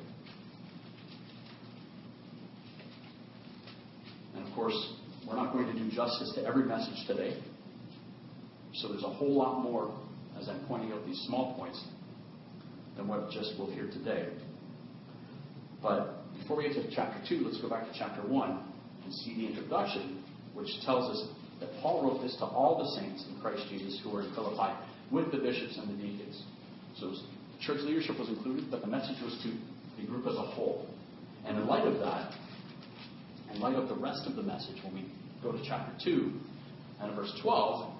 And 4.36 4.48
of 4.48 4.54
course, 4.54 4.94
we're 5.28 5.36
not 5.36 5.54
going 5.54 5.68
to 5.68 5.74
do 5.74 5.90
justice 5.92 6.34
to 6.36 6.46
every 6.46 6.66
message 6.66 7.06
today. 7.08 7.40
So 8.74 8.88
there's 8.88 9.04
a 9.04 9.10
whole 9.10 9.38
lot 9.38 9.62
more 9.62 9.94
as 10.40 10.50
I'm 10.50 10.66
pointing 10.68 10.92
out 10.92 11.06
these 11.06 11.20
small 11.28 11.56
points 11.56 11.84
than 12.98 13.08
what 13.08 13.30
just 13.30 13.54
we'll 13.58 13.72
hear 13.72 13.88
today. 13.88 14.30
But 15.82 16.16
before 16.40 16.58
we 16.58 16.64
get 16.64 16.74
to 16.74 16.96
chapter 16.96 17.22
2, 17.28 17.46
let's 17.46 17.62
go 17.62 17.70
back 17.70 17.92
to 17.92 17.98
chapter 17.98 18.22
1 18.22 18.64
and 19.04 19.14
see 19.14 19.36
the 19.36 19.48
introduction, 19.48 20.24
which 20.54 20.70
tells 20.86 21.16
us 21.16 21.28
that 21.60 21.70
Paul 21.82 22.04
wrote 22.04 22.22
this 22.22 22.36
to 22.38 22.46
all 22.46 22.78
the 22.80 23.02
saints 23.02 23.26
in 23.30 23.40
Christ 23.42 23.64
Jesus 23.70 24.00
who 24.04 24.12
were 24.12 24.22
in 24.22 24.34
Philippi 24.34 24.74
with 25.12 25.32
the 25.32 25.38
bishops 25.38 25.78
and 25.78 25.90
the 25.90 26.02
deacons. 26.02 26.44
So 27.00 27.14
church 27.62 27.82
leadership 27.82 28.20
was 28.20 28.30
included, 28.30 28.70
but 28.72 28.82
the 28.82 28.88
message 28.88 29.22
was 29.24 29.38
to 29.44 30.02
the 30.02 30.08
group 30.08 30.28
as 30.28 30.36
a 30.36 30.42
whole. 30.42 30.88
And 31.46 31.58
in 31.58 31.68
light 31.68 31.88
of 31.88 32.00
that, 32.00 32.34
in 33.54 33.60
light 33.62 33.76
of 33.76 33.88
the 33.88 33.96
rest 33.96 34.28
of 34.28 34.36
the 34.36 34.44
message, 34.44 34.78
when 34.84 34.94
we 34.94 35.06
go 35.42 35.52
to 35.52 35.60
chapter 35.66 35.94
2 36.04 36.32
and 37.02 37.16
verse 37.16 37.34
12, 37.42 37.94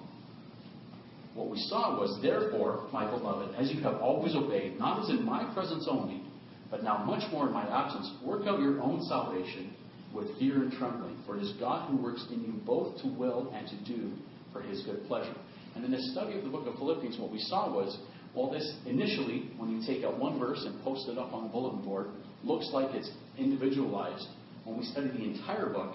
what 1.34 1.48
we 1.48 1.58
saw 1.68 1.98
was, 1.98 2.20
Therefore, 2.22 2.88
my 2.92 3.08
beloved, 3.08 3.54
as 3.54 3.70
you 3.72 3.80
have 3.82 3.96
always 3.96 4.34
obeyed, 4.34 4.78
not 4.78 5.02
as 5.02 5.10
in 5.10 5.24
my 5.24 5.52
presence 5.54 5.86
only, 5.88 6.22
but 6.70 6.82
now 6.82 6.98
much 7.04 7.30
more 7.32 7.46
in 7.46 7.52
my 7.52 7.64
absence, 7.64 8.12
work 8.24 8.46
out 8.46 8.60
your 8.60 8.80
own 8.80 9.02
salvation 9.08 9.74
with 10.14 10.38
fear 10.38 10.62
and 10.62 10.72
trembling, 10.72 11.16
for 11.24 11.36
it 11.36 11.42
is 11.42 11.52
God 11.60 11.88
who 11.88 11.96
works 11.96 12.26
in 12.32 12.42
you 12.42 12.52
both 12.66 13.00
to 13.02 13.08
will 13.08 13.52
and 13.54 13.66
to 13.68 13.94
do 13.94 14.12
for 14.52 14.60
his 14.60 14.82
good 14.82 15.06
pleasure. 15.06 15.34
And 15.74 15.84
in 15.84 15.90
this 15.90 16.12
study 16.12 16.36
of 16.36 16.44
the 16.44 16.50
book 16.50 16.66
of 16.66 16.74
Philippians, 16.74 17.18
what 17.18 17.30
we 17.30 17.38
saw 17.38 17.72
was, 17.72 17.96
well, 18.34 18.50
this 18.50 18.74
initially, 18.86 19.50
when 19.56 19.70
you 19.70 19.84
take 19.86 20.04
out 20.04 20.18
one 20.18 20.38
verse 20.38 20.62
and 20.64 20.80
post 20.84 21.08
it 21.08 21.18
up 21.18 21.32
on 21.32 21.44
the 21.44 21.48
bulletin 21.48 21.82
board, 21.82 22.06
looks 22.44 22.68
like 22.72 22.94
it's 22.94 23.10
individualized. 23.38 24.26
When 24.64 24.78
we 24.78 24.84
study 24.84 25.08
the 25.08 25.24
entire 25.24 25.66
book, 25.66 25.94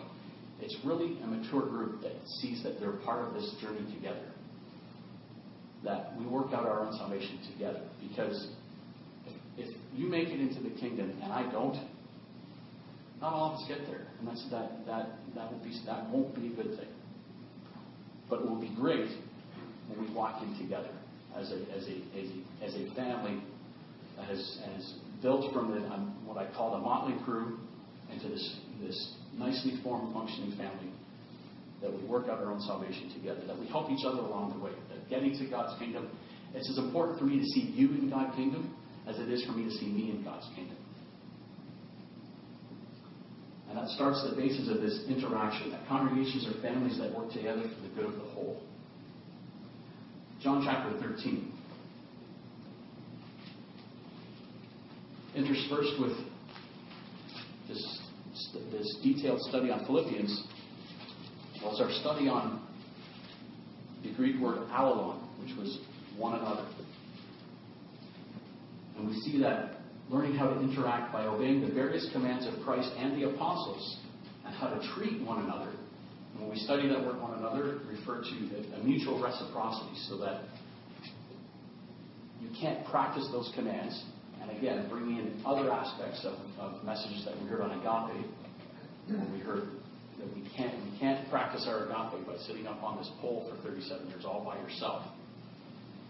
it's 0.61 0.75
really 0.83 1.17
a 1.23 1.27
mature 1.27 1.61
group 1.61 2.01
that 2.01 2.13
sees 2.41 2.63
that 2.63 2.79
they're 2.79 2.97
part 3.03 3.27
of 3.27 3.33
this 3.33 3.53
journey 3.61 3.91
together 3.93 4.25
that 5.83 6.17
we 6.17 6.25
work 6.25 6.47
out 6.47 6.65
our 6.65 6.81
own 6.81 6.97
salvation 6.97 7.39
together. 7.53 7.81
Because 8.09 8.49
if, 9.27 9.67
if 9.67 9.75
you 9.93 10.07
make 10.07 10.29
it 10.29 10.39
into 10.39 10.61
the 10.61 10.71
kingdom 10.79 11.11
and 11.21 11.31
I 11.31 11.49
don't, 11.51 11.77
not 13.21 13.33
all 13.33 13.53
of 13.53 13.59
us 13.59 13.65
get 13.67 13.85
there, 13.87 14.07
and 14.19 14.27
that's 14.27 14.43
that 14.51 14.85
that 14.87 15.09
that 15.35 15.51
will 15.51 15.63
be 15.63 15.79
that 15.85 16.09
won't 16.09 16.35
be 16.35 16.47
a 16.47 16.49
good 16.49 16.77
thing. 16.77 16.89
But 18.29 18.41
it 18.41 18.49
will 18.49 18.59
be 18.59 18.73
great 18.75 19.09
when 19.87 20.05
we 20.05 20.13
walk 20.13 20.41
in 20.41 20.57
together 20.57 20.89
as 21.37 21.51
a 21.51 21.59
as 21.75 21.87
a 21.87 22.65
as 22.65 22.75
a, 22.75 22.95
family 22.95 23.41
that 24.17 24.25
has 24.25 24.59
has 24.73 24.93
built 25.21 25.53
from 25.53 25.71
the 25.71 25.85
um, 25.87 26.15
what 26.25 26.37
I 26.37 26.51
call 26.53 26.71
the 26.71 26.79
motley 26.79 27.15
crew 27.23 27.59
into 28.11 28.29
this 28.29 28.59
this 28.81 29.15
nicely 29.37 29.79
formed, 29.83 30.13
functioning 30.13 30.55
family 30.57 30.91
that 31.81 31.91
we 31.91 32.03
work 32.07 32.27
out 32.29 32.39
our 32.39 32.51
own 32.51 32.61
salvation 32.61 33.11
together, 33.13 33.41
that 33.45 33.59
we 33.59 33.67
help 33.67 33.91
each 33.91 34.05
other 34.05 34.19
along 34.19 34.53
the 34.57 34.63
way, 34.63 34.71
that 34.89 35.09
getting 35.09 35.37
to 35.37 35.45
God's 35.49 35.77
kingdom, 35.77 36.09
it's 36.53 36.69
as 36.69 36.77
important 36.77 37.19
for 37.19 37.25
me 37.25 37.37
to 37.37 37.45
see 37.45 37.61
you 37.75 37.89
in 37.89 38.09
God's 38.09 38.35
kingdom 38.35 38.73
as 39.07 39.19
it 39.19 39.29
is 39.29 39.45
for 39.45 39.51
me 39.51 39.65
to 39.65 39.71
see 39.71 39.87
me 39.87 40.09
in 40.09 40.23
God's 40.23 40.47
kingdom. 40.55 40.77
And 43.69 43.77
that 43.77 43.89
starts 43.89 44.25
the 44.27 44.35
basis 44.35 44.69
of 44.69 44.81
this 44.81 45.03
interaction, 45.07 45.71
that 45.71 45.85
congregations 45.87 46.47
are 46.47 46.61
families 46.61 46.97
that 46.97 47.13
work 47.13 47.31
together 47.31 47.63
for 47.63 47.81
the 47.81 47.93
good 47.93 48.05
of 48.05 48.15
the 48.15 48.29
whole. 48.33 48.61
John 50.45 50.61
chapter 50.63 50.95
13. 50.99 51.51
Interspersed 55.33 55.99
with 55.99 56.15
this, 57.67 57.99
this 58.71 58.97
detailed 59.01 59.41
study 59.41 59.71
on 59.71 59.83
Philippians 59.87 60.43
was 61.63 61.81
our 61.81 61.89
study 61.99 62.27
on 62.27 62.63
the 64.03 64.13
Greek 64.13 64.39
word 64.39 64.59
allelon, 64.69 65.19
which 65.41 65.57
was 65.57 65.79
one 66.15 66.35
another. 66.39 66.67
And 68.99 69.07
we 69.07 69.15
see 69.21 69.41
that 69.41 69.77
learning 70.11 70.35
how 70.35 70.45
to 70.45 70.59
interact 70.59 71.11
by 71.11 71.25
obeying 71.25 71.61
the 71.61 71.73
various 71.73 72.07
commands 72.13 72.45
of 72.45 72.63
Christ 72.63 72.91
and 72.99 73.19
the 73.19 73.31
apostles 73.31 73.97
and 74.45 74.53
how 74.53 74.67
to 74.67 74.93
treat 74.93 75.25
one 75.25 75.43
another. 75.43 75.74
When 76.37 76.49
we 76.49 76.57
study 76.57 76.87
that 76.89 77.05
word 77.05 77.21
one 77.21 77.37
another, 77.37 77.79
refer 77.87 78.21
to 78.21 78.75
a 78.75 78.83
mutual 78.83 79.21
reciprocity 79.21 79.95
so 80.09 80.17
that 80.17 80.41
you 82.41 82.49
can't 82.59 82.85
practice 82.87 83.27
those 83.31 83.51
commands. 83.55 84.03
And 84.41 84.51
again, 84.51 84.87
bringing 84.89 85.17
in 85.17 85.41
other 85.45 85.71
aspects 85.71 86.25
of, 86.25 86.37
of 86.59 86.83
messages 86.83 87.25
that 87.25 87.39
we 87.41 87.47
heard 87.47 87.61
on 87.61 87.71
agape, 87.71 88.25
when 89.07 89.33
we 89.33 89.39
heard 89.39 89.69
that 90.19 90.27
we 90.35 90.47
can't 90.55 90.73
we 90.91 90.99
can't 90.99 91.29
practice 91.29 91.65
our 91.67 91.85
agape 91.85 92.27
by 92.27 92.37
sitting 92.47 92.67
up 92.67 92.81
on 92.83 92.97
this 92.97 93.09
pole 93.21 93.49
for 93.49 93.67
37 93.67 94.07
years 94.09 94.25
all 94.25 94.43
by 94.43 94.59
yourself, 94.61 95.03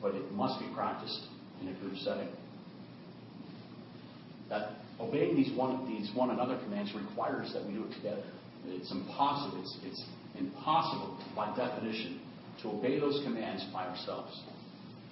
but 0.01 0.15
it 0.15 0.31
must 0.31 0.59
be 0.59 0.67
practiced 0.73 1.27
in 1.61 1.69
a 1.69 1.73
group 1.79 1.97
setting. 1.97 2.29
That 4.49 4.73
obeying 4.99 5.35
these 5.35 5.55
one 5.57 5.87
these 5.87 6.09
one 6.15 6.31
another 6.31 6.57
commands 6.63 6.93
requires 6.93 7.53
that 7.53 7.65
we 7.65 7.73
do 7.73 7.85
it 7.85 7.93
together. 7.95 8.23
It's 8.67 8.91
impossible. 8.91 9.61
It's, 9.61 9.77
it's 9.83 10.03
impossible 10.37 11.19
by 11.35 11.55
definition 11.55 12.21
to 12.61 12.69
obey 12.69 12.99
those 12.99 13.21
commands 13.23 13.65
by 13.73 13.87
ourselves. 13.87 14.39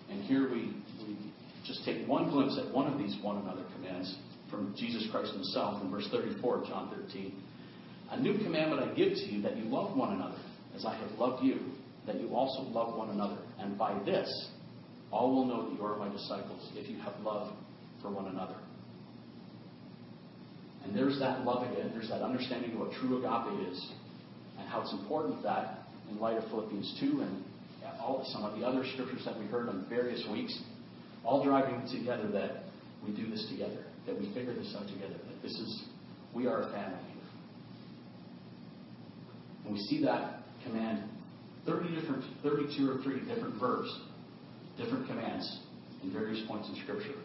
And 0.10 0.24
here 0.24 0.50
we, 0.50 0.76
we 1.06 1.18
just 1.66 1.84
take 1.86 2.08
one 2.08 2.30
glimpse 2.30 2.60
at 2.60 2.74
one 2.74 2.92
of 2.92 2.98
these 2.98 3.18
one 3.22 3.38
another 3.38 3.64
commands 3.76 4.16
from 4.50 4.76
Jesus 4.78 5.08
Christ 5.12 5.34
himself 5.34 5.82
in 5.82 5.90
verse 5.90 6.08
34 6.12 6.62
of 6.62 6.68
John 6.68 6.94
13. 6.96 7.34
A 8.12 8.20
new 8.20 8.38
commandment 8.44 8.82
I 8.82 8.94
give 8.94 9.14
to 9.14 9.26
you 9.26 9.42
that 9.42 9.58
you 9.58 9.64
love 9.64 9.98
one 9.98 10.14
another, 10.14 10.38
as 10.76 10.86
I 10.86 10.96
have 10.96 11.12
loved 11.18 11.44
you, 11.44 11.60
that 12.06 12.20
you 12.20 12.36
also 12.36 12.62
love 12.70 12.96
one 12.96 13.10
another. 13.10 13.38
And 13.60 13.78
by 13.78 13.98
this, 14.04 14.50
all 15.12 15.34
will 15.34 15.46
know 15.46 15.70
that 15.70 15.78
you 15.78 15.86
are 15.86 15.98
my 15.98 16.10
disciples, 16.10 16.70
if 16.76 16.90
you 16.90 16.98
have 17.00 17.14
love 17.24 17.54
for 18.02 18.12
one 18.12 18.28
another. 18.28 18.56
And 20.84 20.96
there's 20.96 21.20
that 21.20 21.46
love 21.46 21.70
again. 21.72 21.92
There's 21.94 22.10
that 22.10 22.22
understanding 22.22 22.74
of 22.74 22.80
what 22.80 22.92
true 22.94 23.18
agape 23.18 23.72
is, 23.72 23.92
and 24.60 24.68
how 24.68 24.82
it's 24.82 24.94
important 24.94 25.42
that, 25.44 25.80
in 26.12 26.20
light 26.20 26.38
of 26.38 26.44
Philippians 26.50 26.98
2 27.00 27.22
and 27.22 27.44
all 28.00 28.26
some 28.34 28.44
of 28.44 28.60
the 28.60 28.66
other 28.66 28.84
scriptures 28.94 29.24
that 29.26 29.38
we 29.40 29.46
heard 29.46 29.70
on 29.70 29.86
various 29.90 30.26
weeks, 30.32 30.58
all 31.24 31.44
driving 31.44 31.88
together 31.90 32.28
that 32.32 32.64
we 33.06 33.16
do 33.16 33.30
this 33.30 33.48
together, 33.50 33.86
that 34.06 34.20
we 34.20 34.26
figure 34.34 34.54
this 34.54 34.76
out 34.78 34.88
together, 34.88 35.14
that 35.14 35.42
this 35.42 35.52
is, 35.52 35.84
we 36.34 36.48
are 36.48 36.64
a 36.64 36.72
family. 36.72 37.00
And 39.66 39.74
we 39.74 39.80
see 39.80 40.04
that 40.04 40.40
command 40.66 41.10
30 41.66 41.96
different, 41.96 42.24
32 42.44 42.90
or 42.90 42.98
30 43.04 43.26
different 43.34 43.60
verbs, 43.60 43.90
different 44.78 45.08
commands 45.08 45.62
in 46.04 46.12
various 46.12 46.46
points 46.48 46.68
in 46.68 46.76
Scripture. 46.84 47.16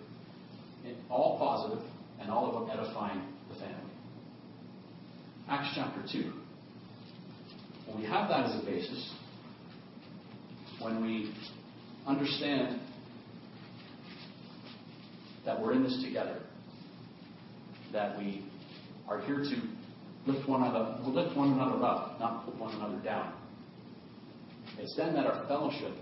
And 0.86 0.96
all 1.10 1.38
positive 1.38 1.84
and 2.20 2.30
all 2.30 2.54
of 2.54 2.68
them 2.68 2.78
edifying. 2.78 3.20
Acts 5.50 5.70
chapter 5.74 6.02
2. 6.12 6.32
When 7.86 8.02
we 8.02 8.06
have 8.06 8.28
that 8.28 8.44
as 8.50 8.62
a 8.62 8.66
basis, 8.66 9.14
when 10.80 11.02
we 11.02 11.34
understand 12.06 12.78
that 15.46 15.58
we're 15.58 15.72
in 15.72 15.82
this 15.82 16.02
together, 16.04 16.40
that 17.92 18.18
we 18.18 18.44
are 19.08 19.22
here 19.22 19.38
to 19.38 20.30
lift 20.30 20.46
one 20.46 20.64
another, 20.64 20.98
lift 21.06 21.34
one 21.34 21.54
another 21.54 21.82
up, 21.82 22.20
not 22.20 22.44
put 22.44 22.54
one 22.56 22.74
another 22.74 23.02
down. 23.02 23.32
It's 24.78 24.94
then 24.98 25.14
that 25.14 25.24
our 25.24 25.46
fellowship 25.48 25.94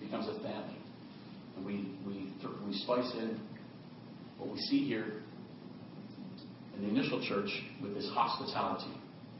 becomes 0.00 0.28
a 0.28 0.34
family. 0.42 0.76
And 1.56 1.64
we, 1.64 1.94
we, 2.06 2.30
we 2.66 2.74
spice 2.74 3.10
in 3.14 3.40
what 4.36 4.52
we 4.52 4.58
see 4.58 4.84
here 4.86 5.22
in 6.76 6.82
the 6.82 6.88
initial 6.88 7.22
church 7.26 7.50
with 7.82 7.94
this 7.94 8.08
hospitality. 8.12 8.92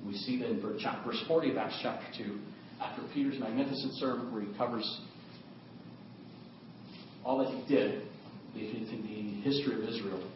We 0.06 0.14
see 0.14 0.38
that 0.38 0.50
in 0.50 0.60
verse 0.60 1.22
40 1.28 1.50
of 1.50 1.56
Acts 1.56 1.78
chapter 1.82 2.06
2, 2.24 2.38
after 2.80 3.02
Peter's 3.14 3.38
magnificent 3.38 3.94
sermon 3.94 4.32
where 4.32 4.42
he 4.42 4.58
covers 4.58 5.00
all 7.24 7.38
that 7.38 7.48
he 7.48 7.74
did, 7.74 8.02
the, 8.54 8.60
the 8.60 9.40
history 9.42 9.74
of 9.74 9.88
Israel, 9.88 10.28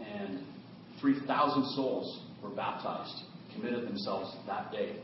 and 0.00 0.40
3,000 1.00 1.64
souls 1.74 2.22
were 2.42 2.50
baptized, 2.50 3.24
committed 3.54 3.86
themselves 3.86 4.34
that 4.46 4.72
day. 4.72 4.96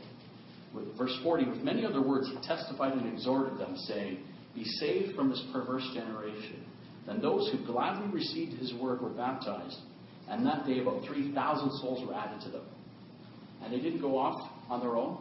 With 0.73 0.97
verse 0.97 1.17
40, 1.23 1.45
with 1.49 1.59
many 1.59 1.85
other 1.85 2.01
words, 2.01 2.27
he 2.29 2.35
testified 2.47 2.93
and 2.93 3.11
exhorted 3.11 3.57
them, 3.59 3.75
saying, 3.87 4.19
Be 4.55 4.63
saved 4.63 5.15
from 5.15 5.29
this 5.29 5.43
perverse 5.51 5.87
generation. 5.93 6.63
Then 7.07 7.21
those 7.21 7.51
who 7.51 7.65
gladly 7.65 8.07
received 8.11 8.53
his 8.59 8.73
word 8.73 9.01
were 9.01 9.09
baptized, 9.09 9.77
and 10.29 10.45
that 10.45 10.65
day 10.65 10.79
about 10.79 11.03
3,000 11.05 11.71
souls 11.79 12.07
were 12.07 12.13
added 12.13 12.41
to 12.41 12.49
them. 12.49 12.65
And 13.63 13.73
they 13.73 13.79
didn't 13.79 14.01
go 14.01 14.17
off 14.17 14.49
on 14.69 14.79
their 14.79 14.95
own, 14.95 15.17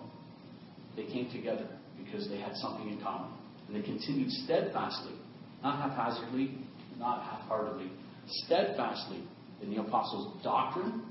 they 0.97 1.05
came 1.05 1.31
together 1.31 1.67
because 2.05 2.29
they 2.29 2.39
had 2.39 2.55
something 2.57 2.89
in 2.89 3.01
common. 3.01 3.31
And 3.67 3.77
they 3.77 3.83
continued 3.83 4.31
steadfastly, 4.31 5.15
not 5.63 5.91
haphazardly, 5.91 6.59
not 6.99 7.23
half 7.23 7.41
heartedly, 7.49 7.91
steadfastly 8.27 9.23
in 9.63 9.71
the 9.71 9.81
apostles' 9.81 10.43
doctrine 10.43 11.03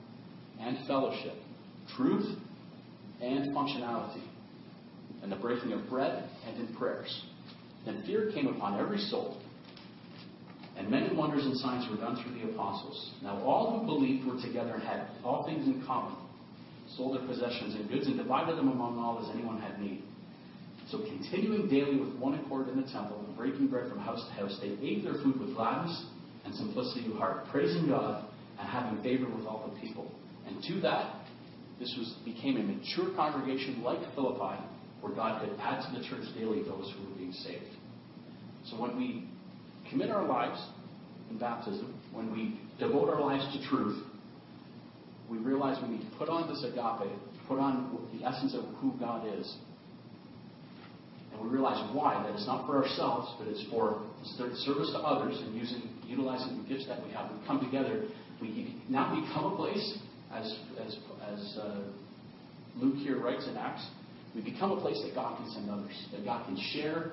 and 0.59 0.77
fellowship, 0.87 1.33
truth 1.95 2.37
and 3.21 3.55
functionality, 3.55 4.23
and 5.21 5.31
the 5.31 5.35
breaking 5.35 5.73
of 5.73 5.89
bread 5.89 6.29
and 6.47 6.67
in 6.67 6.75
prayers. 6.75 7.25
Then 7.85 8.03
fear 8.05 8.31
came 8.33 8.47
upon 8.47 8.79
every 8.79 8.99
soul, 8.99 9.41
and 10.77 10.89
many 10.89 11.13
wonders 11.15 11.43
and 11.43 11.57
signs 11.57 11.89
were 11.89 11.97
done 11.97 12.21
through 12.21 12.39
the 12.39 12.53
apostles. 12.53 13.13
Now 13.23 13.41
all 13.43 13.79
who 13.79 13.85
believed 13.85 14.27
were 14.27 14.39
together 14.41 14.75
and 14.75 14.83
had 14.83 15.07
all 15.23 15.45
things 15.45 15.65
in 15.65 15.83
common, 15.85 16.15
sold 16.95 17.19
their 17.19 17.27
possessions 17.27 17.75
and 17.75 17.89
goods, 17.89 18.07
and 18.07 18.17
divided 18.17 18.57
them 18.57 18.69
among 18.69 18.97
all 18.99 19.19
as 19.23 19.35
anyone 19.35 19.59
had 19.59 19.79
need. 19.81 20.03
So 20.89 20.99
continuing 20.99 21.67
daily 21.67 21.97
with 21.97 22.15
one 22.15 22.35
accord 22.35 22.69
in 22.69 22.79
the 22.79 22.87
temple, 22.87 23.19
and 23.27 23.35
breaking 23.35 23.67
bread 23.67 23.89
from 23.89 23.99
house 23.99 24.23
to 24.27 24.33
house, 24.33 24.57
they 24.61 24.77
ate 24.85 25.03
their 25.03 25.15
food 25.15 25.39
with 25.39 25.55
gladness 25.55 26.05
and 26.45 26.55
simplicity 26.55 27.11
of 27.11 27.17
heart, 27.17 27.47
praising 27.51 27.89
God 27.89 28.25
and 28.59 28.67
having 28.69 29.01
favor 29.03 29.29
with 29.29 29.45
all 29.45 29.69
the 29.73 29.81
people. 29.81 30.09
And 30.47 30.63
to 30.63 30.81
that, 30.81 31.25
this 31.79 31.93
was 31.97 32.15
became 32.23 32.57
a 32.57 32.63
mature 32.63 33.13
congregation 33.15 33.83
like 33.83 33.99
Philippi, 34.15 34.63
where 35.01 35.13
God 35.13 35.41
could 35.41 35.59
add 35.59 35.83
to 35.85 35.99
the 35.99 36.07
church 36.07 36.23
daily 36.35 36.63
those 36.63 36.93
who 36.95 37.09
were 37.09 37.15
being 37.17 37.33
saved. 37.33 37.75
So 38.65 38.79
when 38.81 38.97
we 38.97 39.27
commit 39.89 40.09
our 40.09 40.25
lives 40.25 40.61
in 41.29 41.37
baptism, 41.37 41.93
when 42.11 42.31
we 42.31 42.59
devote 42.79 43.09
our 43.09 43.21
lives 43.21 43.45
to 43.55 43.69
truth, 43.69 44.03
we 45.29 45.37
realize 45.37 45.77
we 45.81 45.89
need 45.89 46.09
to 46.09 46.17
put 46.17 46.29
on 46.29 46.47
this 46.47 46.63
agape, 46.63 47.11
put 47.47 47.59
on 47.59 47.97
the 48.17 48.25
essence 48.25 48.53
of 48.53 48.63
who 48.75 48.93
God 48.99 49.27
is. 49.37 49.55
And 51.33 51.41
we 51.41 51.49
realize 51.49 51.93
why, 51.93 52.23
that 52.23 52.33
it's 52.33 52.47
not 52.47 52.65
for 52.65 52.83
ourselves, 52.83 53.35
but 53.37 53.47
it's 53.47 53.63
for 53.69 54.03
service 54.65 54.91
to 54.93 54.99
others 54.99 55.37
and 55.39 55.55
using, 55.55 55.89
utilizing 56.05 56.63
the 56.63 56.69
gifts 56.69 56.87
that 56.87 57.03
we 57.05 57.11
have. 57.11 57.29
We 57.31 57.45
come 57.45 57.59
together, 57.59 58.05
we 58.41 58.81
now 58.89 59.13
become 59.13 59.53
a 59.53 59.55
place, 59.55 59.97
as, 60.31 60.57
as, 60.85 60.97
as 61.29 61.57
uh, 61.61 61.83
Luke 62.77 62.95
here 62.97 63.19
writes 63.19 63.47
in 63.47 63.57
Acts, 63.57 63.85
we 64.35 64.41
become 64.41 64.71
a 64.71 64.81
place 64.81 65.01
that 65.03 65.15
God 65.15 65.37
can 65.37 65.51
send 65.51 65.69
others, 65.69 66.07
that 66.11 66.23
God 66.23 66.45
can 66.45 66.57
share 66.73 67.11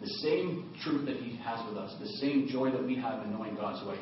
the 0.00 0.08
same 0.22 0.74
truth 0.82 1.06
that 1.06 1.16
He 1.16 1.36
has 1.36 1.66
with 1.68 1.78
us, 1.78 1.94
the 2.00 2.08
same 2.20 2.48
joy 2.48 2.70
that 2.70 2.84
we 2.84 2.96
have 2.96 3.24
in 3.24 3.32
knowing 3.32 3.54
God's 3.54 3.86
way. 3.86 3.98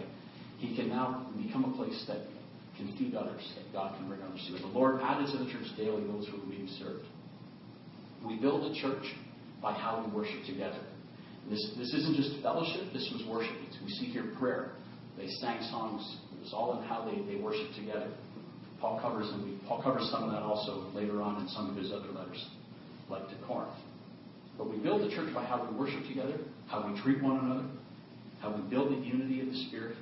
He 0.58 0.74
can 0.76 0.88
now 0.88 1.26
become 1.36 1.64
a 1.64 1.76
place 1.76 2.04
that 2.08 2.18
can 2.76 2.96
feed 2.98 3.14
others, 3.14 3.42
that 3.56 3.72
God 3.72 3.96
can 3.96 4.08
bring 4.08 4.20
others 4.22 4.44
to. 4.48 4.58
The 4.58 4.66
Lord 4.68 5.00
added 5.00 5.30
to 5.32 5.44
the 5.44 5.50
church 5.50 5.66
daily 5.76 6.02
those 6.04 6.26
who 6.28 6.40
were 6.40 6.46
being 6.46 6.68
served. 6.78 7.04
We 8.26 8.36
build 8.36 8.70
a 8.70 8.80
church 8.80 9.04
by 9.62 9.72
how 9.72 10.04
we 10.04 10.12
worship 10.14 10.44
together. 10.46 10.80
This, 11.48 11.74
this 11.76 11.92
isn't 11.92 12.16
just 12.16 12.42
fellowship, 12.42 12.92
this 12.92 13.08
was 13.12 13.26
worship. 13.28 13.54
We 13.84 13.90
see 13.90 14.06
here 14.06 14.32
prayer. 14.38 14.72
They 15.16 15.28
sang 15.40 15.60
songs. 15.70 16.18
It 16.34 16.40
was 16.40 16.52
all 16.52 16.80
in 16.80 16.88
how 16.88 17.04
they, 17.04 17.20
they 17.30 17.40
worshiped 17.40 17.76
together. 17.76 18.10
Paul 18.80 19.00
covers 19.00 19.28
and 19.30 19.44
we, 19.44 19.58
Paul 19.68 19.82
covers 19.82 20.08
some 20.10 20.24
of 20.24 20.30
that 20.32 20.42
also 20.42 20.90
later 20.94 21.22
on 21.22 21.42
in 21.42 21.48
some 21.48 21.70
of 21.70 21.76
his 21.76 21.92
other 21.92 22.08
letters, 22.08 22.48
like 23.08 23.28
to 23.28 23.36
Corinth. 23.46 23.76
But 24.56 24.70
we 24.70 24.76
build 24.78 25.02
the 25.02 25.14
church 25.14 25.34
by 25.34 25.44
how 25.44 25.66
we 25.68 25.76
worship 25.76 26.06
together, 26.06 26.38
how 26.68 26.88
we 26.88 27.00
treat 27.00 27.22
one 27.22 27.38
another, 27.38 27.68
how 28.40 28.54
we 28.54 28.62
build 28.70 28.92
the 28.92 29.06
unity 29.06 29.40
of 29.40 29.48
the 29.48 29.56
Spirit. 29.68 29.96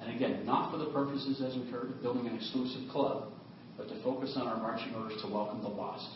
And 0.00 0.14
again, 0.14 0.46
not 0.46 0.70
for 0.70 0.78
the 0.78 0.86
purposes, 0.86 1.42
as 1.42 1.56
we've 1.56 1.70
heard, 1.70 1.90
of 1.90 2.02
building 2.02 2.26
an 2.26 2.36
exclusive 2.36 2.88
club, 2.90 3.32
but 3.76 3.88
to 3.88 4.02
focus 4.02 4.34
on 4.36 4.46
our 4.46 4.56
marching 4.56 4.94
orders 4.94 5.20
to 5.22 5.28
welcome 5.28 5.62
the 5.62 5.68
lost 5.68 6.08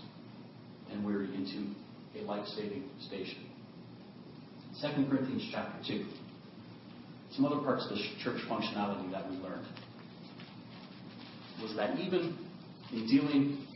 and 0.91 1.05
weary 1.05 1.35
into 1.35 1.75
a 2.19 2.23
life-saving 2.23 2.89
station. 3.01 3.47
2 4.81 5.07
Corinthians 5.09 5.49
chapter 5.53 5.79
2. 5.87 6.05
Some 7.33 7.45
other 7.45 7.61
parts 7.63 7.85
of 7.85 7.97
the 7.97 8.03
church 8.23 8.41
functionality 8.49 9.11
that 9.11 9.29
we 9.29 9.37
learned 9.37 9.67
was 11.63 11.75
that 11.77 11.99
even 11.99 12.37
in 12.93 13.07
dealing 13.07 13.67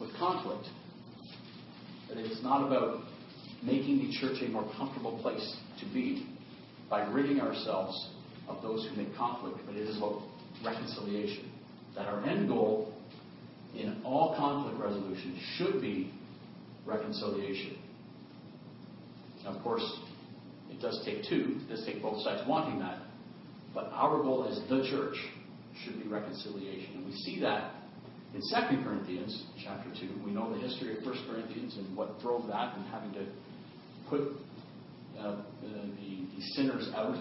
with 0.00 0.10
conflict, 0.18 0.66
that 2.12 2.20
it 2.20 2.30
is 2.30 2.42
not 2.42 2.66
about 2.66 3.00
making 3.62 3.98
the 3.98 4.12
church 4.20 4.42
a 4.42 4.48
more 4.48 4.70
comfortable 4.76 5.18
place 5.22 5.56
to 5.80 5.86
be 5.94 6.28
by 6.90 7.06
ridding 7.10 7.40
ourselves 7.40 8.10
of 8.48 8.60
those 8.60 8.86
who 8.86 8.96
make 8.96 9.14
conflict, 9.16 9.58
but 9.64 9.74
it 9.74 9.88
is 9.88 9.96
about 9.96 10.20
reconciliation. 10.64 11.50
That 11.94 12.06
our 12.06 12.22
end 12.24 12.48
goal 12.48 12.92
in 13.74 14.02
all 14.04 14.34
conflict 14.36 14.78
resolution 14.78 15.40
should 15.56 15.80
be 15.80 16.12
reconciliation. 16.84 17.78
Now, 19.44 19.56
of 19.56 19.62
course, 19.62 19.98
it 20.70 20.80
does 20.80 21.00
take 21.06 21.24
two, 21.28 21.60
it 21.62 21.68
does 21.68 21.86
take 21.86 22.02
both 22.02 22.22
sides 22.22 22.42
wanting 22.46 22.78
that, 22.80 22.98
but 23.72 23.84
our 23.92 24.22
goal 24.22 24.46
as 24.50 24.58
the 24.68 24.86
church 24.90 25.16
should 25.82 26.02
be 26.02 26.08
reconciliation. 26.08 26.96
And 26.96 27.06
we 27.06 27.12
see 27.12 27.40
that 27.40 27.72
in 28.34 28.40
2 28.40 28.82
Corinthians 28.82 29.44
chapter 29.62 29.90
2. 30.00 30.22
We 30.24 30.32
know 30.32 30.52
the 30.52 30.60
history 30.60 30.96
of 30.96 31.04
1 31.04 31.26
Corinthians 31.30 31.76
and 31.76 31.96
what 31.96 32.20
drove 32.20 32.46
that 32.48 32.76
and 32.76 32.86
having 32.86 33.12
to 33.12 33.26
put 34.08 34.20
uh, 35.18 35.42
the, 35.60 35.68
the, 35.68 36.42
sinners 36.54 36.88
out. 36.96 37.16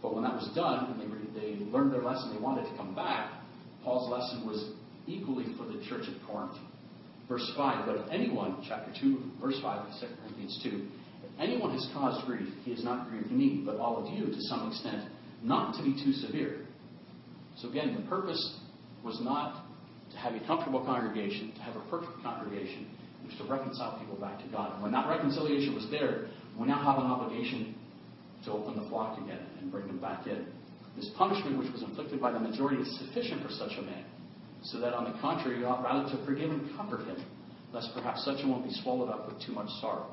But 0.00 0.14
when 0.14 0.22
that 0.22 0.34
was 0.34 0.50
done 0.54 0.92
and 0.92 1.00
they, 1.00 1.40
they 1.40 1.64
learned 1.64 1.92
their 1.92 2.02
lesson, 2.02 2.32
they 2.34 2.40
wanted 2.40 2.70
to 2.70 2.76
come 2.76 2.94
back, 2.94 3.32
Paul's 3.82 4.10
lesson 4.10 4.46
was 4.46 4.72
equally 5.06 5.46
for 5.56 5.64
the 5.64 5.84
church 5.88 6.06
at 6.08 6.26
Corinth. 6.26 6.56
Verse 7.28 7.50
5, 7.56 7.86
but 7.86 7.96
if 7.96 8.08
anyone, 8.12 8.64
chapter 8.68 8.92
2, 9.00 9.32
verse 9.40 9.58
5 9.60 9.86
of 9.86 9.92
2 10.00 10.06
Corinthians 10.22 10.60
2, 10.62 10.86
if 11.24 11.40
anyone 11.40 11.72
has 11.72 11.88
caused 11.92 12.24
grief, 12.26 12.48
he 12.64 12.70
has 12.70 12.84
not 12.84 13.10
grieved 13.10 13.32
me, 13.32 13.62
but 13.66 13.78
all 13.78 14.06
of 14.06 14.14
you 14.14 14.26
to 14.26 14.40
some 14.42 14.68
extent, 14.68 15.10
not 15.42 15.74
to 15.76 15.82
be 15.82 15.92
too 16.04 16.12
severe. 16.12 16.66
So 17.56 17.68
again, 17.68 17.96
the 18.00 18.08
purpose 18.08 18.60
was 19.06 19.20
not 19.22 19.64
to 20.10 20.16
have 20.18 20.34
a 20.34 20.40
comfortable 20.46 20.84
congregation, 20.84 21.52
to 21.54 21.60
have 21.62 21.76
a 21.76 21.84
perfect 21.88 22.20
congregation. 22.22 22.90
It 23.22 23.30
was 23.30 23.38
to 23.38 23.44
reconcile 23.44 23.98
people 23.98 24.16
back 24.16 24.42
to 24.42 24.48
God. 24.50 24.74
And 24.74 24.82
when 24.82 24.92
that 24.92 25.08
reconciliation 25.08 25.74
was 25.74 25.86
there, 25.90 26.26
we 26.58 26.66
now 26.66 26.82
have 26.82 26.98
an 26.98 27.06
obligation 27.06 27.74
to 28.44 28.52
open 28.52 28.82
the 28.82 28.88
flock 28.90 29.18
again 29.18 29.46
and 29.60 29.70
bring 29.70 29.86
them 29.86 30.00
back 30.00 30.26
in. 30.26 30.46
This 30.96 31.10
punishment 31.16 31.58
which 31.58 31.70
was 31.72 31.82
inflicted 31.82 32.20
by 32.20 32.32
the 32.32 32.40
majority 32.40 32.82
is 32.82 32.98
sufficient 32.98 33.42
for 33.42 33.50
such 33.50 33.72
a 33.78 33.82
man 33.82 34.04
so 34.62 34.80
that 34.80 34.94
on 34.94 35.04
the 35.04 35.18
contrary, 35.20 35.60
you 35.60 35.66
ought 35.66 35.84
rather 35.84 36.08
to 36.10 36.24
forgive 36.24 36.50
and 36.50 36.76
comfort 36.76 37.06
him, 37.06 37.24
lest 37.72 37.90
perhaps 37.94 38.24
such 38.24 38.42
a 38.42 38.48
one 38.48 38.62
be 38.62 38.72
swallowed 38.82 39.10
up 39.10 39.30
with 39.30 39.40
too 39.44 39.52
much 39.52 39.68
sorrow. 39.80 40.10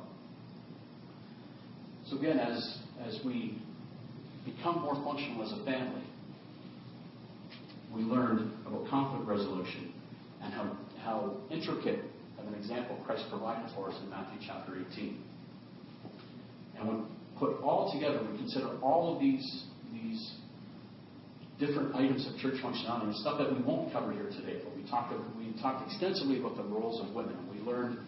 So 2.10 2.18
again, 2.18 2.38
as, 2.38 2.80
as 3.08 3.20
we 3.26 3.58
become 4.46 4.82
more 4.82 4.96
functional 5.04 5.42
as 5.44 5.52
a 5.54 5.64
family, 5.66 6.03
we 7.94 8.02
learned 8.02 8.52
about 8.66 8.88
conflict 8.90 9.28
resolution 9.28 9.94
and 10.42 10.54
how, 10.54 10.78
how 11.04 11.38
intricate 11.52 12.00
of 12.40 12.48
an 12.48 12.56
example 12.56 12.98
Christ 13.06 13.26
provided 13.30 13.70
for 13.76 13.90
us 13.90 13.96
in 14.04 14.10
Matthew 14.10 14.40
chapter 14.46 14.74
18. 14.94 15.22
And 16.78 16.88
when 16.88 17.06
put 17.38 17.62
all 17.62 17.92
together, 17.94 18.20
we 18.30 18.38
consider 18.38 18.70
all 18.82 19.14
of 19.14 19.20
these, 19.20 19.66
these 19.92 20.32
different 21.60 21.96
items 21.96 22.28
of 22.28 22.38
church 22.40 22.56
functionality 22.64 23.04
and 23.04 23.16
stuff 23.18 23.38
that 23.38 23.54
we 23.54 23.62
won't 23.64 23.94
cover 23.94 24.12
here 24.12 24.30
today. 24.30 24.60
But 24.64 24.76
we 24.76 24.90
talked, 24.90 25.14
we 25.38 25.54
talked 25.62 25.86
extensively 25.88 26.40
about 26.40 26.58
the 26.58 26.64
roles 26.64 27.02
of 27.02 27.14
women. 27.14 27.38
We 27.52 27.60
learned 27.60 28.00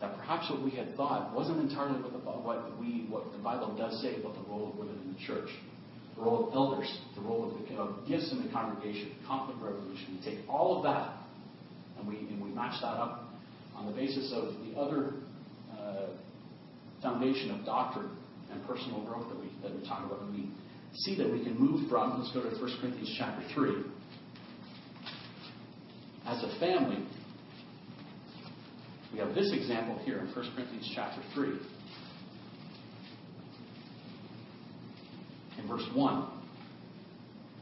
that 0.00 0.16
perhaps 0.16 0.50
what 0.50 0.62
we 0.62 0.70
had 0.70 0.94
thought 0.96 1.34
wasn't 1.34 1.60
entirely 1.60 2.00
what, 2.00 2.12
the, 2.12 2.18
what, 2.18 2.78
we, 2.80 3.06
what 3.08 3.32
the 3.32 3.38
Bible 3.38 3.74
does 3.76 4.00
say 4.02 4.16
about 4.16 4.34
the 4.34 4.48
role 4.50 4.70
of 4.70 4.78
women 4.78 4.98
in 5.04 5.12
the 5.12 5.18
church. 5.26 5.50
The 6.20 6.26
role 6.26 6.48
of 6.48 6.54
elders, 6.54 6.98
the 7.14 7.22
role 7.22 7.50
of, 7.50 7.66
the, 7.66 7.74
of 7.76 8.06
gifts 8.06 8.30
in 8.30 8.44
the 8.44 8.52
congregation, 8.52 9.12
the 9.22 9.26
conflict 9.26 9.58
resolution. 9.62 10.18
We 10.22 10.30
take 10.30 10.46
all 10.50 10.76
of 10.76 10.82
that 10.82 11.16
and 11.98 12.06
we, 12.06 12.18
and 12.28 12.44
we 12.44 12.50
match 12.50 12.78
that 12.82 12.88
up 12.88 13.30
on 13.74 13.86
the 13.86 13.92
basis 13.92 14.30
of 14.34 14.52
the 14.66 14.78
other 14.78 15.14
uh, 15.72 16.08
foundation 17.00 17.52
of 17.52 17.64
doctrine 17.64 18.10
and 18.52 18.66
personal 18.66 19.02
growth 19.06 19.28
that 19.30 19.40
we, 19.40 19.50
that 19.62 19.74
we 19.74 19.88
talk 19.88 20.04
about. 20.04 20.20
And 20.20 20.34
we 20.34 20.50
see 20.94 21.16
that 21.16 21.32
we 21.32 21.42
can 21.42 21.58
move 21.58 21.88
from, 21.88 22.20
let's 22.20 22.34
go 22.34 22.42
to 22.42 22.48
1 22.48 22.58
Corinthians 22.82 23.14
chapter 23.18 23.42
3. 23.54 23.82
As 26.26 26.42
a 26.42 26.60
family, 26.60 27.02
we 29.10 29.20
have 29.20 29.34
this 29.34 29.50
example 29.54 29.98
here 30.04 30.18
in 30.18 30.26
1 30.26 30.34
Corinthians 30.34 30.92
chapter 30.94 31.22
3. 31.32 31.48
Verse 35.70 35.86
1, 35.94 36.28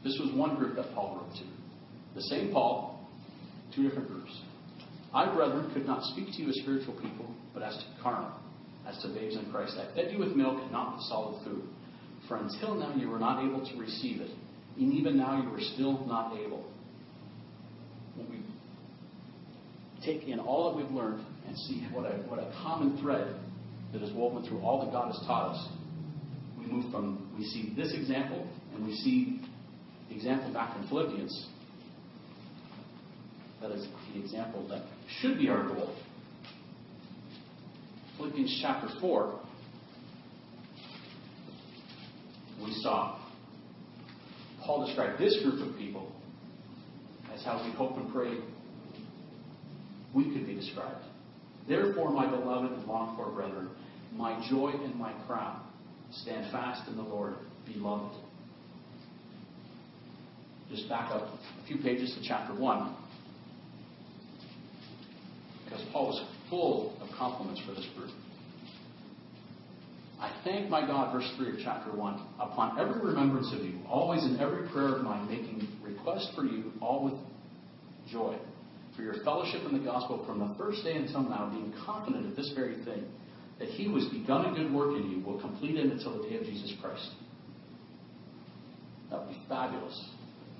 this 0.03 0.17
was 0.19 0.33
one 0.35 0.55
group 0.55 0.75
that 0.75 0.93
Paul 0.93 1.21
wrote 1.21 1.35
to. 1.37 1.43
The 2.15 2.21
same 2.23 2.51
Paul, 2.51 3.07
two 3.75 3.87
different 3.87 4.09
groups. 4.09 4.31
I, 5.13 5.33
brethren, 5.33 5.71
could 5.73 5.85
not 5.85 6.03
speak 6.03 6.27
to 6.33 6.41
you 6.41 6.49
as 6.49 6.55
spiritual 6.61 6.93
people, 6.95 7.33
but 7.53 7.63
as 7.63 7.75
to 7.75 7.83
carnal, 8.01 8.31
as 8.87 9.01
to 9.01 9.09
babes 9.09 9.35
in 9.35 9.51
Christ. 9.51 9.77
I 9.77 9.93
fed 9.95 10.11
you 10.11 10.19
with 10.19 10.35
milk 10.35 10.59
and 10.61 10.71
not 10.71 10.95
with 10.95 11.05
solid 11.05 11.43
food. 11.43 11.63
For 12.27 12.37
until 12.37 12.75
now 12.75 12.95
you 12.95 13.09
were 13.09 13.19
not 13.19 13.43
able 13.43 13.65
to 13.65 13.77
receive 13.77 14.21
it, 14.21 14.31
and 14.77 14.93
even 14.93 15.17
now 15.17 15.41
you 15.41 15.49
are 15.53 15.61
still 15.73 16.05
not 16.05 16.37
able. 16.37 16.71
When 18.15 18.29
we 18.29 18.39
take 20.05 20.27
in 20.27 20.39
all 20.39 20.71
that 20.71 20.77
we've 20.77 20.91
learned 20.91 21.25
and 21.47 21.57
see 21.57 21.87
what 21.91 22.05
a, 22.05 22.15
what 22.27 22.39
a 22.39 22.51
common 22.63 23.01
thread 23.01 23.35
that 23.93 24.03
is 24.03 24.13
woven 24.13 24.47
through 24.47 24.59
all 24.59 24.85
that 24.85 24.91
God 24.91 25.11
has 25.13 25.19
taught 25.25 25.55
us, 25.55 25.67
we 26.59 26.71
move 26.71 26.91
from, 26.91 27.33
we 27.37 27.45
see 27.45 27.73
this 27.75 27.93
example, 27.93 28.47
and 28.75 28.85
we 28.85 28.93
see 28.93 29.41
the 30.09 30.15
example 30.15 30.53
back 30.53 30.75
in 30.77 30.87
Philippians. 30.87 31.47
That 33.61 33.71
is 33.71 33.87
the 34.13 34.19
example 34.19 34.67
that 34.69 34.83
should 35.19 35.37
be 35.37 35.49
our 35.49 35.67
goal. 35.67 35.95
Philippians 38.17 38.59
chapter 38.61 38.89
4, 38.99 39.39
we 42.63 42.73
saw 42.81 43.19
Paul 44.61 44.85
described 44.85 45.19
this 45.19 45.41
group 45.41 45.67
of 45.67 45.77
people 45.77 46.11
as 47.33 47.43
how 47.43 47.63
we 47.65 47.71
hope 47.71 47.97
and 47.97 48.11
pray 48.13 48.37
we 50.13 50.25
could 50.25 50.45
be 50.45 50.55
described. 50.55 51.03
Therefore, 51.67 52.11
my 52.11 52.29
beloved 52.29 52.71
and 52.71 52.85
longed 52.87 53.17
for 53.17 53.31
brethren, 53.31 53.69
my 54.13 54.43
joy 54.49 54.71
and 54.83 54.95
my 54.95 55.13
crown, 55.27 55.61
stand 56.11 56.51
fast 56.51 56.87
in 56.87 56.95
the 56.95 57.03
Lord, 57.03 57.35
beloved. 57.65 58.15
Just 60.69 60.87
back 60.87 61.11
up 61.11 61.23
a 61.23 61.67
few 61.67 61.77
pages 61.77 62.15
to 62.15 62.27
chapter 62.27 62.53
1. 62.53 62.95
Because 65.65 65.83
Paul 65.91 66.07
was 66.07 66.25
full 66.49 66.97
of 67.01 67.09
compliments 67.17 67.61
for 67.65 67.73
this 67.73 67.87
group. 67.95 68.11
I 70.19 70.35
thank 70.43 70.69
my 70.69 70.85
God, 70.85 71.13
verse 71.13 71.31
3 71.37 71.53
of 71.53 71.55
chapter 71.63 71.95
1, 71.95 72.27
upon 72.39 72.77
every 72.77 72.99
remembrance 73.01 73.53
of 73.53 73.63
you, 73.63 73.79
always 73.87 74.23
in 74.25 74.37
every 74.39 74.67
prayer 74.69 74.95
of 74.95 75.03
mine, 75.03 75.27
making 75.29 75.65
request 75.81 76.31
for 76.35 76.43
you, 76.43 76.73
all 76.81 77.05
with 77.05 77.13
joy, 78.11 78.37
for 78.95 79.01
your 79.01 79.23
fellowship 79.23 79.61
in 79.69 79.77
the 79.77 79.83
gospel 79.83 80.25
from 80.25 80.39
the 80.39 80.53
first 80.57 80.83
day 80.83 80.97
until 80.97 81.23
now, 81.23 81.49
being 81.49 81.73
confident 81.85 82.25
of 82.25 82.35
this 82.35 82.51
very 82.53 82.83
thing, 82.83 83.05
that 83.59 83.67
he 83.69 83.85
who 83.85 83.95
has 83.95 84.05
begun 84.07 84.45
a 84.45 84.55
good 84.55 84.73
work 84.73 84.95
in 84.95 85.11
you 85.11 85.25
will 85.25 85.39
complete 85.39 85.75
it 85.75 85.85
until 85.85 86.21
the 86.21 86.29
day 86.29 86.37
of 86.37 86.43
Jesus 86.43 86.73
Christ. 86.81 87.11
That 89.09 89.19
would 89.19 89.29
be 89.29 89.41
fabulous. 89.47 90.09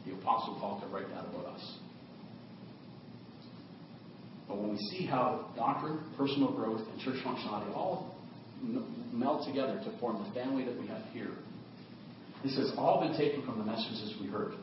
The 0.06 0.14
Apostle 0.14 0.58
Paul 0.60 0.82
could 0.82 0.93
write 0.93 1.10
that 1.10 1.26
about 1.26 1.56
us. 1.56 1.78
But 4.47 4.58
when 4.58 4.72
we 4.72 4.78
see 4.78 5.06
how 5.06 5.52
doctrine, 5.56 6.00
personal 6.18 6.52
growth, 6.52 6.82
and 6.91 7.00
church 7.00 7.24
functionality 7.24 7.74
all 7.76 8.16
meld 9.14 9.45
together 9.45 9.80
to 9.84 10.00
form 10.00 10.24
the 10.28 10.34
family 10.34 10.66
that 10.66 10.80
we 10.80 10.88
have 10.88 11.04
here. 11.14 11.32
This 12.43 12.56
has 12.58 12.72
all 12.78 13.02
been 13.02 13.18
taken 13.18 13.45
from 13.45 13.60
the 13.60 13.66
messages 13.66 14.16
we 14.20 14.28
heard 14.28 14.54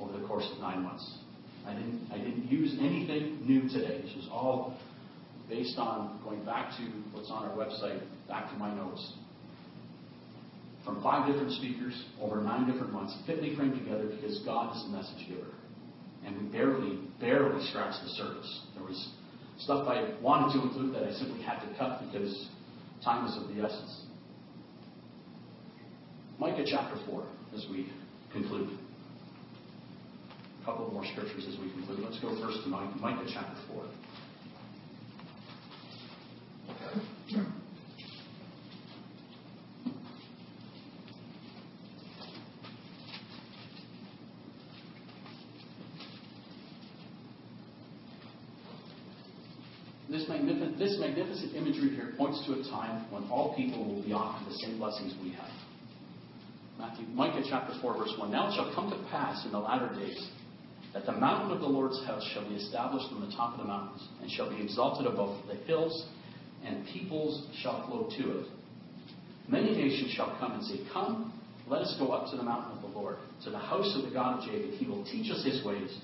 over 0.00 0.16
the 0.18 0.26
course 0.26 0.48
of 0.52 0.60
nine 0.60 0.82
months. 0.82 1.18
I 1.66 1.74
didn't, 1.74 2.08
I 2.12 2.18
didn't 2.18 2.50
use 2.50 2.76
anything 2.80 3.46
new 3.46 3.68
today. 3.68 4.00
This 4.02 4.14
was 4.14 4.28
all 4.30 4.78
based 5.48 5.78
on 5.78 6.20
going 6.24 6.44
back 6.44 6.70
to 6.76 6.82
what's 7.12 7.30
on 7.30 7.44
our 7.48 7.56
website, 7.56 8.00
back 8.28 8.50
to 8.50 8.56
my 8.56 8.74
notes. 8.74 9.14
From 10.84 11.02
five 11.02 11.26
different 11.26 11.52
speakers 11.52 12.04
over 12.20 12.40
nine 12.40 12.70
different 12.70 12.92
months, 12.92 13.16
fitly 13.26 13.54
framed 13.56 13.78
together 13.78 14.06
because 14.06 14.40
God 14.44 14.76
is 14.76 14.82
the 14.84 14.96
message 14.96 15.28
giver. 15.28 15.50
And 16.24 16.36
we 16.36 16.48
barely, 16.52 16.98
barely 17.20 17.64
scratched 17.68 18.02
the 18.02 18.10
surface. 18.10 18.62
There 18.74 18.84
was 18.84 19.10
stuff 19.58 19.88
I 19.88 20.14
wanted 20.22 20.52
to 20.58 20.62
include 20.62 20.94
that 20.94 21.04
I 21.04 21.12
simply 21.12 21.42
had 21.42 21.60
to 21.60 21.78
cut 21.78 22.00
because 22.06 22.48
Time 23.04 23.26
is 23.26 23.36
of 23.36 23.54
the 23.54 23.62
essence. 23.62 24.02
Micah 26.38 26.64
chapter 26.66 26.96
4, 27.06 27.24
as 27.54 27.66
we 27.70 27.92
conclude. 28.32 28.70
A 30.62 30.64
couple 30.64 30.90
more 30.92 31.04
scriptures 31.06 31.46
as 31.48 31.58
we 31.60 31.70
conclude. 31.72 32.00
Let's 32.00 32.18
go 32.20 32.30
first 32.44 32.64
to 32.64 32.68
Micah 32.68 33.24
chapter 33.32 33.56
4. 33.72 33.84
This, 50.10 50.26
magnific- 50.26 50.78
this 50.78 50.97
magnificent 51.08 51.54
imagery 51.54 51.90
here 51.90 52.12
points 52.16 52.44
to 52.46 52.52
a 52.52 52.62
time 52.70 53.10
when 53.10 53.24
all 53.30 53.54
people 53.56 53.84
will 53.84 54.02
be 54.02 54.12
offered 54.12 54.46
the 54.46 54.56
same 54.58 54.78
blessings 54.78 55.14
we 55.22 55.32
have. 55.32 55.50
Matthew, 56.78 57.06
Micah 57.08 57.42
chapter 57.48 57.74
4, 57.80 57.98
verse 57.98 58.14
1. 58.18 58.30
Now 58.30 58.48
it 58.48 58.54
shall 58.54 58.72
come 58.74 58.90
to 58.90 59.10
pass 59.10 59.44
in 59.44 59.52
the 59.52 59.58
latter 59.58 59.88
days 59.94 60.28
that 60.92 61.06
the 61.06 61.12
mountain 61.12 61.52
of 61.52 61.60
the 61.60 61.66
Lord's 61.66 61.98
house 62.06 62.24
shall 62.32 62.48
be 62.48 62.54
established 62.56 63.06
on 63.12 63.20
the 63.20 63.34
top 63.34 63.54
of 63.54 63.60
the 63.60 63.66
mountains, 63.66 64.06
and 64.22 64.30
shall 64.30 64.48
be 64.48 64.62
exalted 64.62 65.06
above 65.06 65.46
the 65.46 65.54
hills, 65.66 66.06
and 66.64 66.86
peoples 66.86 67.46
shall 67.60 67.86
flow 67.86 68.08
to 68.18 68.40
it. 68.40 68.46
Many 69.48 69.74
nations 69.74 70.12
shall 70.12 70.36
come 70.38 70.52
and 70.52 70.64
say, 70.64 70.80
Come, 70.92 71.32
let 71.66 71.82
us 71.82 71.96
go 71.98 72.12
up 72.12 72.30
to 72.30 72.36
the 72.36 72.42
mountain 72.42 72.76
of 72.76 72.82
the 72.82 72.98
Lord, 72.98 73.16
to 73.44 73.50
the 73.50 73.58
house 73.58 73.94
of 73.96 74.04
the 74.04 74.10
God 74.10 74.38
of 74.38 74.44
Jacob. 74.44 74.70
He 74.72 74.86
will 74.86 75.04
teach 75.04 75.30
us 75.30 75.44
his 75.44 75.64
ways 75.64 75.98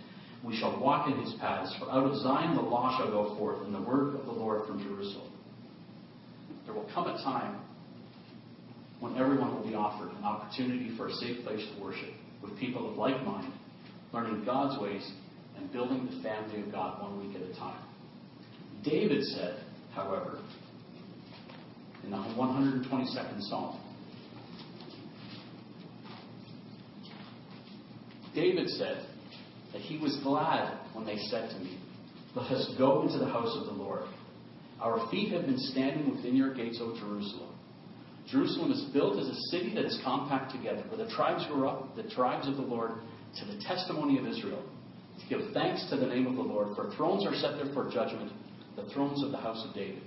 we 0.44 0.56
shall 0.56 0.78
walk 0.80 1.08
in 1.08 1.18
his 1.24 1.34
paths. 1.40 1.74
For 1.78 1.90
out 1.90 2.04
of 2.04 2.16
Zion 2.20 2.54
the 2.56 2.62
law 2.62 2.96
shall 2.98 3.10
go 3.10 3.36
forth, 3.38 3.62
and 3.64 3.74
the 3.74 3.80
word 3.80 4.14
of 4.14 4.26
the 4.26 4.32
Lord 4.32 4.66
from 4.66 4.82
Jerusalem. 4.82 5.32
There 6.66 6.74
will 6.74 6.88
come 6.94 7.06
a 7.06 7.22
time 7.22 7.60
when 9.00 9.16
everyone 9.16 9.54
will 9.54 9.66
be 9.66 9.74
offered 9.74 10.10
an 10.16 10.24
opportunity 10.24 10.96
for 10.96 11.08
a 11.08 11.12
safe 11.12 11.44
place 11.44 11.66
to 11.74 11.82
worship, 11.82 12.10
with 12.42 12.58
people 12.58 12.90
of 12.90 12.96
like 12.96 13.22
mind, 13.24 13.52
learning 14.12 14.44
God's 14.44 14.80
ways 14.80 15.10
and 15.56 15.72
building 15.72 16.06
the 16.06 16.22
family 16.22 16.60
of 16.60 16.72
God 16.72 17.02
one 17.02 17.26
week 17.26 17.36
at 17.36 17.42
a 17.42 17.54
time. 17.54 17.82
David 18.84 19.22
said, 19.24 19.64
however, 19.94 20.38
in 22.02 22.10
the 22.10 22.16
122nd 22.16 23.40
Psalm, 23.48 23.80
David 28.34 28.68
said, 28.68 29.06
that 29.74 29.82
he 29.82 29.98
was 29.98 30.16
glad 30.22 30.78
when 30.94 31.04
they 31.04 31.18
said 31.28 31.50
to 31.50 31.58
me, 31.58 31.78
Let 32.36 32.50
us 32.52 32.72
go 32.78 33.02
into 33.02 33.18
the 33.18 33.26
house 33.26 33.54
of 33.60 33.66
the 33.66 33.72
Lord. 33.72 34.04
Our 34.80 35.10
feet 35.10 35.32
have 35.32 35.46
been 35.46 35.58
standing 35.58 36.14
within 36.14 36.36
your 36.36 36.54
gates, 36.54 36.78
O 36.80 36.96
Jerusalem. 36.96 37.54
Jerusalem 38.30 38.70
is 38.70 38.84
built 38.92 39.18
as 39.18 39.26
a 39.26 39.34
city 39.50 39.74
that 39.74 39.84
is 39.84 40.00
compact 40.04 40.52
together, 40.52 40.84
where 40.88 41.04
the 41.04 41.12
tribes 41.12 41.44
grew 41.48 41.68
up, 41.68 41.96
the 41.96 42.08
tribes 42.10 42.46
of 42.46 42.56
the 42.56 42.62
Lord, 42.62 42.92
to 43.40 43.44
the 43.44 43.60
testimony 43.64 44.16
of 44.18 44.26
Israel, 44.26 44.62
to 45.20 45.28
give 45.28 45.52
thanks 45.52 45.84
to 45.90 45.96
the 45.96 46.06
name 46.06 46.26
of 46.28 46.36
the 46.36 46.42
Lord. 46.42 46.76
For 46.76 46.94
thrones 46.96 47.26
are 47.26 47.34
set 47.34 47.56
there 47.56 47.72
for 47.74 47.90
judgment, 47.90 48.32
the 48.76 48.88
thrones 48.94 49.24
of 49.24 49.32
the 49.32 49.38
house 49.38 49.64
of 49.68 49.74
David. 49.74 50.02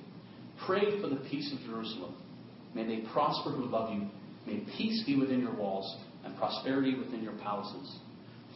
Pray 0.65 0.99
for 1.01 1.09
the 1.09 1.21
peace 1.29 1.53
of 1.53 1.59
Jerusalem. 1.69 2.15
May 2.73 2.85
they 2.87 3.07
prosper 3.11 3.51
who 3.51 3.65
love 3.65 3.93
you. 3.93 4.07
May 4.45 4.63
peace 4.77 5.03
be 5.05 5.17
within 5.17 5.41
your 5.41 5.53
walls 5.53 5.97
and 6.23 6.37
prosperity 6.37 6.97
within 6.97 7.21
your 7.21 7.33
palaces. 7.33 7.99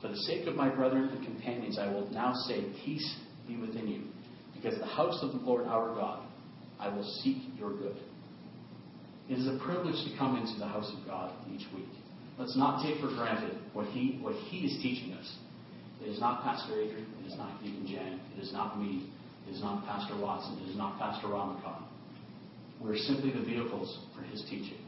For 0.01 0.07
the 0.07 0.17
sake 0.17 0.47
of 0.47 0.55
my 0.55 0.69
brethren 0.69 1.09
and 1.09 1.23
companions, 1.23 1.77
I 1.77 1.91
will 1.91 2.09
now 2.09 2.33
say, 2.47 2.65
Peace 2.83 3.17
be 3.47 3.57
within 3.57 3.87
you, 3.87 4.03
because 4.55 4.79
the 4.79 4.85
house 4.85 5.19
of 5.21 5.31
the 5.31 5.37
Lord 5.37 5.67
our 5.67 5.93
God, 5.93 6.23
I 6.79 6.89
will 6.89 7.07
seek 7.23 7.37
your 7.57 7.77
good. 7.77 7.97
It 9.29 9.37
is 9.37 9.47
a 9.47 9.59
privilege 9.63 9.95
to 10.09 10.17
come 10.17 10.37
into 10.37 10.59
the 10.59 10.67
house 10.67 10.91
of 10.97 11.05
God 11.07 11.31
each 11.53 11.67
week. 11.75 11.87
Let's 12.39 12.57
not 12.57 12.83
take 12.83 12.99
for 12.99 13.07
granted 13.07 13.55
what 13.73 13.85
he, 13.87 14.17
what 14.21 14.33
he 14.33 14.65
is 14.65 14.81
teaching 14.81 15.13
us. 15.13 15.37
It 16.03 16.09
is 16.09 16.19
not 16.19 16.43
Pastor 16.43 16.73
Adrian. 16.73 17.05
It 17.23 17.27
is 17.27 17.37
not 17.37 17.61
Deacon 17.63 17.85
Jan. 17.87 18.19
It 18.35 18.41
is 18.41 18.51
not 18.51 18.81
me. 18.81 19.07
It 19.47 19.53
is 19.53 19.61
not 19.61 19.85
Pastor 19.85 20.19
Watson. 20.19 20.59
It 20.65 20.71
is 20.71 20.75
not 20.75 20.97
Pastor 20.97 21.27
Ramakan. 21.27 21.83
We're 22.81 22.97
simply 22.97 23.31
the 23.31 23.45
vehicles 23.45 23.99
for 24.15 24.23
his 24.23 24.41
teaching. 24.49 24.79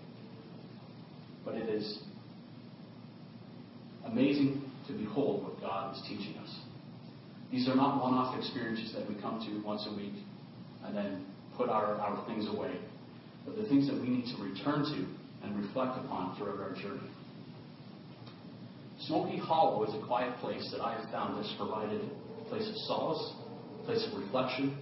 But 1.45 1.55
it 1.55 1.69
is 1.69 1.99
amazing 4.05 4.63
to 4.87 4.93
behold 4.93 5.43
what 5.43 5.59
God 5.61 5.95
is 5.95 6.01
teaching 6.07 6.37
us. 6.37 6.59
These 7.51 7.67
are 7.69 7.75
not 7.75 8.01
one 8.01 8.13
off 8.13 8.37
experiences 8.37 8.93
that 8.93 9.07
we 9.07 9.19
come 9.21 9.39
to 9.45 9.65
once 9.65 9.87
a 9.87 9.95
week 9.95 10.13
and 10.85 10.95
then 10.95 11.25
put 11.55 11.69
our, 11.69 11.95
our 11.95 12.25
things 12.25 12.47
away, 12.49 12.75
but 13.45 13.55
the 13.55 13.67
things 13.69 13.87
that 13.87 13.99
we 14.01 14.09
need 14.09 14.25
to 14.35 14.41
return 14.41 14.83
to 14.83 15.45
and 15.45 15.55
reflect 15.63 15.97
upon 16.03 16.35
throughout 16.35 16.59
our 16.59 16.73
journey. 16.73 17.09
Smoky 19.01 19.37
Hollow 19.37 19.83
is 19.83 19.93
a 19.93 20.05
quiet 20.07 20.35
place 20.39 20.67
that 20.71 20.81
I 20.81 20.99
have 20.99 21.11
found 21.11 21.37
has 21.43 21.53
provided 21.57 22.01
a 22.01 22.49
place 22.49 22.67
of 22.67 22.75
solace, 22.87 23.33
a 23.81 23.85
place 23.85 24.07
of 24.09 24.17
reflection, 24.19 24.77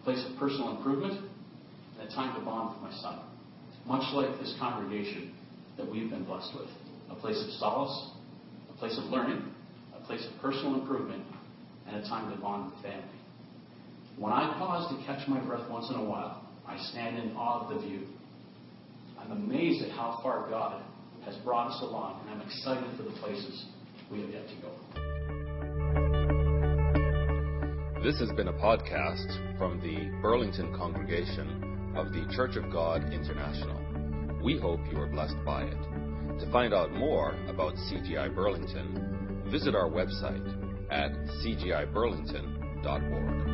a 0.00 0.04
place 0.04 0.24
of 0.28 0.38
personal 0.38 0.76
improvement, 0.76 1.18
and 1.98 2.08
a 2.08 2.14
time 2.14 2.38
to 2.38 2.44
bond 2.44 2.74
with 2.74 2.92
my 2.92 2.96
son. 3.00 3.20
Much 3.86 4.04
like 4.12 4.38
this 4.38 4.54
congregation 4.60 5.34
that 5.76 5.90
we've 5.90 6.10
been 6.10 6.24
blessed 6.24 6.52
with. 6.54 6.68
A 7.10 7.14
place 7.14 7.42
of 7.42 7.50
solace, 7.54 8.10
place 8.82 8.98
of 8.98 9.04
learning, 9.04 9.40
a 9.96 10.04
place 10.06 10.26
of 10.26 10.42
personal 10.42 10.74
improvement, 10.74 11.22
and 11.86 12.04
a 12.04 12.08
time 12.08 12.34
to 12.34 12.40
bond 12.40 12.72
with 12.72 12.82
family. 12.82 13.04
When 14.18 14.32
I 14.32 14.58
pause 14.58 14.92
to 14.92 15.06
catch 15.06 15.28
my 15.28 15.38
breath 15.38 15.70
once 15.70 15.88
in 15.88 15.94
a 15.94 16.04
while, 16.04 16.44
I 16.66 16.76
stand 16.90 17.16
in 17.16 17.36
awe 17.36 17.62
of 17.62 17.76
the 17.76 17.86
view. 17.86 18.08
I'm 19.20 19.30
amazed 19.30 19.84
at 19.84 19.92
how 19.92 20.18
far 20.20 20.50
God 20.50 20.82
has 21.24 21.36
brought 21.44 21.70
us 21.70 21.80
along, 21.80 22.22
and 22.22 22.30
I'm 22.34 22.40
excited 22.44 22.96
for 22.96 23.04
the 23.04 23.12
places 23.20 23.66
we 24.10 24.20
have 24.22 24.30
yet 24.30 24.48
to 24.48 24.54
go. 24.56 24.72
This 28.02 28.18
has 28.18 28.32
been 28.32 28.48
a 28.48 28.52
podcast 28.54 29.58
from 29.58 29.78
the 29.78 30.10
Burlington 30.20 30.74
congregation 30.76 31.94
of 31.96 32.12
the 32.12 32.26
Church 32.34 32.56
of 32.56 32.68
God 32.72 33.12
International. 33.12 33.80
We 34.42 34.58
hope 34.58 34.80
you 34.90 34.98
are 34.98 35.06
blessed 35.06 35.36
by 35.46 35.66
it. 35.66 36.11
To 36.40 36.50
find 36.50 36.74
out 36.74 36.92
more 36.92 37.36
about 37.48 37.74
CGI 37.74 38.34
Burlington, 38.34 39.44
visit 39.50 39.74
our 39.74 39.88
website 39.88 40.46
at 40.90 41.12
cgiburlington.org. 41.44 43.51